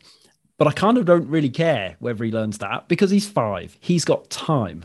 but 0.58 0.68
i 0.68 0.72
kind 0.72 0.98
of 0.98 1.04
don't 1.04 1.28
really 1.28 1.50
care 1.50 1.96
whether 1.98 2.24
he 2.24 2.30
learns 2.30 2.58
that 2.58 2.88
because 2.88 3.10
he's 3.10 3.28
five 3.28 3.76
he's 3.80 4.04
got 4.04 4.28
time 4.30 4.84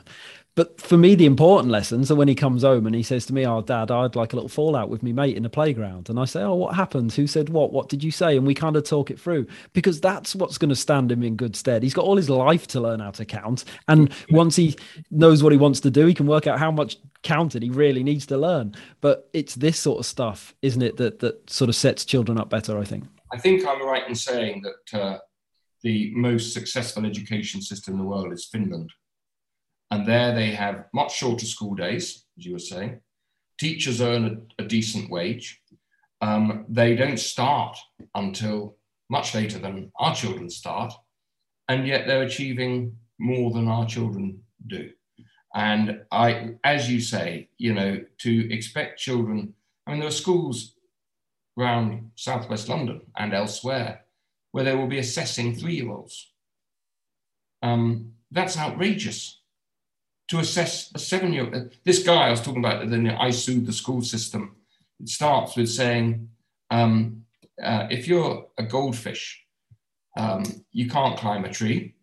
but 0.53 0.81
for 0.81 0.97
me, 0.97 1.15
the 1.15 1.25
important 1.25 1.71
lessons 1.71 2.11
are 2.11 2.15
when 2.15 2.27
he 2.27 2.35
comes 2.35 2.63
home 2.63 2.85
and 2.85 2.93
he 2.93 3.03
says 3.03 3.25
to 3.27 3.33
me, 3.33 3.45
Oh, 3.47 3.61
dad, 3.61 3.89
I'd 3.89 4.17
like 4.17 4.33
a 4.33 4.35
little 4.35 4.49
fallout 4.49 4.89
with 4.89 5.01
me 5.01 5.13
mate 5.13 5.37
in 5.37 5.43
the 5.43 5.49
playground. 5.49 6.09
And 6.09 6.19
I 6.19 6.25
say, 6.25 6.41
Oh, 6.41 6.55
what 6.55 6.75
happened? 6.75 7.13
Who 7.13 7.25
said 7.25 7.47
what? 7.47 7.71
What 7.71 7.87
did 7.87 8.03
you 8.03 8.11
say? 8.11 8.35
And 8.35 8.45
we 8.45 8.53
kind 8.53 8.75
of 8.75 8.83
talk 8.83 9.09
it 9.09 9.19
through 9.19 9.47
because 9.71 10.01
that's 10.01 10.35
what's 10.35 10.57
going 10.57 10.69
to 10.69 10.75
stand 10.75 11.09
him 11.09 11.23
in 11.23 11.37
good 11.37 11.55
stead. 11.55 11.83
He's 11.83 11.93
got 11.93 12.03
all 12.03 12.17
his 12.17 12.29
life 12.29 12.67
to 12.67 12.81
learn 12.81 12.99
how 12.99 13.11
to 13.11 13.23
count. 13.23 13.63
And 13.87 14.13
once 14.29 14.57
he 14.57 14.75
knows 15.09 15.41
what 15.41 15.53
he 15.53 15.57
wants 15.57 15.79
to 15.81 15.91
do, 15.91 16.05
he 16.05 16.13
can 16.13 16.27
work 16.27 16.47
out 16.47 16.59
how 16.59 16.71
much 16.71 16.97
counting 17.23 17.61
he 17.61 17.69
really 17.69 18.03
needs 18.03 18.25
to 18.25 18.37
learn. 18.37 18.75
But 18.99 19.29
it's 19.31 19.55
this 19.55 19.79
sort 19.79 19.99
of 19.99 20.05
stuff, 20.05 20.53
isn't 20.61 20.81
it, 20.81 20.97
that, 20.97 21.19
that 21.19 21.49
sort 21.49 21.69
of 21.69 21.75
sets 21.77 22.03
children 22.03 22.37
up 22.37 22.49
better, 22.49 22.77
I 22.77 22.83
think. 22.83 23.05
I 23.31 23.37
think 23.37 23.65
I'm 23.65 23.81
right 23.85 24.05
in 24.05 24.15
saying 24.15 24.63
that 24.63 24.99
uh, 25.01 25.17
the 25.83 26.11
most 26.15 26.53
successful 26.53 27.05
education 27.05 27.61
system 27.61 27.95
in 27.95 27.99
the 27.99 28.05
world 28.05 28.31
is 28.33 28.45
Finland 28.45 28.91
and 29.91 30.07
there 30.07 30.33
they 30.33 30.51
have 30.51 30.85
much 30.93 31.17
shorter 31.17 31.45
school 31.45 31.75
days, 31.75 32.23
as 32.37 32.45
you 32.45 32.53
were 32.53 32.59
saying. 32.59 33.01
Teachers 33.59 34.01
earn 34.01 34.47
a, 34.59 34.63
a 34.63 34.65
decent 34.65 35.11
wage. 35.11 35.61
Um, 36.21 36.65
they 36.69 36.95
don't 36.95 37.19
start 37.19 37.77
until 38.15 38.77
much 39.09 39.35
later 39.35 39.59
than 39.59 39.91
our 39.99 40.15
children 40.15 40.49
start, 40.49 40.93
and 41.67 41.85
yet 41.85 42.07
they're 42.07 42.23
achieving 42.23 42.95
more 43.19 43.51
than 43.51 43.67
our 43.67 43.85
children 43.85 44.41
do. 44.65 44.89
And 45.53 46.01
I, 46.11 46.51
as 46.63 46.89
you 46.89 47.01
say, 47.01 47.49
you 47.57 47.73
know, 47.73 47.99
to 48.19 48.53
expect 48.53 48.99
children, 48.99 49.53
I 49.85 49.91
mean, 49.91 49.99
there 49.99 50.07
are 50.07 50.11
schools 50.11 50.75
around 51.59 52.11
southwest 52.15 52.69
London 52.69 53.01
and 53.17 53.33
elsewhere 53.33 54.05
where 54.51 54.63
they 54.63 54.75
will 54.75 54.87
be 54.87 54.99
assessing 54.99 55.55
three 55.55 55.75
year 55.75 55.91
olds. 55.91 56.31
Um, 57.61 58.13
that's 58.31 58.57
outrageous. 58.57 59.39
to 60.29 60.39
assess 60.39 60.91
a 60.95 60.99
seven 60.99 61.33
year 61.33 61.45
old. 61.45 61.75
This 61.83 62.03
guy 62.03 62.27
I 62.27 62.31
was 62.31 62.41
talking 62.41 62.63
about, 62.63 62.89
then 62.89 63.09
I 63.09 63.31
sued 63.31 63.65
the 63.65 63.73
school 63.73 64.01
system. 64.01 64.55
It 64.99 65.09
starts 65.09 65.57
with 65.57 65.69
saying, 65.69 66.29
um, 66.69 67.25
uh, 67.61 67.87
if 67.89 68.07
you're 68.07 68.47
a 68.57 68.63
goldfish, 68.63 69.45
um, 70.17 70.43
you 70.71 70.89
can't 70.89 71.17
climb 71.17 71.45
a 71.45 71.51
tree, 71.51 71.95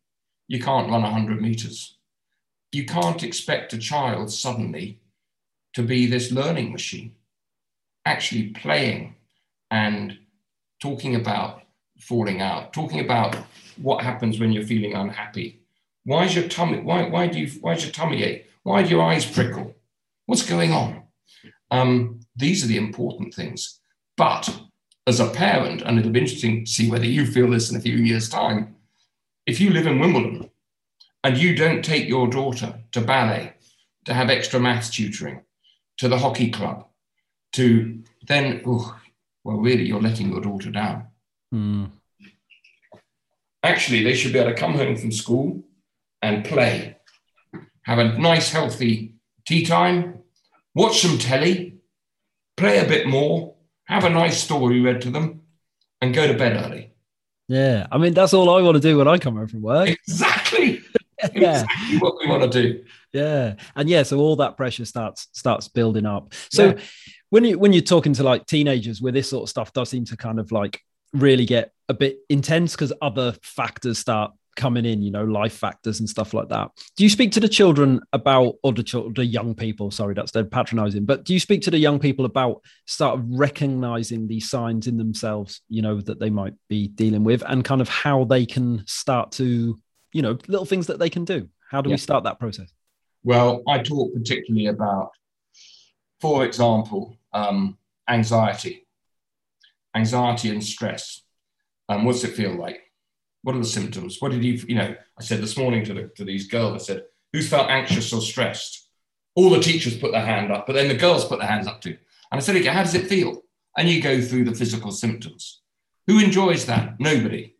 you 0.46 0.60
can't 0.60 0.90
run 0.90 1.02
100 1.02 1.40
meters. 1.40 1.96
You 2.72 2.84
can't 2.84 3.22
expect 3.22 3.72
a 3.72 3.78
child 3.78 4.30
suddenly 4.30 5.00
to 5.74 5.82
be 5.82 6.06
this 6.06 6.30
learning 6.30 6.72
machine, 6.72 7.14
actually 8.04 8.48
playing 8.48 9.16
and 9.70 10.18
talking 10.80 11.14
about 11.14 11.62
falling 11.98 12.40
out, 12.40 12.72
talking 12.72 13.00
about 13.00 13.36
what 13.76 14.04
happens 14.04 14.38
when 14.38 14.52
you're 14.52 14.64
feeling 14.64 14.94
unhappy. 14.94 15.60
Why 16.04 16.24
is 16.24 16.34
your 16.34 16.48
tummy? 16.48 16.80
Why, 16.80 17.08
why 17.08 17.26
do 17.26 17.38
you? 17.38 17.50
Why 17.60 17.74
is 17.74 17.84
your 17.84 17.92
tummy 17.92 18.22
ache? 18.22 18.46
Why 18.62 18.82
do 18.82 18.90
your 18.90 19.02
eyes 19.02 19.26
prickle? 19.26 19.74
What's 20.26 20.48
going 20.48 20.72
on? 20.72 21.02
Um, 21.70 22.20
these 22.36 22.64
are 22.64 22.68
the 22.68 22.76
important 22.76 23.34
things. 23.34 23.80
But 24.16 24.60
as 25.06 25.20
a 25.20 25.30
parent, 25.30 25.82
and 25.82 25.98
it'll 25.98 26.10
be 26.10 26.20
interesting 26.20 26.64
to 26.64 26.70
see 26.70 26.90
whether 26.90 27.06
you 27.06 27.26
feel 27.26 27.50
this 27.50 27.70
in 27.70 27.76
a 27.76 27.80
few 27.80 27.96
years' 27.96 28.28
time. 28.28 28.76
If 29.46 29.60
you 29.60 29.70
live 29.70 29.86
in 29.86 29.98
Wimbledon 29.98 30.50
and 31.24 31.38
you 31.38 31.56
don't 31.56 31.84
take 31.84 32.08
your 32.08 32.28
daughter 32.28 32.78
to 32.92 33.00
ballet, 33.00 33.54
to 34.04 34.12
have 34.12 34.28
extra 34.28 34.60
maths 34.60 34.90
tutoring, 34.90 35.40
to 35.96 36.08
the 36.08 36.18
hockey 36.18 36.50
club, 36.50 36.86
to 37.52 38.02
then, 38.26 38.62
well, 38.64 39.00
really, 39.44 39.84
you're 39.84 40.02
letting 40.02 40.30
your 40.30 40.40
daughter 40.40 40.70
down. 40.70 41.06
Mm. 41.54 41.90
Actually, 43.62 44.04
they 44.04 44.14
should 44.14 44.32
be 44.32 44.38
able 44.38 44.50
to 44.50 44.56
come 44.56 44.74
home 44.74 44.96
from 44.96 45.12
school 45.12 45.64
and 46.22 46.44
play, 46.44 46.96
have 47.82 47.98
a 47.98 48.18
nice, 48.18 48.52
healthy 48.52 49.14
tea 49.46 49.64
time, 49.64 50.20
watch 50.74 51.00
some 51.00 51.18
telly, 51.18 51.78
play 52.56 52.78
a 52.78 52.88
bit 52.88 53.06
more, 53.06 53.54
have 53.84 54.04
a 54.04 54.10
nice 54.10 54.42
story 54.42 54.80
read 54.80 55.00
to 55.02 55.10
them, 55.10 55.42
and 56.00 56.14
go 56.14 56.26
to 56.26 56.38
bed 56.38 56.64
early. 56.64 56.92
Yeah, 57.48 57.86
I 57.90 57.98
mean 57.98 58.12
that's 58.12 58.34
all 58.34 58.50
I 58.50 58.60
want 58.60 58.76
to 58.76 58.80
do 58.80 58.98
when 58.98 59.08
I 59.08 59.18
come 59.18 59.36
home 59.36 59.48
from 59.48 59.62
work. 59.62 59.88
Exactly. 59.88 60.82
yeah. 61.34 61.62
Exactly 61.62 61.98
what 61.98 62.14
we 62.20 62.28
want 62.28 62.50
to 62.50 62.62
do. 62.62 62.84
Yeah, 63.12 63.54
and 63.74 63.88
yeah, 63.88 64.02
so 64.02 64.18
all 64.18 64.36
that 64.36 64.56
pressure 64.56 64.84
starts 64.84 65.28
starts 65.32 65.66
building 65.68 66.04
up. 66.04 66.34
So 66.50 66.66
yeah. 66.66 66.80
when 67.30 67.44
you 67.44 67.58
when 67.58 67.72
you're 67.72 67.82
talking 67.82 68.12
to 68.14 68.22
like 68.22 68.46
teenagers, 68.46 69.00
where 69.00 69.12
this 69.12 69.30
sort 69.30 69.44
of 69.44 69.48
stuff 69.48 69.72
does 69.72 69.88
seem 69.88 70.04
to 70.06 70.16
kind 70.16 70.38
of 70.38 70.52
like 70.52 70.82
really 71.12 71.46
get 71.46 71.72
a 71.88 71.94
bit 71.94 72.18
intense 72.28 72.72
because 72.72 72.92
other 73.00 73.34
factors 73.42 73.98
start 73.98 74.32
coming 74.56 74.84
in, 74.84 75.00
you 75.00 75.10
know, 75.12 75.22
life 75.22 75.52
factors 75.52 76.00
and 76.00 76.08
stuff 76.08 76.34
like 76.34 76.48
that. 76.48 76.68
Do 76.96 77.04
you 77.04 77.08
speak 77.08 77.30
to 77.32 77.40
the 77.40 77.48
children 77.48 78.00
about, 78.12 78.56
or 78.64 78.72
the, 78.72 78.82
children, 78.82 79.14
the 79.14 79.24
young 79.24 79.54
people? 79.54 79.92
Sorry, 79.92 80.14
that's 80.14 80.32
dead 80.32 80.50
patronizing. 80.50 81.04
But 81.04 81.24
do 81.24 81.32
you 81.32 81.38
speak 81.38 81.62
to 81.62 81.70
the 81.70 81.78
young 81.78 82.00
people 82.00 82.24
about 82.24 82.62
start 82.84 83.20
recognizing 83.22 84.26
these 84.26 84.50
signs 84.50 84.88
in 84.88 84.98
themselves, 84.98 85.62
you 85.68 85.80
know, 85.80 86.00
that 86.00 86.18
they 86.18 86.28
might 86.28 86.54
be 86.68 86.88
dealing 86.88 87.22
with, 87.22 87.44
and 87.46 87.64
kind 87.64 87.80
of 87.80 87.88
how 87.88 88.24
they 88.24 88.44
can 88.44 88.82
start 88.86 89.30
to, 89.32 89.78
you 90.12 90.22
know, 90.22 90.36
little 90.48 90.66
things 90.66 90.88
that 90.88 90.98
they 90.98 91.08
can 91.08 91.24
do? 91.24 91.48
How 91.70 91.80
do 91.80 91.90
yeah. 91.90 91.94
we 91.94 91.98
start 91.98 92.24
that 92.24 92.40
process? 92.40 92.72
Well, 93.22 93.62
I 93.68 93.78
talk 93.78 94.12
particularly 94.12 94.66
about, 94.66 95.10
for 96.20 96.44
example, 96.44 97.16
um, 97.32 97.78
anxiety, 98.08 98.87
anxiety 99.94 100.50
and 100.50 100.62
stress. 100.62 101.22
Um, 101.88 102.04
what's 102.04 102.24
it 102.24 102.34
feel 102.34 102.54
like? 102.54 102.80
What 103.42 103.54
are 103.54 103.60
the 103.60 103.64
symptoms? 103.64 104.18
What 104.20 104.32
did 104.32 104.44
you, 104.44 104.60
you 104.68 104.74
know, 104.74 104.94
I 105.18 105.22
said 105.22 105.40
this 105.40 105.56
morning 105.56 105.84
to, 105.84 105.94
the, 105.94 106.10
to 106.16 106.24
these 106.24 106.48
girls, 106.48 106.74
I 106.74 106.84
said, 106.84 107.04
who's 107.32 107.48
felt 107.48 107.70
anxious 107.70 108.12
or 108.12 108.20
stressed? 108.20 108.88
All 109.34 109.50
the 109.50 109.60
teachers 109.60 109.96
put 109.96 110.12
their 110.12 110.24
hand 110.24 110.50
up, 110.52 110.66
but 110.66 110.74
then 110.74 110.88
the 110.88 110.94
girls 110.94 111.24
put 111.24 111.38
their 111.38 111.48
hands 111.48 111.66
up 111.66 111.80
too. 111.80 111.96
And 112.30 112.38
I 112.38 112.40
said, 112.40 112.56
okay, 112.56 112.66
how 112.66 112.82
does 112.82 112.94
it 112.94 113.06
feel? 113.06 113.42
And 113.76 113.88
you 113.88 114.02
go 114.02 114.20
through 114.20 114.44
the 114.44 114.54
physical 114.54 114.90
symptoms. 114.90 115.60
Who 116.08 116.18
enjoys 116.18 116.66
that? 116.66 116.98
Nobody. 116.98 117.54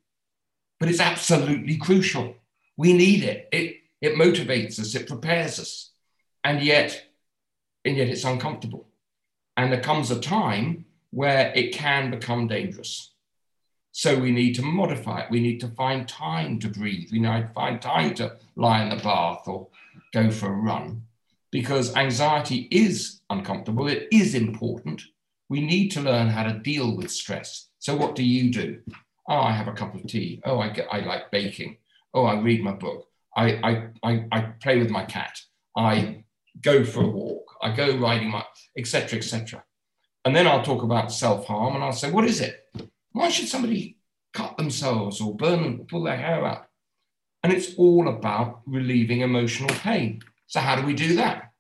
But 0.81 0.89
it's 0.89 1.01
absolutely 1.01 1.77
crucial. 1.77 2.35
We 2.77 2.93
need 2.93 3.23
it. 3.23 3.49
It, 3.53 3.77
it 4.01 4.15
motivates 4.15 4.79
us, 4.79 4.95
it 4.95 5.09
prepares 5.09 5.59
us. 5.59 5.91
And 6.45 6.63
yet, 6.63 7.05
and 7.85 7.97
yet 7.97 8.09
it's 8.09 8.25
uncomfortable. 8.25 8.89
And 9.57 9.73
there 9.73 9.81
comes 9.81 10.11
a 10.11 10.21
time 10.21 10.85
where 11.11 11.53
it 11.55 11.73
can 11.73 12.11
become 12.11 12.47
dangerous. 12.47 13.13
So 13.93 14.19
we 14.19 14.31
need 14.31 14.55
to 14.55 14.63
modify 14.63 15.23
it. 15.23 15.31
We 15.31 15.41
need 15.41 15.61
to 15.61 15.69
find 15.69 16.07
time 16.07 16.59
to 16.61 16.69
breathe. 16.69 17.09
We 17.11 17.19
need 17.19 17.49
to 17.49 17.53
find 17.55 17.81
time 17.83 18.15
to 18.15 18.37
lie 18.55 18.83
in 18.83 18.91
the 18.91 19.03
bath 19.03 19.49
or 19.49 19.69
go 20.13 20.31
for 20.31 20.47
a 20.53 20.57
run 20.57 21.03
because 21.51 21.97
anxiety 21.97 22.69
is 22.71 23.21
uncomfortable. 23.31 23.89
It 23.89 24.09
is 24.13 24.35
important. 24.35 25.03
We 25.49 25.61
need 25.61 25.89
to 25.93 26.01
learn 26.01 26.29
how 26.29 26.45
to 26.45 26.59
deal 26.59 26.97
with 26.97 27.11
stress. 27.11 27.71
So 27.79 27.97
what 27.97 28.15
do 28.15 28.23
you 28.23 28.53
do? 28.53 28.81
Oh, 29.29 29.41
I 29.41 29.53
have 29.53 29.69
a 29.69 29.73
cup 29.73 29.95
of 29.95 30.07
tea. 30.07 30.41
Oh, 30.45 30.59
I, 30.59 30.69
get, 30.69 30.89
I 30.93 31.01
like 31.01 31.31
baking. 31.31 31.79
Oh, 32.15 32.25
I 32.25 32.39
read 32.41 32.63
my 32.63 32.73
book. 32.73 33.07
I, 33.37 33.53
I, 33.55 33.89
I, 34.03 34.25
I 34.33 34.41
play 34.63 34.79
with 34.79 34.91
my 34.91 35.05
cat. 35.05 35.41
I 35.77 36.25
go 36.61 36.85
for 36.85 37.03
a 37.03 37.09
walk. 37.09 37.45
I 37.63 37.75
go 37.75 37.97
riding 37.97 38.31
my, 38.31 38.45
etc., 38.77 39.19
etc. 39.19 39.65
And 40.29 40.37
then 40.37 40.47
I'll 40.47 40.63
talk 40.63 40.83
about 40.83 41.11
self 41.11 41.47
harm 41.47 41.75
and 41.75 41.83
I'll 41.83 41.91
say, 41.91 42.11
what 42.11 42.27
is 42.27 42.43
it? 42.43 42.63
Why 43.13 43.31
should 43.31 43.49
somebody 43.49 43.97
cut 44.35 44.59
themselves 44.59 45.23
or 45.23 45.35
burn, 45.35 45.87
pull 45.87 46.03
their 46.03 46.19
hair 46.19 46.45
out? 46.45 46.67
And 47.43 47.51
it's 47.51 47.75
all 47.77 48.09
about 48.09 48.61
relieving 48.67 49.23
emotional 49.23 49.75
pain. 49.77 50.21
So 50.47 50.61
how 50.61 50.77
do 50.77 50.87
we 50.87 50.93
do 50.93 51.17
that? 51.17 51.53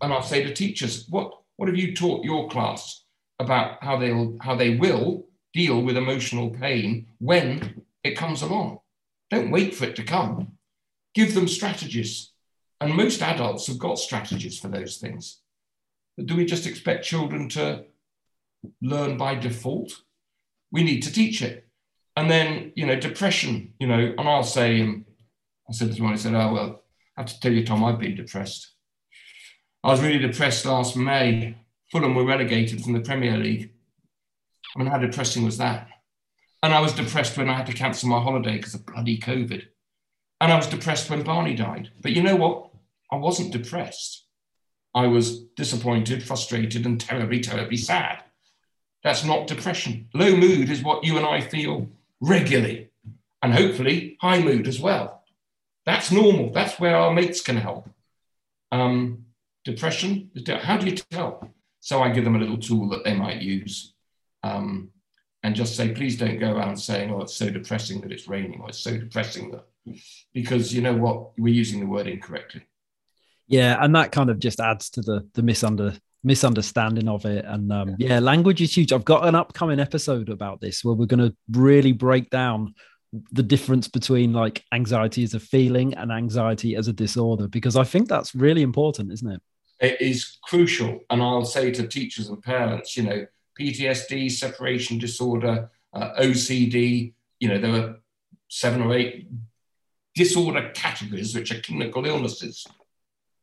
And 0.00 0.14
I'll 0.14 0.22
say 0.22 0.42
to 0.42 0.54
teachers, 0.54 1.06
what, 1.10 1.30
what 1.58 1.68
have 1.68 1.76
you 1.76 1.94
taught 1.94 2.24
your 2.24 2.48
class 2.48 3.04
about 3.38 3.84
how 3.84 3.98
they'll 3.98 4.38
how 4.40 4.54
they 4.54 4.76
will 4.76 5.26
deal 5.52 5.82
with 5.82 5.98
emotional 5.98 6.48
pain 6.48 7.06
when 7.18 7.82
it 8.02 8.16
comes 8.16 8.40
along? 8.40 8.78
Don't 9.28 9.50
wait 9.50 9.74
for 9.74 9.84
it 9.84 9.96
to 9.96 10.04
come. 10.04 10.52
Give 11.14 11.34
them 11.34 11.46
strategies. 11.46 12.32
And 12.80 12.94
most 12.94 13.20
adults 13.20 13.66
have 13.66 13.78
got 13.78 13.98
strategies 13.98 14.58
for 14.58 14.68
those 14.68 14.96
things. 14.96 15.42
But 16.16 16.24
do 16.24 16.36
we 16.36 16.46
just 16.46 16.66
expect 16.66 17.04
children 17.04 17.50
to 17.50 17.84
learn 18.82 19.16
by 19.16 19.34
default? 19.34 19.92
we 20.72 20.82
need 20.82 21.02
to 21.02 21.12
teach 21.12 21.42
it. 21.42 21.66
And 22.16 22.30
then, 22.30 22.72
you 22.74 22.86
know, 22.86 22.96
depression, 22.96 23.74
you 23.78 23.86
know, 23.86 24.14
and 24.16 24.28
I'll 24.28 24.42
say, 24.42 24.80
um, 24.82 25.04
I 25.68 25.72
said 25.72 25.88
this 25.88 25.98
morning, 25.98 26.18
I 26.18 26.22
said, 26.22 26.34
oh, 26.34 26.52
well, 26.52 26.82
I 27.16 27.22
have 27.22 27.30
to 27.30 27.40
tell 27.40 27.52
you, 27.52 27.64
Tom, 27.64 27.84
I've 27.84 27.98
been 27.98 28.16
depressed. 28.16 28.72
I 29.82 29.88
was 29.88 30.02
really 30.02 30.18
depressed 30.18 30.66
last 30.66 30.96
May. 30.96 31.56
Fulham 31.90 32.14
were 32.14 32.24
relegated 32.24 32.82
from 32.82 32.92
the 32.92 33.00
Premier 33.00 33.36
League. 33.36 33.72
I 34.74 34.78
mean, 34.78 34.88
how 34.88 34.98
depressing 34.98 35.44
was 35.44 35.58
that? 35.58 35.88
And 36.62 36.74
I 36.74 36.80
was 36.80 36.92
depressed 36.92 37.38
when 37.38 37.48
I 37.48 37.54
had 37.54 37.66
to 37.66 37.72
cancel 37.72 38.08
my 38.08 38.20
holiday 38.20 38.56
because 38.56 38.74
of 38.74 38.86
bloody 38.86 39.18
COVID. 39.18 39.62
And 40.40 40.52
I 40.52 40.56
was 40.56 40.66
depressed 40.66 41.10
when 41.10 41.22
Barney 41.22 41.54
died. 41.54 41.90
But 42.02 42.12
you 42.12 42.22
know 42.22 42.36
what? 42.36 42.70
I 43.10 43.16
wasn't 43.16 43.52
depressed. 43.52 44.26
I 44.94 45.06
was 45.06 45.40
disappointed, 45.56 46.22
frustrated, 46.22 46.84
and 46.84 47.00
terribly, 47.00 47.40
terribly 47.40 47.76
sad. 47.76 48.22
That's 49.02 49.24
not 49.24 49.46
depression. 49.46 50.08
Low 50.12 50.36
mood 50.36 50.70
is 50.70 50.82
what 50.82 51.04
you 51.04 51.16
and 51.16 51.26
I 51.26 51.40
feel 51.40 51.88
regularly, 52.20 52.90
and 53.42 53.54
hopefully 53.54 54.18
high 54.20 54.42
mood 54.42 54.68
as 54.68 54.80
well. 54.80 55.24
That's 55.86 56.12
normal. 56.12 56.52
That's 56.52 56.78
where 56.78 56.96
our 56.96 57.12
mates 57.12 57.40
can 57.40 57.56
help. 57.56 57.88
Um, 58.70 59.24
depression, 59.64 60.30
how 60.62 60.76
do 60.76 60.86
you 60.86 60.96
tell? 60.96 61.50
So 61.80 62.02
I 62.02 62.10
give 62.10 62.24
them 62.24 62.36
a 62.36 62.38
little 62.38 62.58
tool 62.58 62.90
that 62.90 63.04
they 63.04 63.14
might 63.14 63.40
use 63.40 63.94
um, 64.42 64.90
and 65.42 65.54
just 65.54 65.74
say, 65.76 65.92
please 65.92 66.18
don't 66.18 66.38
go 66.38 66.52
around 66.54 66.76
saying, 66.76 67.10
oh, 67.10 67.22
it's 67.22 67.34
so 67.34 67.48
depressing 67.48 68.02
that 68.02 68.12
it's 68.12 68.28
raining 68.28 68.60
or 68.60 68.68
it's 68.68 68.80
so 68.80 68.96
depressing 68.98 69.50
that, 69.52 69.64
because 70.34 70.74
you 70.74 70.82
know 70.82 70.94
what, 70.94 71.30
we're 71.38 71.54
using 71.54 71.80
the 71.80 71.86
word 71.86 72.06
incorrectly. 72.06 72.66
Yeah, 73.48 73.82
and 73.82 73.96
that 73.96 74.12
kind 74.12 74.28
of 74.30 74.38
just 74.38 74.60
adds 74.60 74.90
to 74.90 75.00
the 75.00 75.26
the 75.32 75.42
misunder 75.42 75.98
misunderstanding 76.22 77.08
of 77.08 77.24
it. 77.24 77.44
And 77.44 77.72
um, 77.72 77.96
yeah. 77.98 78.08
yeah, 78.08 78.18
language 78.18 78.60
is 78.60 78.76
huge. 78.76 78.92
I've 78.92 79.04
got 79.04 79.26
an 79.26 79.34
upcoming 79.34 79.80
episode 79.80 80.28
about 80.28 80.60
this 80.60 80.84
where 80.84 80.94
we're 80.94 81.06
going 81.06 81.30
to 81.30 81.36
really 81.50 81.92
break 81.92 82.30
down 82.30 82.74
the 83.32 83.42
difference 83.42 83.88
between 83.88 84.32
like 84.32 84.64
anxiety 84.72 85.24
as 85.24 85.34
a 85.34 85.40
feeling 85.40 85.94
and 85.94 86.12
anxiety 86.12 86.76
as 86.76 86.86
a 86.86 86.92
disorder 86.92 87.48
because 87.48 87.76
I 87.76 87.84
think 87.84 88.08
that's 88.08 88.34
really 88.34 88.62
important, 88.62 89.12
isn't 89.12 89.30
it? 89.30 89.42
It 89.80 90.00
is 90.00 90.38
crucial. 90.44 91.00
And 91.10 91.22
I'll 91.22 91.44
say 91.44 91.72
to 91.72 91.88
teachers 91.88 92.28
and 92.28 92.40
parents, 92.42 92.96
you 92.96 93.02
know, 93.02 93.26
PTSD, 93.58 94.30
separation 94.30 94.98
disorder, 94.98 95.70
uh, 95.92 96.12
OCD, 96.20 97.14
you 97.40 97.48
know, 97.48 97.58
there 97.58 97.74
are 97.74 97.96
seven 98.48 98.82
or 98.82 98.94
eight 98.94 99.28
disorder 100.14 100.70
categories 100.74 101.34
which 101.34 101.50
are 101.50 101.60
clinical 101.62 102.06
illnesses. 102.06 102.66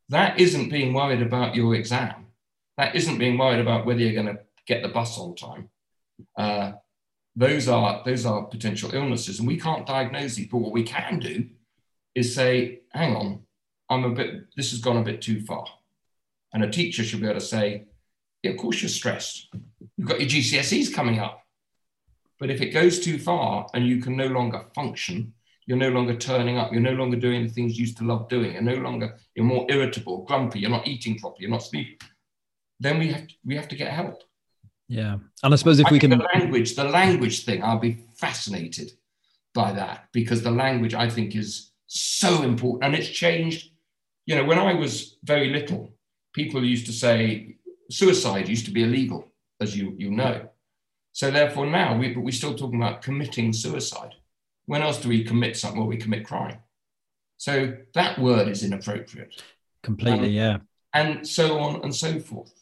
That 0.08 0.40
isn't 0.40 0.70
being 0.70 0.94
worried 0.94 1.20
about 1.20 1.54
your 1.54 1.74
exam 1.74 2.27
that 2.78 2.94
isn't 2.94 3.18
being 3.18 3.36
worried 3.36 3.60
about 3.60 3.84
whether 3.84 4.00
you're 4.00 4.20
going 4.20 4.34
to 4.34 4.40
get 4.66 4.82
the 4.82 4.88
bus 4.88 5.18
on 5.18 5.34
time. 5.34 5.68
Uh, 6.36 6.72
those 7.36 7.68
are 7.68 8.02
those 8.04 8.24
are 8.24 8.44
potential 8.44 8.90
illnesses, 8.94 9.38
and 9.38 9.46
we 9.46 9.60
can't 9.60 9.86
diagnose 9.86 10.36
these. 10.36 10.48
But 10.48 10.58
what 10.58 10.72
we 10.72 10.84
can 10.84 11.18
do 11.18 11.46
is 12.14 12.34
say, 12.34 12.80
hang 12.92 13.14
on, 13.14 13.40
I'm 13.90 14.04
a 14.04 14.10
bit, 14.10 14.46
this 14.56 14.70
has 14.70 14.80
gone 14.80 14.96
a 14.96 15.04
bit 15.04 15.22
too 15.22 15.44
far. 15.44 15.66
And 16.52 16.64
a 16.64 16.70
teacher 16.70 17.04
should 17.04 17.20
be 17.20 17.26
able 17.26 17.38
to 17.38 17.44
say, 17.44 17.84
yeah, 18.42 18.52
of 18.52 18.56
course 18.56 18.82
you're 18.82 18.88
stressed. 18.88 19.48
You've 19.96 20.08
got 20.08 20.20
your 20.20 20.28
GCSEs 20.28 20.92
coming 20.92 21.18
up. 21.18 21.42
But 22.40 22.50
if 22.50 22.60
it 22.60 22.70
goes 22.70 23.00
too 23.00 23.18
far 23.18 23.68
and 23.74 23.86
you 23.86 24.00
can 24.00 24.16
no 24.16 24.26
longer 24.26 24.64
function, 24.74 25.32
you're 25.66 25.76
no 25.76 25.90
longer 25.90 26.16
turning 26.16 26.56
up, 26.56 26.72
you're 26.72 26.80
no 26.80 26.92
longer 26.92 27.16
doing 27.16 27.44
the 27.44 27.52
things 27.52 27.76
you 27.76 27.82
used 27.82 27.98
to 27.98 28.04
love 28.04 28.28
doing, 28.28 28.52
you're 28.52 28.62
no 28.62 28.76
longer, 28.76 29.18
you're 29.34 29.44
more 29.44 29.66
irritable, 29.68 30.24
grumpy, 30.24 30.60
you're 30.60 30.70
not 30.70 30.86
eating 30.86 31.18
properly, 31.18 31.42
you're 31.42 31.50
not 31.50 31.62
sleeping, 31.62 31.98
then 32.80 32.98
we 32.98 33.08
have 33.08 33.26
to, 33.26 33.34
we 33.44 33.56
have 33.56 33.68
to 33.68 33.76
get 33.76 33.92
help. 33.92 34.22
Yeah. 34.88 35.18
And 35.42 35.52
I 35.52 35.56
suppose 35.56 35.78
if 35.78 35.86
I 35.86 35.92
we 35.92 35.98
can 35.98 36.10
the 36.10 36.28
language, 36.34 36.74
the 36.74 36.84
language 36.84 37.44
thing, 37.44 37.62
I'll 37.62 37.78
be 37.78 38.04
fascinated 38.16 38.92
by 39.54 39.72
that 39.72 40.08
because 40.12 40.42
the 40.42 40.50
language 40.50 40.94
I 40.94 41.10
think 41.10 41.36
is 41.36 41.72
so 41.86 42.42
important 42.42 42.84
and 42.84 42.94
it's 42.94 43.08
changed. 43.08 43.70
You 44.26 44.36
know, 44.36 44.44
when 44.44 44.58
I 44.58 44.74
was 44.74 45.18
very 45.24 45.50
little, 45.50 45.92
people 46.32 46.64
used 46.64 46.86
to 46.86 46.92
say 46.92 47.56
suicide 47.90 48.48
used 48.48 48.66
to 48.66 48.70
be 48.70 48.82
illegal, 48.82 49.26
as 49.60 49.76
you 49.76 49.94
you 49.98 50.10
know. 50.10 50.48
So 51.12 51.30
therefore 51.30 51.66
now 51.66 51.96
we 51.96 52.14
but 52.14 52.20
we're 52.20 52.32
still 52.32 52.54
talking 52.54 52.80
about 52.80 53.02
committing 53.02 53.52
suicide. 53.52 54.14
When 54.66 54.82
else 54.82 55.00
do 55.00 55.08
we 55.08 55.24
commit 55.24 55.56
something? 55.56 55.80
Well, 55.80 55.88
we 55.88 55.96
commit 55.96 56.26
crime. 56.26 56.58
So 57.38 57.74
that 57.94 58.18
word 58.18 58.48
is 58.48 58.62
inappropriate. 58.62 59.42
Completely, 59.82 60.28
um, 60.28 60.44
yeah. 60.44 60.58
And 60.92 61.26
so 61.26 61.58
on 61.60 61.82
and 61.82 61.94
so 61.94 62.18
forth. 62.20 62.52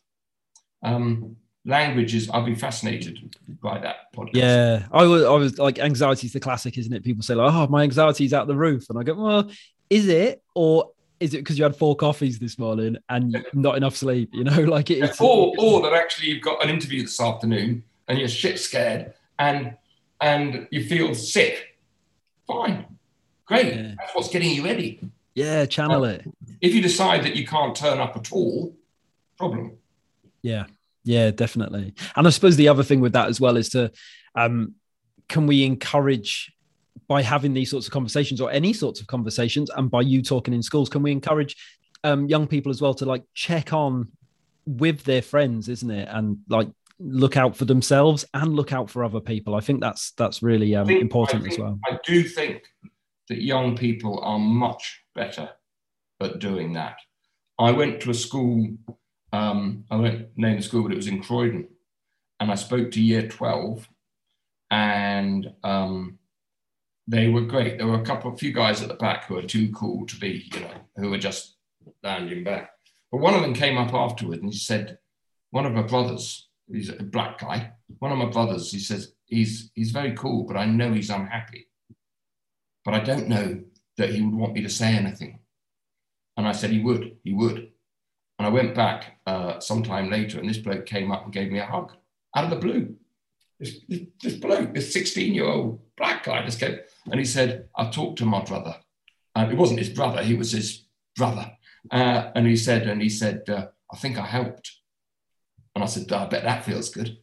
Um, 0.83 1.37
languages, 1.64 2.31
I'll 2.31 2.45
be 2.45 2.55
fascinated 2.55 3.37
by 3.61 3.79
that 3.81 4.12
podcast. 4.14 4.35
Yeah, 4.35 4.87
I 4.93 5.05
was, 5.05 5.24
I 5.24 5.33
was 5.33 5.59
like, 5.59 5.79
anxiety 5.79 6.29
is 6.29 6.33
the 6.33 6.41
classic, 6.41 6.79
isn't 6.79 6.93
it? 6.93 7.03
People 7.03 7.22
say 7.22 7.35
like, 7.35 7.53
"Oh, 7.53 7.66
my 7.66 7.83
anxiety 7.83 8.24
is 8.24 8.33
out 8.33 8.47
the 8.47 8.57
roof," 8.57 8.89
and 8.89 8.99
I 8.99 9.03
go, 9.03 9.14
"Well, 9.14 9.51
is 9.91 10.09
it, 10.09 10.43
or 10.55 10.91
is 11.20 11.35
it 11.35 11.39
because 11.39 11.59
you 11.59 11.64
had 11.64 11.77
four 11.77 11.97
coffees 11.97 12.39
this 12.39 12.59
morning 12.59 12.97
and 13.09 13.45
not 13.53 13.77
enough 13.77 13.97
sleep? 13.97 14.31
You 14.33 14.45
know, 14.45 14.61
like 14.62 14.91
it's 14.91 15.20
or 15.20 15.53
or 15.59 15.83
that 15.83 15.93
actually 15.93 16.29
you've 16.29 16.43
got 16.43 16.62
an 16.62 16.70
interview 16.70 17.03
this 17.03 17.20
afternoon 17.20 17.83
and 18.09 18.18
you're 18.18 18.29
shit 18.29 18.59
scared 18.59 19.14
and 19.39 19.77
and 20.20 20.68
you 20.70 20.85
feel 20.85 21.14
sick. 21.14 21.79
Fine, 22.47 22.87
great. 23.45 23.74
Yeah. 23.74 23.95
That's 23.99 24.14
what's 24.14 24.29
getting 24.29 24.51
you 24.51 24.64
ready. 24.64 25.01
Yeah, 25.35 25.66
channel 25.66 26.05
it. 26.05 26.24
If 26.61 26.74
you 26.74 26.81
decide 26.81 27.24
that 27.24 27.37
you 27.37 27.47
can't 27.47 27.77
turn 27.77 27.99
up 27.99 28.16
at 28.16 28.33
all, 28.33 28.74
problem. 29.37 29.72
Yeah, 30.43 30.64
yeah, 31.05 31.30
definitely. 31.30 31.95
And 32.14 32.26
I 32.26 32.30
suppose 32.30 32.57
the 32.57 32.68
other 32.68 32.82
thing 32.82 33.01
with 33.01 33.12
that 33.12 33.28
as 33.28 33.41
well 33.41 33.57
is 33.57 33.70
to, 33.70 33.91
um, 34.34 34.74
can 35.28 35.47
we 35.47 35.64
encourage 35.64 36.53
by 37.09 37.22
having 37.22 37.55
these 37.55 37.70
sorts 37.70 37.87
of 37.87 37.93
conversations 37.93 38.41
or 38.41 38.51
any 38.51 38.72
sorts 38.72 39.01
of 39.01 39.07
conversations, 39.07 39.70
and 39.70 39.91
by 39.91 40.01
you 40.01 40.22
talking 40.22 40.55
in 40.55 40.62
schools, 40.62 40.89
can 40.89 41.03
we 41.03 41.12
encourage 41.12 41.57
um, 42.05 42.26
young 42.26 42.47
people 42.47 42.70
as 42.70 42.80
well 42.80 42.95
to 42.95 43.05
like 43.05 43.22
check 43.34 43.72
on 43.72 44.11
with 44.66 45.05
their 45.05 45.22
friends, 45.22 45.68
isn't 45.68 45.91
it, 45.91 46.09
and 46.11 46.39
like 46.49 46.68
look 46.99 47.37
out 47.37 47.57
for 47.57 47.64
themselves 47.64 48.24
and 48.34 48.55
look 48.55 48.72
out 48.72 48.91
for 48.91 49.05
other 49.05 49.20
people. 49.20 49.55
I 49.55 49.61
think 49.61 49.80
that's 49.80 50.12
that's 50.12 50.43
really 50.43 50.74
um, 50.74 50.87
think, 50.87 51.03
important 51.03 51.43
think, 51.43 51.55
as 51.55 51.59
well. 51.61 51.78
I 51.87 51.99
do 52.05 52.22
think 52.22 52.62
that 53.28 53.43
young 53.43 53.76
people 53.76 54.20
are 54.20 54.39
much 54.39 55.03
better 55.14 55.51
at 56.20 56.39
doing 56.39 56.72
that. 56.74 56.97
I 57.59 57.70
went 57.72 58.01
to 58.03 58.11
a 58.11 58.14
school 58.14 58.76
um, 59.33 59.85
I 59.91 59.97
won't 59.97 60.29
name 60.37 60.57
the 60.57 60.62
school, 60.62 60.83
but 60.83 60.93
it 60.93 60.97
was 60.97 61.09
in 61.09 61.22
Croydon. 61.22 61.68
And 62.41 62.51
I 62.51 62.55
spoke 62.55 62.91
to 62.93 63.03
year 63.03 63.27
12, 63.29 63.89
and 64.70 65.53
um, 65.64 66.18
they 67.09 67.29
were 67.29 67.43
great. 67.43 67.79
There 67.79 67.87
were 67.87 68.01
a 68.01 68.05
couple, 68.05 68.33
a 68.33 68.37
few 68.37 68.53
guys 68.53 68.83
at 68.83 68.89
the 68.89 68.95
back 68.95 69.24
who 69.24 69.35
were 69.35 69.43
too 69.43 69.70
cool 69.72 70.07
to 70.07 70.16
be, 70.16 70.49
you 70.53 70.61
know, 70.61 70.74
who 70.97 71.11
were 71.11 71.18
just 71.18 71.57
lounging 72.03 72.45
back. 72.45 72.70
But 73.11 73.20
one 73.20 73.35
of 73.35 73.43
them 73.43 73.55
came 73.55 73.79
up 73.79 73.95
afterward 73.95 74.43
and 74.43 74.53
he 74.53 74.59
said, 74.59 74.99
one 75.51 75.66
of 75.66 75.72
my 75.72 75.83
brothers, 75.83 76.49
he's 76.70 76.91
a 76.91 77.03
black 77.03 77.39
guy, 77.39 77.72
one 77.99 78.12
of 78.12 78.18
my 78.18 78.27
brothers, 78.27 78.72
he 78.72 78.81
says, 78.81 79.14
he's, 79.27 79.70
he's 79.74 79.93
very 79.93 80.12
cool, 80.12 80.45
but 80.45 80.57
I 80.57 80.66
know 80.66 80.93
he's 80.93 81.11
unhappy. 81.11 81.68
But 82.85 82.95
I 82.95 83.01
don't 83.01 83.29
know 83.29 83.62
that 83.97 84.11
he 84.11 84.22
would 84.22 84.35
want 84.35 84.53
me 84.53 84.62
to 84.62 84.68
say 84.68 84.95
anything. 84.95 85.41
And 86.37 86.47
I 86.47 86.53
said, 86.53 86.70
he 86.70 86.81
would, 86.81 87.16
he 87.24 87.33
would. 87.33 87.70
And 88.47 88.55
I 88.55 88.62
went 88.62 88.76
back 88.76 89.18
uh, 89.26 89.59
sometime 89.59 90.09
later, 90.09 90.38
and 90.38 90.49
this 90.49 90.59
bloke 90.59 90.86
came 90.86 91.11
up 91.11 91.24
and 91.24 91.32
gave 91.32 91.51
me 91.51 91.59
a 91.59 91.66
hug 91.66 91.92
out 92.36 92.44
of 92.44 92.51
the 92.51 92.57
blue. 92.57 92.94
This, 93.59 93.80
this, 93.88 94.03
this 94.22 94.34
bloke, 94.34 94.72
this 94.72 94.92
16 94.92 95.34
year 95.34 95.47
old 95.47 95.80
black 95.97 96.22
guy, 96.22 96.44
just 96.44 96.61
came 96.61 96.78
and 97.11 97.18
he 97.18 97.24
said, 97.24 97.68
I 97.74 97.90
talked 97.90 98.18
to 98.18 98.24
my 98.24 98.44
brother. 98.44 98.76
And 99.34 99.51
it 99.51 99.59
wasn't 99.59 99.80
his 99.80 99.88
brother, 99.88 100.22
he 100.22 100.34
was 100.34 100.53
his 100.53 100.84
brother. 101.16 101.51
Uh, 101.90 102.30
and 102.36 102.47
he 102.47 102.55
said, 102.55 102.86
and 102.86 103.03
he 103.03 103.09
said, 103.09 103.42
uh, 103.49 103.66
I 103.92 103.97
think 103.97 104.16
I 104.16 104.26
helped. 104.26 104.70
And 105.74 105.82
I 105.82 105.88
said, 105.88 106.12
I 106.12 106.26
bet 106.26 106.44
that 106.44 106.64
feels 106.64 106.90
good. 106.90 107.18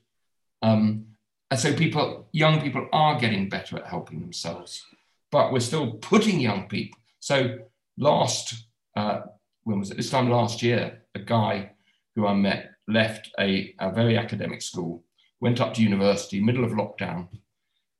Um, 0.61 1.05
and 1.49 1.57
so 1.57 1.73
people, 1.73 2.27
young 2.33 2.59
people 2.59 2.89
are 2.91 3.17
getting 3.17 3.47
better 3.47 3.77
at 3.77 3.87
helping 3.87 4.19
themselves, 4.19 4.85
but 5.31 5.53
we're 5.53 5.61
still 5.61 5.93
putting 5.93 6.41
young 6.41 6.67
people. 6.67 6.99
So 7.21 7.59
last, 7.97 8.65
uh, 8.97 9.21
when 9.63 9.79
was 9.79 9.89
it? 9.89 9.95
This 9.95 10.09
time 10.09 10.29
last 10.29 10.61
year, 10.61 11.02
a 11.15 11.19
guy 11.19 11.71
who 12.15 12.27
I 12.27 12.33
met 12.33 12.71
left 12.87 13.31
a, 13.39 13.73
a 13.79 13.91
very 13.91 14.17
academic 14.17 14.61
school, 14.61 15.03
went 15.39 15.61
up 15.61 15.73
to 15.73 15.83
university, 15.83 16.41
middle 16.41 16.63
of 16.63 16.71
lockdown, 16.71 17.27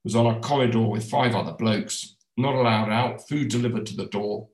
was 0.04 0.16
on 0.16 0.26
a 0.28 0.40
corridor 0.40 0.82
with 0.82 1.10
five 1.10 1.36
other 1.36 1.54
blokes, 1.54 2.16
not 2.38 2.56
allowed 2.56 2.90
out, 2.90 3.28
food 3.28 3.50
delivered 3.50 3.86
to 3.88 3.96
the 3.96 4.08
door. 4.08 4.50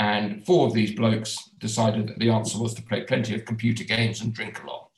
And 0.00 0.44
four 0.46 0.66
of 0.66 0.74
these 0.74 0.94
blokes 0.94 1.50
decided 1.58 2.06
that 2.08 2.18
the 2.20 2.30
answer 2.30 2.58
was 2.58 2.74
to 2.74 2.82
play 2.82 3.02
plenty 3.02 3.34
of 3.34 3.44
computer 3.44 3.82
games 3.82 4.20
and 4.20 4.32
drink 4.32 4.62
a 4.62 4.66
lot. 4.66 4.90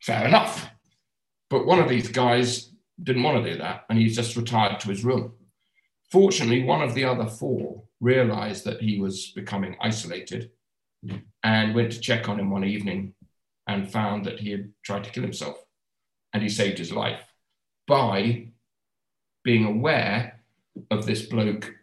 Fair 0.00 0.26
enough. 0.26 0.70
But 1.48 1.66
one 1.66 1.78
of 1.78 1.88
these 1.88 2.08
guys 2.08 2.72
didn't 3.02 3.22
want 3.22 3.44
to 3.44 3.52
do 3.52 3.58
that 3.58 3.84
and 3.88 3.98
he's 3.98 4.16
just 4.16 4.36
retired 4.36 4.80
to 4.80 4.88
his 4.88 5.04
room. 5.04 5.32
Fortunately, 6.10 6.64
one 6.64 6.82
of 6.82 6.94
the 6.94 7.04
other 7.04 7.26
four 7.26 7.84
realized 8.00 8.64
that 8.64 8.80
he 8.80 8.98
was 8.98 9.30
becoming 9.36 9.76
isolated 9.80 10.50
and 11.42 11.74
went 11.74 11.92
to 11.92 12.00
check 12.00 12.28
on 12.28 12.38
him 12.38 12.50
one 12.50 12.64
evening 12.64 13.14
and 13.66 13.90
found 13.90 14.26
that 14.26 14.40
he 14.40 14.50
had 14.50 14.72
tried 14.82 15.04
to 15.04 15.10
kill 15.10 15.22
himself. 15.22 15.56
And 16.32 16.42
he 16.42 16.48
saved 16.48 16.78
his 16.78 16.92
life 16.92 17.22
by 17.86 18.48
being 19.42 19.64
aware 19.64 20.40
of 20.90 21.06
this 21.06 21.22
bloke 21.22 21.74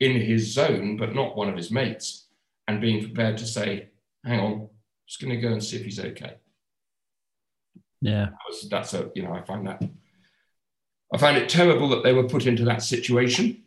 in 0.00 0.20
his 0.20 0.52
zone, 0.52 0.96
but 0.96 1.14
not 1.14 1.36
one 1.36 1.48
of 1.48 1.56
his 1.56 1.70
mates, 1.70 2.26
and 2.66 2.80
being 2.80 3.02
prepared 3.02 3.36
to 3.38 3.46
say, 3.46 3.88
hang 4.24 4.40
on, 4.40 4.68
just 5.06 5.20
going 5.20 5.34
to 5.34 5.40
go 5.40 5.52
and 5.52 5.62
see 5.62 5.76
if 5.76 5.84
he's 5.84 6.00
okay. 6.00 6.34
Yeah. 8.00 8.26
That 8.26 8.38
was, 8.48 8.68
that's 8.68 8.94
a, 8.94 9.10
you 9.14 9.22
know, 9.22 9.32
I 9.32 9.42
find 9.42 9.66
that, 9.66 9.82
I 11.12 11.18
find 11.18 11.36
it 11.36 11.48
terrible 11.48 11.88
that 11.90 12.02
they 12.02 12.12
were 12.12 12.28
put 12.28 12.46
into 12.46 12.64
that 12.64 12.82
situation, 12.82 13.62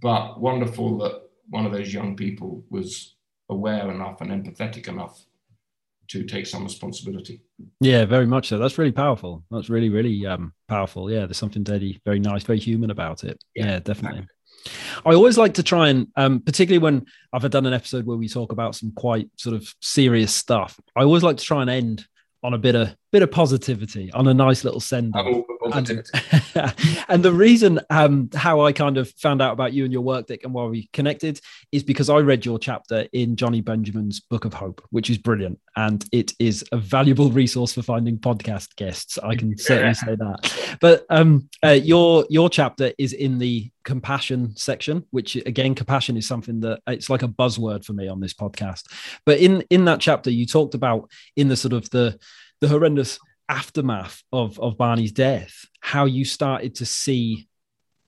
but 0.00 0.40
wonderful 0.40 0.98
that 0.98 1.22
one 1.50 1.66
of 1.66 1.72
those 1.72 1.92
young 1.92 2.16
people 2.16 2.64
was 2.70 3.15
aware 3.48 3.90
enough 3.90 4.20
and 4.20 4.30
empathetic 4.30 4.88
enough 4.88 5.24
to 6.08 6.24
take 6.24 6.46
some 6.46 6.64
responsibility. 6.64 7.40
Yeah, 7.80 8.04
very 8.04 8.26
much 8.26 8.48
so. 8.48 8.58
That's 8.58 8.78
really 8.78 8.92
powerful. 8.92 9.44
That's 9.50 9.68
really, 9.68 9.88
really 9.88 10.24
um, 10.26 10.52
powerful. 10.68 11.10
Yeah, 11.10 11.26
there's 11.26 11.36
something 11.36 11.64
very, 11.64 12.00
very 12.04 12.20
nice, 12.20 12.44
very 12.44 12.58
human 12.58 12.90
about 12.90 13.24
it. 13.24 13.42
Yeah, 13.54 13.66
yeah 13.66 13.78
definitely. 13.80 14.20
Exactly. 14.20 14.32
I 15.04 15.14
always 15.14 15.38
like 15.38 15.54
to 15.54 15.62
try 15.62 15.88
and, 15.88 16.08
um, 16.16 16.40
particularly 16.40 16.82
when 16.82 17.06
I've 17.32 17.48
done 17.50 17.66
an 17.66 17.72
episode 17.72 18.06
where 18.06 18.16
we 18.16 18.28
talk 18.28 18.52
about 18.52 18.74
some 18.74 18.92
quite 18.92 19.28
sort 19.36 19.54
of 19.54 19.72
serious 19.80 20.34
stuff. 20.34 20.78
I 20.96 21.02
always 21.02 21.22
like 21.22 21.36
to 21.36 21.44
try 21.44 21.60
and 21.60 21.70
end 21.70 22.06
on 22.42 22.54
a 22.54 22.58
bit 22.58 22.74
of 22.74 22.94
bit 23.16 23.22
of 23.22 23.30
positivity, 23.30 24.12
on 24.12 24.28
a 24.28 24.34
nice 24.34 24.62
little 24.62 24.78
send. 24.78 25.14
Oh, 25.16 25.42
and, 25.72 25.88
and, 27.08 27.22
the 27.22 27.32
reason 27.32 27.80
um, 27.88 28.28
how 28.34 28.60
I 28.60 28.72
kind 28.72 28.98
of 28.98 29.10
found 29.12 29.40
out 29.40 29.54
about 29.54 29.72
you 29.72 29.84
and 29.84 29.92
your 29.92 30.02
work, 30.02 30.26
Dick, 30.26 30.44
and 30.44 30.52
why 30.52 30.66
we 30.66 30.90
connected 30.92 31.40
is 31.72 31.82
because 31.82 32.10
I 32.10 32.18
read 32.18 32.44
your 32.44 32.58
chapter 32.58 33.08
in 33.14 33.34
Jonny 33.34 33.62
Benjamin's 33.62 34.20
Book 34.20 34.44
of 34.44 34.52
Hope, 34.52 34.84
which 34.90 35.08
is 35.08 35.16
brilliant, 35.16 35.58
and 35.76 36.04
it 36.12 36.34
is 36.38 36.62
a 36.72 36.76
valuable 36.76 37.30
resource 37.30 37.72
for 37.72 37.80
finding 37.80 38.18
podcast 38.18 38.76
guests. 38.76 39.18
I 39.18 39.34
can 39.34 39.56
certainly 39.58 39.94
say 39.94 40.14
that. 40.14 40.76
But 40.82 41.06
um, 41.08 41.48
uh, 41.64 41.70
your 41.70 42.26
your 42.28 42.50
chapter 42.50 42.92
is 42.98 43.14
in 43.14 43.38
the 43.38 43.70
compassion 43.84 44.54
section, 44.56 45.06
which 45.10 45.36
again, 45.36 45.74
compassion 45.74 46.18
is 46.18 46.28
something 46.28 46.60
that 46.60 46.80
it's 46.86 47.08
like 47.08 47.22
a 47.22 47.28
buzzword 47.28 47.82
for 47.82 47.94
me 47.94 48.08
on 48.08 48.20
this 48.20 48.34
podcast. 48.34 48.82
But 49.24 49.38
in 49.38 49.64
in 49.70 49.86
that 49.86 50.00
chapter, 50.00 50.30
you 50.30 50.44
talked 50.44 50.74
about 50.74 51.10
in 51.34 51.48
the 51.48 51.56
sort 51.56 51.72
of 51.72 51.88
the 51.88 52.18
the 52.60 52.68
horrendous 52.68 53.18
aftermath 53.48 54.22
of 54.32 54.58
of 54.58 54.76
Barney's 54.76 55.12
death, 55.12 55.64
how 55.80 56.04
you 56.04 56.24
started 56.24 56.74
to 56.76 56.86
see 56.86 57.48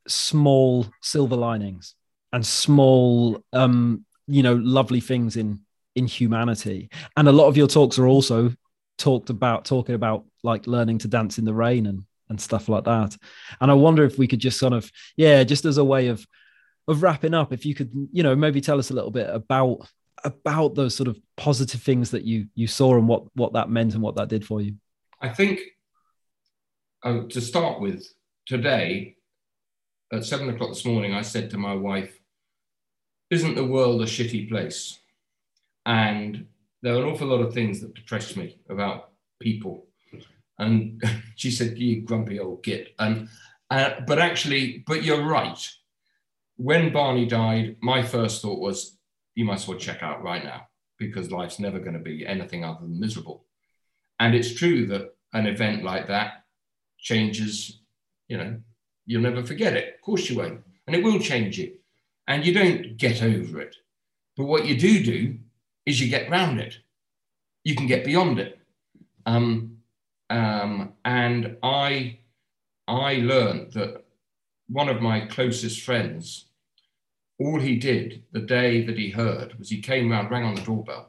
small 0.06 0.86
silver 1.02 1.36
linings 1.36 1.94
and 2.32 2.44
small 2.46 3.44
um 3.52 4.04
you 4.26 4.42
know 4.42 4.54
lovely 4.54 5.00
things 5.00 5.36
in 5.36 5.60
in 5.94 6.06
humanity. 6.06 6.88
And 7.16 7.28
a 7.28 7.32
lot 7.32 7.48
of 7.48 7.56
your 7.56 7.66
talks 7.66 7.98
are 7.98 8.06
also 8.06 8.52
talked 8.98 9.30
about 9.30 9.64
talking 9.64 9.94
about 9.94 10.24
like 10.42 10.66
learning 10.66 10.98
to 10.98 11.08
dance 11.08 11.38
in 11.38 11.44
the 11.44 11.54
rain 11.54 11.86
and 11.86 12.04
and 12.28 12.40
stuff 12.40 12.68
like 12.68 12.84
that. 12.84 13.16
And 13.60 13.70
i 13.70 13.74
wonder 13.74 14.04
if 14.04 14.18
we 14.18 14.28
could 14.28 14.40
just 14.40 14.58
sort 14.58 14.72
of 14.72 14.90
yeah 15.16 15.44
just 15.44 15.64
as 15.64 15.78
a 15.78 15.84
way 15.84 16.08
of 16.08 16.26
of 16.86 17.02
wrapping 17.02 17.34
up 17.34 17.52
if 17.52 17.66
you 17.66 17.74
could 17.74 17.90
you 18.12 18.22
know 18.22 18.34
maybe 18.34 18.60
tell 18.60 18.78
us 18.78 18.90
a 18.90 18.94
little 18.94 19.10
bit 19.10 19.28
about 19.28 19.86
about 20.24 20.74
those 20.74 20.94
sort 20.94 21.08
of 21.08 21.18
positive 21.36 21.82
things 21.82 22.10
that 22.10 22.24
you 22.24 22.46
you 22.54 22.66
saw 22.66 22.96
and 22.96 23.08
what 23.08 23.24
what 23.34 23.52
that 23.52 23.70
meant 23.70 23.94
and 23.94 24.02
what 24.02 24.16
that 24.16 24.28
did 24.28 24.44
for 24.44 24.60
you. 24.60 24.74
I 25.20 25.28
think 25.28 25.60
uh, 27.02 27.22
to 27.28 27.40
start 27.40 27.80
with, 27.80 28.06
today 28.46 29.16
at 30.12 30.24
seven 30.24 30.48
o'clock 30.48 30.70
this 30.70 30.84
morning, 30.84 31.14
I 31.14 31.22
said 31.22 31.50
to 31.50 31.58
my 31.58 31.74
wife, 31.74 32.18
"Isn't 33.30 33.54
the 33.54 33.64
world 33.64 34.02
a 34.02 34.06
shitty 34.06 34.48
place?" 34.48 34.98
And 35.86 36.46
there 36.82 36.94
are 36.94 37.02
an 37.02 37.08
awful 37.08 37.28
lot 37.28 37.40
of 37.40 37.54
things 37.54 37.80
that 37.80 37.94
depress 37.94 38.36
me 38.36 38.58
about 38.68 39.10
people. 39.40 39.86
And 40.58 41.02
she 41.36 41.50
said, 41.50 41.78
"You 41.78 42.02
grumpy 42.02 42.40
old 42.40 42.62
git." 42.62 42.94
And 42.98 43.28
uh, 43.70 44.00
but 44.06 44.18
actually, 44.18 44.84
but 44.86 45.04
you're 45.04 45.26
right. 45.26 45.58
When 46.56 46.92
Barney 46.92 47.26
died, 47.26 47.76
my 47.80 48.02
first 48.02 48.42
thought 48.42 48.58
was, 48.58 48.97
"You 49.38 49.44
might 49.44 49.60
as 49.60 49.68
well 49.68 49.78
check 49.78 50.02
out 50.02 50.22
right 50.24 50.42
now 50.42 50.60
because 50.98 51.30
life's 51.30 51.60
never 51.60 51.78
going 51.78 51.98
to 52.00 52.10
be 52.10 52.26
anything 52.26 52.64
other 52.64 52.80
than 52.82 52.98
miserable." 52.98 53.44
And 54.18 54.34
it's 54.34 54.54
true 54.54 54.86
that 54.86 55.14
an 55.32 55.46
event 55.46 55.84
like 55.84 56.08
that 56.08 56.44
changes. 56.98 57.80
You 58.28 58.36
know, 58.38 58.60
you'll 59.06 59.22
never 59.22 59.44
forget 59.44 59.76
it. 59.76 59.94
Of 59.94 60.00
course, 60.02 60.28
you 60.28 60.36
won't, 60.38 60.60
and 60.86 60.96
it 60.96 61.04
will 61.04 61.20
change 61.20 61.56
you. 61.56 61.74
And 62.26 62.44
you 62.44 62.52
don't 62.52 62.96
get 62.96 63.22
over 63.22 63.60
it. 63.60 63.76
But 64.36 64.46
what 64.46 64.66
you 64.66 64.76
do 64.76 65.04
do 65.04 65.38
is 65.86 66.00
you 66.00 66.08
get 66.08 66.30
round 66.30 66.58
it. 66.60 66.76
You 67.62 67.76
can 67.76 67.86
get 67.86 68.04
beyond 68.04 68.40
it. 68.40 68.58
Um, 69.24 69.78
um, 70.30 70.94
and 71.04 71.56
I, 71.62 72.18
I 72.86 73.14
learned 73.14 73.72
that 73.72 74.04
one 74.68 74.88
of 74.88 75.00
my 75.00 75.20
closest 75.20 75.80
friends, 75.80 76.47
all 77.38 77.60
he 77.60 77.76
did 77.76 78.24
the 78.32 78.40
day 78.40 78.84
that 78.84 78.98
he 78.98 79.10
heard 79.10 79.58
was 79.58 79.70
he 79.70 79.80
came 79.80 80.10
round, 80.10 80.30
rang 80.30 80.44
on 80.44 80.54
the 80.54 80.62
doorbell. 80.62 81.08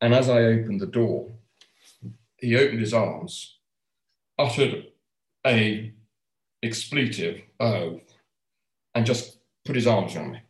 And 0.00 0.14
as 0.14 0.28
I 0.28 0.42
opened 0.42 0.80
the 0.80 0.86
door, 0.86 1.30
he 2.38 2.56
opened 2.56 2.80
his 2.80 2.94
arms, 2.94 3.58
uttered 4.38 4.86
a 5.46 5.92
expletive, 6.62 7.42
oh, 7.60 8.00
and 8.94 9.06
just 9.06 9.38
put 9.64 9.76
his 9.76 9.86
arms 9.86 10.16
around 10.16 10.32
me. 10.32 10.42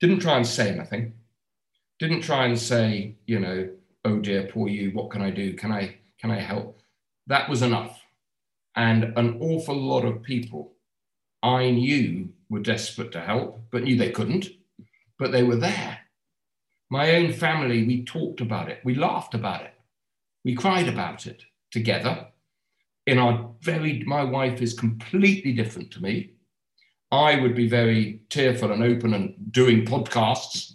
Didn't 0.00 0.20
try 0.20 0.36
and 0.36 0.46
say 0.46 0.70
anything. 0.70 1.14
Didn't 1.98 2.22
try 2.22 2.46
and 2.46 2.58
say, 2.58 3.16
you 3.26 3.38
know, 3.38 3.68
oh 4.04 4.18
dear, 4.18 4.44
poor 4.44 4.68
you, 4.68 4.90
what 4.90 5.10
can 5.10 5.22
I 5.22 5.30
do? 5.30 5.54
Can 5.54 5.70
I, 5.70 5.96
can 6.18 6.30
I 6.30 6.40
help? 6.40 6.80
That 7.26 7.48
was 7.48 7.62
enough. 7.62 8.00
And 8.74 9.12
an 9.16 9.38
awful 9.40 9.76
lot 9.76 10.04
of 10.04 10.22
people 10.22 10.72
I 11.42 11.70
knew 11.70 12.30
were 12.50 12.60
desperate 12.60 13.12
to 13.12 13.20
help, 13.20 13.62
but 13.70 13.84
knew 13.84 13.96
they 13.96 14.10
couldn't, 14.10 14.48
but 15.18 15.32
they 15.32 15.44
were 15.44 15.56
there. 15.56 15.98
My 16.90 17.14
own 17.14 17.32
family, 17.32 17.86
we 17.86 18.04
talked 18.04 18.40
about 18.40 18.68
it, 18.68 18.80
we 18.84 18.94
laughed 18.94 19.34
about 19.34 19.62
it, 19.62 19.74
we 20.44 20.54
cried 20.54 20.88
about 20.88 21.26
it 21.26 21.44
together. 21.70 22.26
In 23.06 23.18
our 23.18 23.50
very, 23.60 24.02
my 24.04 24.24
wife 24.24 24.60
is 24.60 24.74
completely 24.74 25.52
different 25.52 25.90
to 25.92 26.02
me. 26.02 26.32
I 27.12 27.36
would 27.40 27.54
be 27.54 27.68
very 27.68 28.22
tearful 28.28 28.72
and 28.72 28.82
open 28.82 29.14
and 29.14 29.34
doing 29.50 29.84
podcasts. 29.84 30.74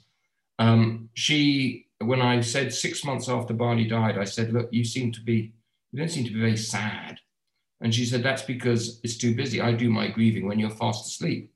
Um, 0.60 1.10
she, 1.14 1.88
when 2.00 2.22
I 2.22 2.42
said 2.42 2.74
six 2.74 3.06
months 3.06 3.30
after 3.30 3.54
Barney 3.54 3.88
died, 3.88 4.18
I 4.18 4.26
said, 4.26 4.52
Look, 4.52 4.70
you 4.72 4.84
seem 4.84 5.12
to 5.14 5.22
be, 5.22 5.54
you 5.92 6.00
don't 6.00 6.10
seem 6.10 6.26
to 6.26 6.34
be 6.34 6.40
very 6.40 6.58
sad. 6.58 7.20
And 7.82 7.94
she 7.94 8.06
said, 8.06 8.24
That's 8.24 8.42
because 8.42 9.00
it's 9.04 9.18
too 9.18 9.36
busy. 9.36 9.62
I 9.62 9.72
do 9.74 9.90
my 9.90 10.08
grieving 10.08 10.46
when 10.46 10.60
you're 10.60 10.70
fast 10.70 11.08
asleep. 11.08 11.54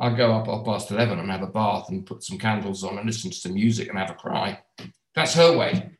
I 0.00 0.10
go 0.10 0.32
up 0.32 0.46
half 0.46 0.64
past 0.64 0.90
11 0.90 1.18
and 1.18 1.30
have 1.30 1.42
a 1.42 1.46
bath 1.46 1.90
and 1.90 2.06
put 2.06 2.24
some 2.24 2.38
candles 2.38 2.82
on 2.82 2.96
and 2.96 3.06
listen 3.06 3.30
to 3.30 3.36
some 3.36 3.54
music 3.54 3.88
and 3.88 3.98
have 3.98 4.10
a 4.10 4.14
cry. 4.14 4.58
That's 5.14 5.34
her 5.34 5.56
way. 5.56 5.90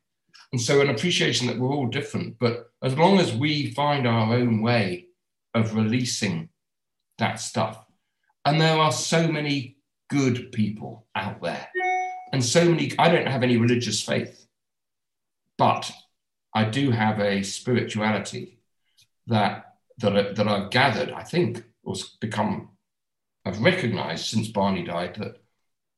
And 0.53 0.61
so, 0.61 0.81
an 0.81 0.91
appreciation 0.91 1.47
that 1.47 1.59
we're 1.59 1.73
all 1.73 1.87
different, 1.87 2.39
but 2.39 2.71
as 2.83 2.97
long 2.97 3.21
as 3.21 3.35
we 3.35 3.71
find 3.73 4.07
our 4.07 4.35
own 4.35 4.63
way 4.63 5.07
of 5.55 5.77
releasing 5.77 6.49
that 7.19 7.39
stuff, 7.39 7.85
and 8.45 8.61
there 8.61 8.77
are 8.77 8.91
so 8.91 9.29
many 9.29 9.77
good 10.09 10.51
people 10.51 11.07
out 11.15 11.41
there, 11.43 11.69
and 12.33 12.45
so 12.45 12.65
many, 12.65 12.93
I 12.99 13.11
don't 13.11 13.29
have 13.29 13.43
any 13.43 13.59
religious 13.59 14.03
faith, 14.03 14.47
but 15.57 15.93
I 16.55 16.65
do 16.65 16.91
have 16.91 17.21
a 17.21 17.43
spirituality 17.43 18.59
that, 19.27 19.77
that, 19.99 20.35
that 20.35 20.49
I've 20.49 20.71
gathered, 20.71 21.13
I 21.13 21.23
think, 21.23 21.63
was 21.85 22.17
become, 22.21 22.71
I've 23.45 23.61
recognized 23.61 24.27
since 24.27 24.49
Barney 24.49 24.85
died 24.85 25.17
that 25.17 25.37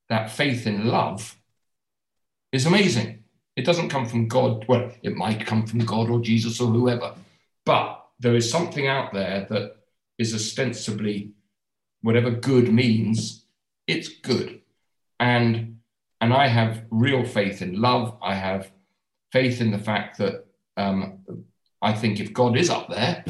that 0.09 0.31
faith 0.31 0.67
in 0.67 0.87
love 0.87 1.37
is 2.53 2.67
amazing 2.67 3.23
it 3.57 3.65
doesn't 3.65 3.91
come 3.91 4.07
from 4.07 4.29
God. 4.29 4.65
Well, 4.69 4.91
it 5.03 5.15
might 5.15 5.47
come 5.47 5.67
from 5.67 5.81
God 5.81 6.09
or 6.09 6.21
Jesus 6.21 6.61
or 6.61 6.71
whoever, 6.71 7.15
but 7.65 8.07
there 8.19 8.35
is 8.35 8.51
something 8.51 8.87
out 8.87 9.13
there 9.13 9.47
that 9.51 9.77
is 10.19 10.35
ostensibly 10.35 11.33
whatever 12.03 12.31
good 12.31 12.73
means, 12.73 13.45
it's 13.87 14.09
good. 14.09 14.61
And 15.21 15.79
and 16.21 16.33
I 16.33 16.47
have 16.47 16.85
real 16.91 17.25
faith 17.25 17.63
in 17.63 17.81
love. 17.81 18.17
I 18.23 18.35
have 18.35 18.71
faith 19.33 19.61
in 19.61 19.73
the 19.73 19.79
fact 19.79 20.19
that 20.19 20.47
um, 20.77 21.19
I 21.81 21.93
think 21.95 22.21
if 22.21 22.33
God 22.33 22.57
is 22.57 22.71
up 22.71 22.89
there, 22.89 23.25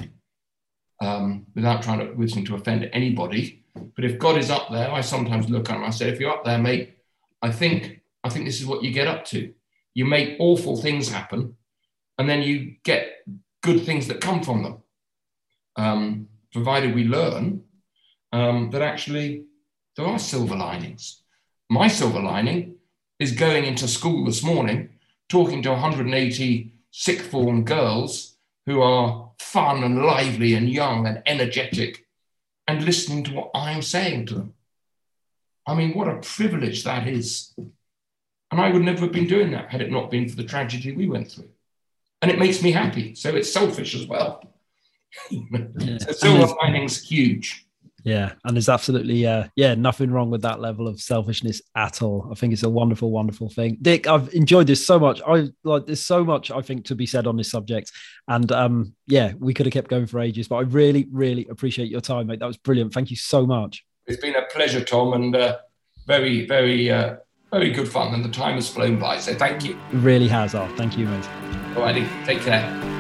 um, 1.01 1.47
without 1.55 1.83
trying 1.83 2.01
to 2.01 2.13
wishing 2.13 2.45
to 2.45 2.55
offend 2.55 2.89
anybody, 2.93 3.62
but 3.75 4.05
if 4.05 4.19
God 4.19 4.37
is 4.37 4.51
up 4.51 4.71
there, 4.71 4.91
I 4.91 5.01
sometimes 5.01 5.49
look 5.49 5.71
at 5.71 5.77
him 5.77 5.85
I 5.85 5.91
say, 5.91 6.09
if 6.09 6.21
you're 6.21 6.33
up 6.33 6.45
there, 6.45 6.59
mate, 6.59 6.99
I 7.41 7.51
think 7.51 8.01
I 8.25 8.29
think 8.29 8.45
this 8.45 8.61
is 8.61 8.67
what 8.67 8.85
you 8.85 8.93
get 8.93 9.09
up 9.09 9.25
to 9.27 9.53
you 9.95 10.05
make 10.05 10.37
awful 10.39 10.77
things 10.77 11.09
happen, 11.09 11.57
and 12.19 12.29
then 12.29 12.43
you 12.43 12.77
get 12.85 13.25
good 13.63 13.85
things 13.85 14.09
that 14.09 14.21
come 14.21 14.43
from 14.43 14.63
them. 14.63 14.79
Um, 15.77 16.29
provided 16.53 16.95
we 16.95 17.05
learn 17.05 17.63
um, 18.33 18.71
that 18.71 18.83
actually 18.83 19.45
there 19.97 20.07
are 20.07 20.19
silver 20.19 20.57
linings. 20.57 21.23
My 21.71 21.89
silver 21.89 22.21
lining 22.21 22.77
is 23.19 23.33
going 23.33 23.65
into 23.65 23.89
school 23.89 24.27
this 24.27 24.43
morning, 24.43 24.91
talking 25.29 25.63
to 25.63 25.71
180 25.71 26.75
sixth 26.91 27.31
form 27.31 27.65
girls 27.65 28.37
who 28.67 28.81
are 28.83 29.31
fun 29.39 29.83
and 29.83 30.03
lively 30.03 30.55
and 30.55 30.69
young 30.69 31.07
and 31.07 31.23
energetic, 31.27 32.07
and 32.67 32.85
listening 32.85 33.25
to 33.25 33.35
what 33.35 33.51
I'm 33.55 33.83
saying 33.83 34.27
to 34.27 34.35
them. 34.35 34.55
I 35.67 35.75
mean, 35.75 35.95
what 35.95 36.09
a 36.09 36.17
privilege 36.17 36.85
that 36.85 37.07
is. 37.07 37.53
And 37.57 38.61
I 38.61 38.71
would 38.71 38.83
never 38.83 39.01
have 39.01 39.13
been 39.13 39.27
doing 39.27 39.53
that 39.53 39.71
had 39.71 39.81
it 39.81 39.91
not 39.91 40.11
been 40.11 40.29
for 40.29 40.37
the 40.37 40.45
tragedy 40.45 40.93
we 40.93 41.09
went 41.09 41.31
through. 41.31 41.51
And 42.21 42.31
it 42.31 42.39
makes 42.39 42.63
me 42.63 42.71
happy. 42.71 43.15
So 43.15 43.35
it's 43.35 43.53
selfish 43.53 43.95
as 43.95 44.07
well. 44.07 44.43
yeah. 45.31 45.99
so 45.99 46.13
silver 46.13 46.55
lining's 46.63 47.03
huge. 47.03 47.67
Yeah, 48.05 48.33
and 48.45 48.57
there's 48.57 48.69
absolutely 48.69 49.27
uh, 49.27 49.45
yeah 49.55 49.75
nothing 49.75 50.11
wrong 50.11 50.31
with 50.31 50.43
that 50.43 50.61
level 50.61 50.89
of 50.89 51.01
selfishness 51.01 51.63
at 51.77 52.03
all. 52.03 52.29
I 52.31 52.35
think 52.35 52.53
it's 52.53 52.65
a 52.65 52.71
wonderful, 52.71 53.11
wonderful 53.11 53.49
thing. 53.49 53.79
Dick, 53.81 54.07
I've 54.07 54.33
enjoyed 54.35 54.67
this 54.67 54.85
so 54.85 54.99
much. 54.99 55.21
I 55.27 55.49
like 55.65 55.87
there's 55.87 56.05
so 56.05 56.25
much 56.25 56.51
I 56.51 56.63
think 56.63 56.87
to 56.87 56.95
be 56.95 57.07
said 57.07 57.27
on 57.27 57.37
this 57.37 57.51
subject, 57.51 57.93
and 58.29 58.51
um, 58.51 58.95
yeah, 59.07 59.33
we 59.39 59.55
could 59.55 59.67
have 59.67 59.73
kept 59.73 59.89
going 59.89 60.07
for 60.07 60.21
ages, 60.21 60.49
but 60.49 60.57
I 60.57 60.61
really, 60.63 61.09
really 61.13 61.47
appreciate 61.49 61.91
your 61.91 62.01
time, 62.01 62.27
mate. 62.27 62.41
That 62.41 62.47
was 62.47 62.57
brilliant. 62.57 62.93
Thank 62.93 63.11
you 63.11 63.17
so 63.17 63.47
much. 63.47 63.85
It's 64.07 64.21
been 64.21 64.35
a 64.35 64.47
pleasure, 64.47 64.85
Tom, 64.85 65.13
and 65.13 65.37
uh, 65.37 65.59
very, 66.07 66.47
very 66.47 66.91
uh, 66.91 67.17
very 67.53 67.71
good 67.71 67.89
fun, 67.89 68.15
and 68.15 68.25
the 68.25 68.31
time 68.31 68.57
has 68.57 68.69
flown 68.69 68.99
by. 68.99 69.19
So 69.19 69.35
thank 69.35 69.65
you. 69.65 69.79
It 69.93 69.97
really 69.97 70.29
has. 70.29 70.55
Oh, 70.55 70.69
thank 70.77 70.99
you, 70.99 71.07
mate. 71.07 71.29
Alrighty, 71.75 72.27
take 72.27 72.41
care. 72.41 72.92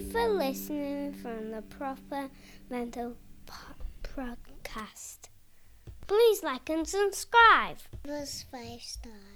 You 0.00 0.10
for 0.10 0.28
listening 0.28 1.12
from 1.12 1.50
the 1.50 1.62
Proper 1.62 2.28
Mental 2.70 3.16
podcast. 4.06 5.28
Please 6.06 6.42
like 6.42 6.68
and 6.70 6.86
subscribe. 6.86 7.78
Plus 8.02 8.44
five 8.50 8.80
stars. 8.80 9.29